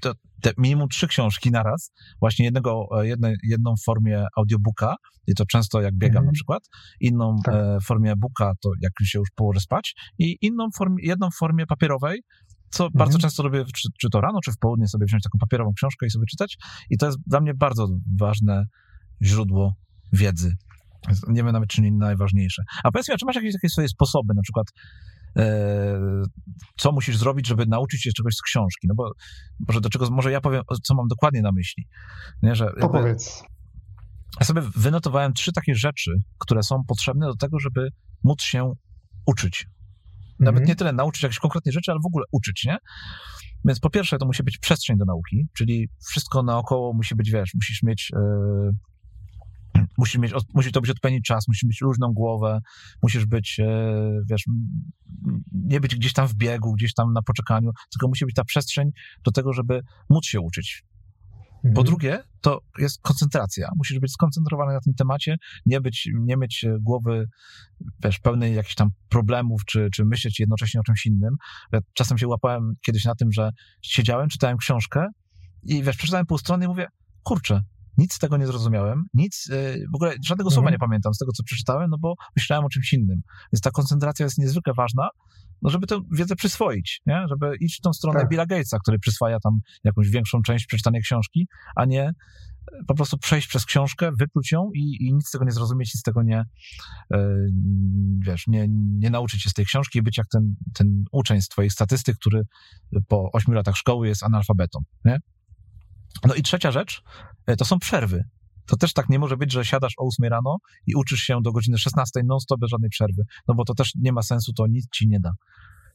[0.00, 0.12] te,
[0.42, 4.96] te minimum trzy książki naraz, właśnie jednego, e, jedne, jedną w formie audiobooka,
[5.26, 6.26] i to często jak biegam mm.
[6.26, 6.62] na przykład,
[7.00, 7.54] inną tak.
[7.54, 11.66] e, formie booka, to jak się już położę spać, i inną formie, jedną w formie
[11.66, 12.22] papierowej,
[12.70, 12.98] co mhm.
[12.98, 16.06] bardzo często robię, czy, czy, to rano, czy w południe sobie wziąć taką papierową książkę
[16.06, 16.56] i sobie czytać.
[16.90, 18.64] I to jest dla mnie bardzo ważne
[19.22, 19.74] źródło
[20.12, 20.56] wiedzy.
[21.28, 22.62] Nie wiem nawet, czy nie najważniejsze.
[22.84, 24.66] A powiedz mi, a czy masz jakieś takie swoje sposoby, na przykład
[25.36, 26.00] e,
[26.76, 28.88] co musisz zrobić, żeby nauczyć się czegoś z książki?
[28.88, 29.12] No bo
[29.68, 31.84] może do czego, może ja powiem, co mam dokładnie na myśli.
[32.42, 33.42] Nie, że jakby, Opowiedz.
[34.40, 37.88] Ja sobie wynotowałem trzy takie rzeczy, które są potrzebne do tego, żeby
[38.24, 38.72] móc się
[39.26, 39.66] uczyć.
[40.40, 40.68] Nawet mhm.
[40.68, 42.76] nie tyle nauczyć jakichś konkretnych rzeczy, ale w ogóle uczyć, nie?
[43.64, 47.54] Więc po pierwsze to musi być przestrzeń do nauki, czyli wszystko naokoło musi być, wiesz,
[47.54, 48.10] musisz mieć...
[48.14, 48.72] Yy,
[49.98, 52.60] Musisz mieć, musi to być odpowiedni czas, musisz mieć luźną głowę,
[53.02, 54.44] musisz być, e, wiesz,
[55.52, 58.90] nie być gdzieś tam w biegu, gdzieś tam na poczekaniu, tylko musi być ta przestrzeń
[59.24, 59.80] do tego, żeby
[60.10, 60.82] móc się uczyć.
[61.64, 61.74] Mhm.
[61.74, 63.68] Po drugie, to jest koncentracja.
[63.76, 65.36] Musisz być skoncentrowany na tym temacie,
[65.66, 67.28] nie być, nie mieć głowy,
[68.04, 71.34] wiesz, pełnej jakichś tam problemów, czy, czy myśleć jednocześnie o czymś innym.
[71.72, 73.50] Ja czasem się łapałem kiedyś na tym, że
[73.82, 75.06] siedziałem, czytałem książkę
[75.62, 76.86] i wiesz, przeczytałem pół strony i mówię,
[77.22, 77.62] kurczę,
[77.98, 80.54] nic z tego nie zrozumiałem, nic, y, w ogóle żadnego mhm.
[80.54, 83.20] słowa nie pamiętam z tego, co przeczytałem, no bo myślałem o czymś innym.
[83.52, 85.08] Więc ta koncentracja jest niezwykle ważna,
[85.62, 87.24] no żeby tę wiedzę przyswoić, nie?
[87.28, 88.28] żeby iść w tą stronę tak.
[88.28, 92.12] Billa Gatesa, który przyswaja tam jakąś większą część przeczytanej książki, a nie e,
[92.88, 96.00] po prostu przejść przez książkę, wypluć ją i, i nic z tego nie zrozumieć, nic
[96.00, 96.44] z tego nie,
[97.10, 97.18] yy,
[98.26, 98.66] wiesz, nie,
[98.98, 102.16] nie nauczyć się z tej książki i być jak ten, ten uczeń z twoich statystyk,
[102.16, 102.42] który
[103.08, 105.18] po ośmiu latach szkoły jest analfabetą, nie?
[106.26, 107.02] No i trzecia rzecz,
[107.46, 108.24] e, to są przerwy.
[108.66, 110.56] To też tak nie może być, że siadasz o 8 rano
[110.86, 114.12] i uczysz się do godziny 16 non-stop bez żadnej przerwy, no bo to też nie
[114.12, 115.30] ma sensu, to nic ci nie da.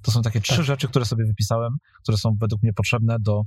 [0.01, 0.66] To są takie trzy tak.
[0.66, 3.41] rzeczy, które sobie wypisałem, które są według mnie potrzebne do,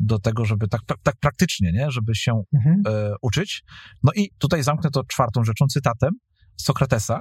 [0.00, 1.90] do tego, żeby tak, tak praktycznie, nie?
[1.90, 2.82] żeby się mhm.
[2.86, 3.62] e, uczyć.
[4.02, 6.10] No i tutaj zamknę to czwartą rzeczą, cytatem
[6.56, 7.20] Sokratesa.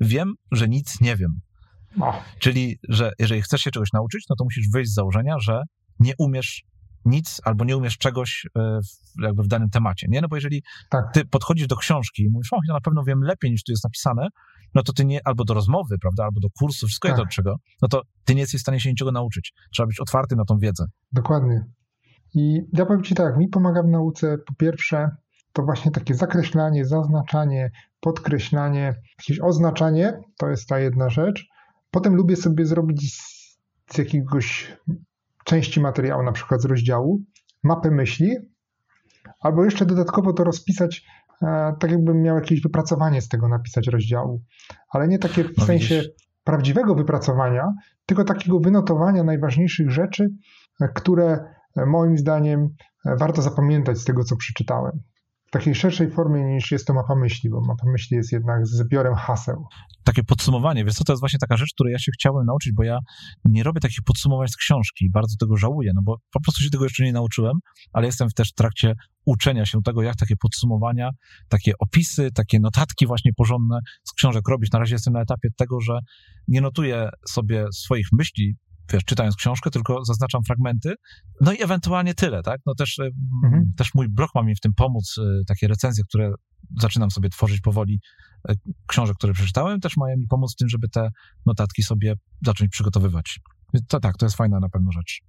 [0.00, 1.40] Wiem, że nic nie wiem.
[1.96, 2.12] No.
[2.38, 5.62] Czyli, że jeżeli chcesz się czegoś nauczyć, no to musisz wyjść z założenia, że
[6.00, 6.62] nie umiesz
[7.04, 10.20] nic albo nie umiesz czegoś e, w, jakby w danym temacie, nie?
[10.20, 11.04] No bo jeżeli tak.
[11.12, 13.84] ty podchodzisz do książki i mówisz, o, ja na pewno wiem lepiej niż tu jest
[13.84, 14.28] napisane,
[14.74, 17.12] no to ty nie, albo do rozmowy, prawda, albo do kursu, wszystko tak.
[17.12, 19.52] jedno do czego, no to ty nie jesteś w stanie się niczego nauczyć.
[19.72, 20.84] Trzeba być otwarty na tą wiedzę.
[21.12, 21.64] Dokładnie.
[22.34, 25.10] I ja powiem ci tak, mi pomaga w nauce po pierwsze
[25.52, 31.46] to właśnie takie zakreślanie, zaznaczanie, podkreślanie, jakieś oznaczanie, to jest ta jedna rzecz.
[31.90, 33.12] Potem lubię sobie zrobić
[33.90, 34.76] z jakiegoś
[35.44, 37.22] części materiału, na przykład z rozdziału,
[37.62, 38.36] mapę myśli,
[39.40, 41.06] albo jeszcze dodatkowo to rozpisać,
[41.42, 44.42] e, tak jakbym miał jakieś wypracowanie z tego napisać rozdziału,
[44.90, 46.10] ale nie takie w no sensie widzisz.
[46.44, 47.72] prawdziwego wypracowania,
[48.06, 50.30] tylko takiego wynotowania najważniejszych rzeczy,
[50.80, 51.44] e, które
[51.76, 52.68] e, moim zdaniem
[53.20, 55.00] warto zapamiętać z tego, co przeczytałem
[55.54, 59.66] takiej szerszej formie niż jest to mapa myśli, bo mapa myśli jest jednak zbiorem haseł.
[60.04, 62.98] Takie podsumowanie, co, to jest właśnie taka rzecz, której ja się chciałem nauczyć, bo ja
[63.44, 66.84] nie robię takich podsumowań z książki, bardzo tego żałuję, no bo po prostu się tego
[66.84, 67.58] jeszcze nie nauczyłem,
[67.92, 68.94] ale jestem też w trakcie
[69.24, 71.10] uczenia się tego, jak takie podsumowania,
[71.48, 74.72] takie opisy, takie notatki właśnie porządne z książek robić.
[74.72, 75.98] Na razie jestem na etapie tego, że
[76.48, 78.54] nie notuję sobie swoich myśli
[78.92, 80.94] wiesz, czytając książkę, tylko zaznaczam fragmenty,
[81.40, 82.60] no i ewentualnie tyle, tak?
[82.66, 83.08] No też, e,
[83.44, 83.72] mhm.
[83.76, 86.32] też mój blog ma mi w tym pomóc, e, takie recenzje, które
[86.80, 88.00] zaczynam sobie tworzyć powoli,
[88.48, 88.54] e,
[88.86, 91.08] książek, które przeczytałem, też mają mi pomóc w tym, żeby te
[91.46, 92.14] notatki sobie
[92.46, 93.40] zacząć przygotowywać.
[93.88, 95.20] To tak, to jest fajna na pewno rzecz.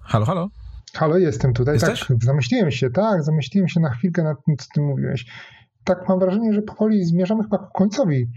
[0.00, 0.48] Halo, halo?
[0.94, 1.74] Halo, jestem tutaj.
[1.74, 2.06] Jesteś?
[2.06, 5.26] Tak, zamyśliłem się, tak, zamyśliłem się na chwilkę nad tym, co ty mówiłeś.
[5.84, 8.30] Tak mam wrażenie, że powoli zmierzamy chyba ku końcowi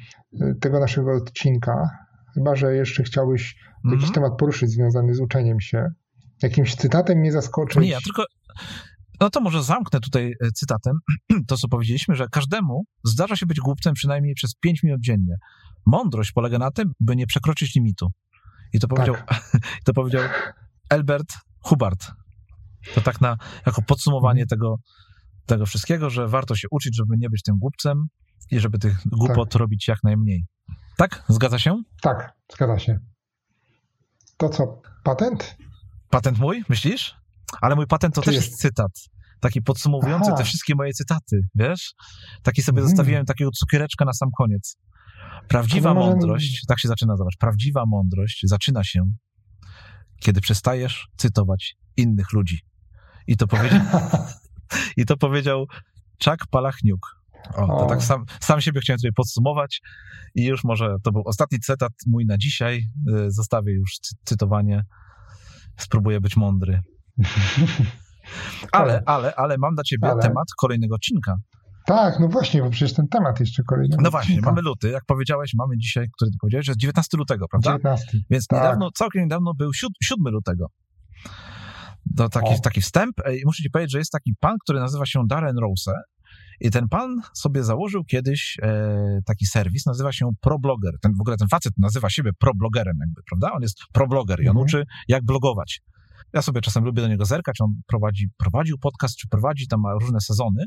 [0.62, 1.89] tego naszego odcinka.
[2.34, 3.55] Chyba, że jeszcze chciałbyś
[3.86, 3.99] mm -hmm.
[3.99, 5.88] jakiś temat poruszyć związany z uczeniem się.
[6.43, 7.82] Jakimś cytatem mnie zaskoczyć.
[7.82, 8.25] Nie, ja tylko.
[9.21, 10.93] No to może zamknę tutaj e, cytatem
[11.47, 15.36] to, co powiedzieliśmy, że każdemu zdarza się być głupcem przynajmniej przez 5 minut dziennie.
[15.86, 18.07] Mądrość polega na tym, by nie przekroczyć limitu.
[18.73, 19.51] I to powiedział, Tak.
[19.86, 20.23] to powiedział
[20.89, 22.11] Elbert Hubbard.
[22.95, 24.47] To tak na, jako podsumowanie Mhm.
[24.47, 24.75] tego,
[25.45, 28.05] tego wszystkiego, że warto się uczyć, żeby nie być tym głupcem
[28.51, 30.45] i żeby tych głupot robić jak najmniej.
[31.01, 31.23] Tak?
[31.29, 31.81] Zgadza się?
[32.01, 32.99] Tak, zgadza się.
[34.37, 35.57] To co, patent?
[36.09, 37.15] Patent mój, myślisz?
[37.61, 38.91] Ale mój patent to Czy też jest- jest cytat.
[39.39, 40.37] Taki podsumowujący Aha.
[40.37, 41.93] te wszystkie moje cytaty, wiesz?
[42.43, 42.89] Taki sobie Mhm.
[42.89, 44.77] zostawiłem takiego cukiereczka na sam koniec.
[45.47, 49.01] Prawdziwa może- mądrość, tak się zaczyna, zobacz, prawdziwa mądrość zaczyna się,
[50.19, 52.59] kiedy przestajesz cytować innych ludzi.
[53.27, 53.81] I to powiedział,
[54.97, 55.65] i to powiedział
[56.25, 57.20] Chuck Palachniuk.
[57.55, 59.81] O, tak sam, sam siebie chciałem sobie podsumować
[60.35, 62.81] i już może to był ostatni cytat mój na dzisiaj.
[63.09, 64.83] Y, Zostawię już cy- cytowanie.
[65.77, 66.81] Spróbuję być mądry.
[68.71, 70.21] Ale, ale, ale mam dla ciebie Ale.
[70.21, 71.35] temat kolejnego odcinka.
[71.85, 73.97] tak, no właśnie, bo przecież ten temat jeszcze kolejny.
[74.01, 77.45] No właśnie, mamy luty, jak powiedziałeś, mamy dzisiaj, który ty powiedziałeś, że jest 19 lutego,
[77.47, 77.71] prawda?
[77.71, 78.17] 19.
[78.29, 78.59] Więc tak.
[78.59, 80.67] niedawno, całkiem niedawno był 7 lutego.
[82.17, 82.59] To taki, O.
[82.63, 83.15] taki wstęp.
[83.41, 85.93] I muszę ci powiedzieć, że jest taki pan, który nazywa się Darren Rose.
[86.62, 90.93] I ten pan sobie założył kiedyś e, taki serwis, nazywa się ProBlogger.
[91.01, 93.51] Ten, w ogóle ten facet nazywa siebie problogerem jakby, prawda?
[93.53, 94.66] On jest probloger i on Mhm.
[94.66, 95.82] uczy, jak blogować.
[96.34, 99.93] Ja sobie czasem lubię do niego zerkać, on prowadzi, prowadził podcast, czy prowadzi, tam ma
[99.93, 100.66] różne sezony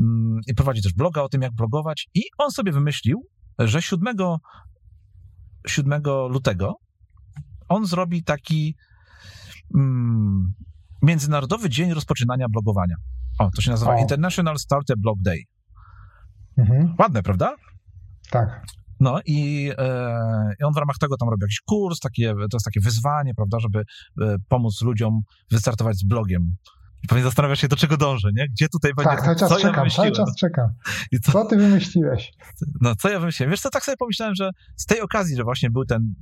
[0.00, 3.26] mm, i prowadzi też bloga o tym, jak blogować i on sobie wymyślił,
[3.58, 4.16] że 7,
[5.66, 6.74] 7 lutego
[7.68, 8.74] on zrobi taki
[9.74, 10.54] mm,
[11.02, 12.94] Międzynarodowy Dzień Rozpoczynania Blogowania.
[13.40, 13.98] O, to się nazywa O.
[13.98, 15.42] International Starter Blog Day.
[16.58, 17.56] Mhm, Ładne, prawda?
[18.30, 18.64] tak.
[19.00, 22.64] No i, e, i on w ramach tego tam robi jakiś kurs, takie, to jest
[22.64, 23.84] takie wyzwanie, prawda, żeby
[24.22, 25.20] e, pomóc ludziom
[25.50, 26.56] wystartować z blogiem.
[27.02, 28.48] I pewnie zastanawiasz się, do czego dążę, nie?
[28.48, 30.14] Gdzie tutaj będzie, Tak, cały czas co ja czekam, cały wymyśliłem?
[30.14, 30.70] czas czekam.
[31.12, 32.32] I co, Co ty wymyśliłeś?
[32.80, 33.50] no, co ja wymyśliłem?
[33.50, 36.14] Wiesz co, tak sobie pomyślałem, że z tej okazji, że właśnie był ten,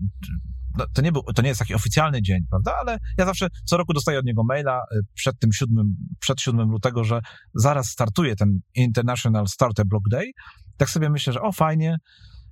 [0.79, 3.77] no, to, nie był, to nie jest taki oficjalny dzień, prawda, ale ja zawsze co
[3.77, 7.21] roku dostaję od niego maila y, przed tym 7, przed 7 lutego, że
[7.55, 10.31] zaraz startuje ten International Starter Blog Day.
[10.77, 11.97] Tak sobie myślę, że o fajnie,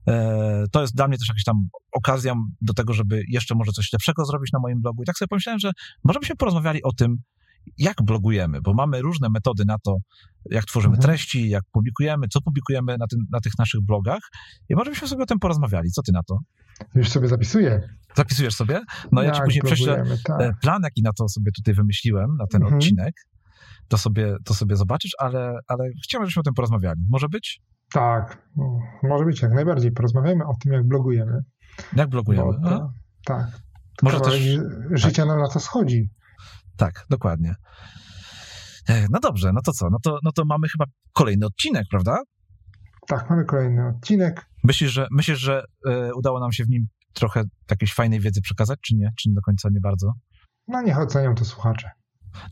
[0.09, 3.93] e, to jest dla mnie też jakaś tam okazja do tego, żeby jeszcze może coś
[3.93, 5.03] lepszego zrobić na moim blogu.
[5.03, 5.71] I tak sobie pomyślałem, że
[6.05, 7.17] może byśmy porozmawiali o tym,
[7.79, 9.97] jak blogujemy, bo mamy różne metody na to,
[10.51, 11.03] jak tworzymy Mhm.
[11.03, 14.21] treści, jak publikujemy, co publikujemy na, tym, na tych naszych blogach.
[14.69, 15.91] I może byśmy sobie o tym porozmawiali.
[15.91, 16.39] Co ty na to?
[16.95, 17.81] Już sobie zapisuję.
[18.17, 18.81] Zapisujesz sobie?
[19.13, 20.41] No ja ci Jak później prześlę tak.
[20.41, 22.79] e, plan, jaki na to sobie tutaj wymyśliłem, na ten Mhm.
[22.79, 23.15] odcinek.
[23.89, 27.01] To sobie, to sobie zobaczysz, ale, ale chciałbym, żebyśmy o tym porozmawiali.
[27.11, 27.61] Może być?
[27.93, 28.49] Tak,
[29.03, 29.93] może być jak najbardziej.
[29.93, 31.41] Porozmawiajmy o tym, jak blogujemy.
[31.97, 32.53] Jak blogujemy?
[32.65, 32.93] To,
[33.25, 33.47] tak.
[34.03, 34.35] Może też...
[34.35, 36.11] ży- Życia nam na to schodzi.
[36.77, 37.55] Tak, dokładnie.
[39.11, 39.91] No dobrze, no to co?
[39.91, 42.23] No to, no to mamy chyba kolejny odcinek, prawda?
[43.07, 44.47] Tak, mamy kolejny odcinek.
[44.65, 48.79] Myślisz, że, myślisz, że e, udało nam się w nim trochę jakiejś fajnej wiedzy przekazać,
[48.83, 49.11] czy nie?
[49.19, 50.13] Czy do końca nie bardzo?
[50.69, 51.91] No niech ocenią to słuchacze.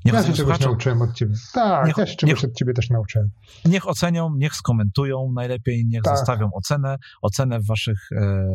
[0.04, 1.34] Niech ja się czegoś nauczyłem od ciebie.
[1.52, 3.28] Tak, Niech- ja się czegoś niech- od ciebie też nauczyłem.
[3.64, 6.16] niech ocenią, niech skomentują najlepiej, niech Tak.
[6.16, 8.46] zostawią ocenę, ocenę w waszych, e,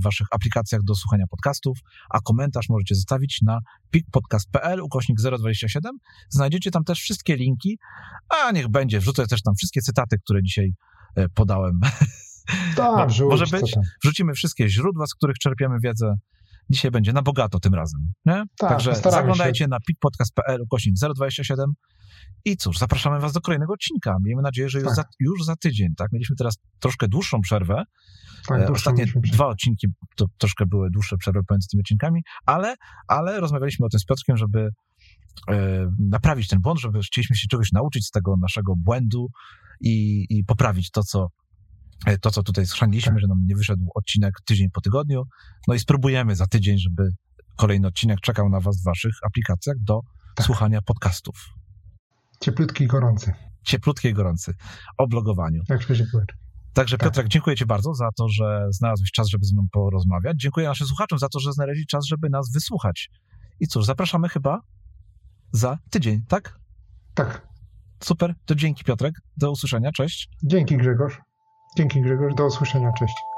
[0.00, 1.78] w waszych aplikacjach do słuchania podcastów,
[2.10, 3.58] a komentarz możecie zostawić na
[3.90, 5.98] pikpodcast.pl ukośnik 027.
[6.28, 7.78] Znajdziecie tam też wszystkie linki,
[8.28, 10.72] a niech będzie, wrzucę też tam wszystkie cytaty, które dzisiaj
[11.16, 11.80] e, podałem.
[12.76, 13.74] Tak, może być?
[14.04, 16.14] Wrzucimy wszystkie źródła, z których czerpiemy wiedzę.
[16.70, 18.00] Dzisiaj będzie na bogato tym razem.
[18.26, 18.42] Nie?
[18.58, 21.72] Tak, Także zaglądajcie na pikpodcast.pl ukośnik 027
[22.44, 24.16] i cóż, zapraszamy was do kolejnego odcinka.
[24.24, 24.96] Miejmy nadzieję, że już, Tak.
[24.96, 25.88] za, już za tydzień.
[25.96, 26.12] Tak?
[26.12, 27.82] Mieliśmy teraz troszkę dłuższą przerwę.
[28.46, 32.74] Tak, E, Ostatnie dwa odcinki to troszkę były dłuższe przerwy pomiędzy tymi odcinkami, ale,
[33.08, 34.68] ale rozmawialiśmy o tym z Piotrkiem, żeby
[35.48, 39.28] e, naprawić ten błąd, żeby chcieliśmy się czegoś nauczyć z tego naszego błędu
[39.80, 41.28] i, i poprawić to, co
[42.20, 43.20] to, co tutaj schrzaniliśmy, Tak.
[43.20, 45.22] że nam nie wyszedł odcinek tydzień po tygodniu.
[45.68, 47.08] No i spróbujemy za tydzień, żeby
[47.56, 50.00] kolejny odcinek czekał na was w waszych aplikacjach do
[50.36, 50.46] Tak.
[50.46, 51.34] słuchania podcastów.
[52.40, 53.32] Cieplutki i gorący,
[53.64, 54.54] Cieplutki i gorący.
[54.98, 55.62] O blogowaniu.
[55.68, 56.36] jak pyłeczek.
[56.72, 57.08] Także Tak.
[57.08, 60.36] Piotrek, dziękuję Ci bardzo za to, że znalazłeś czas, żeby ze mną porozmawiać.
[60.40, 63.10] Dziękuję naszym słuchaczom za to, że znaleźli czas, żeby nas wysłuchać.
[63.60, 64.60] I cóż, zapraszamy chyba
[65.52, 66.58] za tydzień, tak?
[67.14, 67.48] Tak,
[68.02, 70.28] Super, to dzięki Piotrek, do usłyszenia, cześć.
[70.42, 71.20] dzięki Grzegorz.
[71.76, 73.33] Dzięki Grzegorz, do usłyszenia, cześć.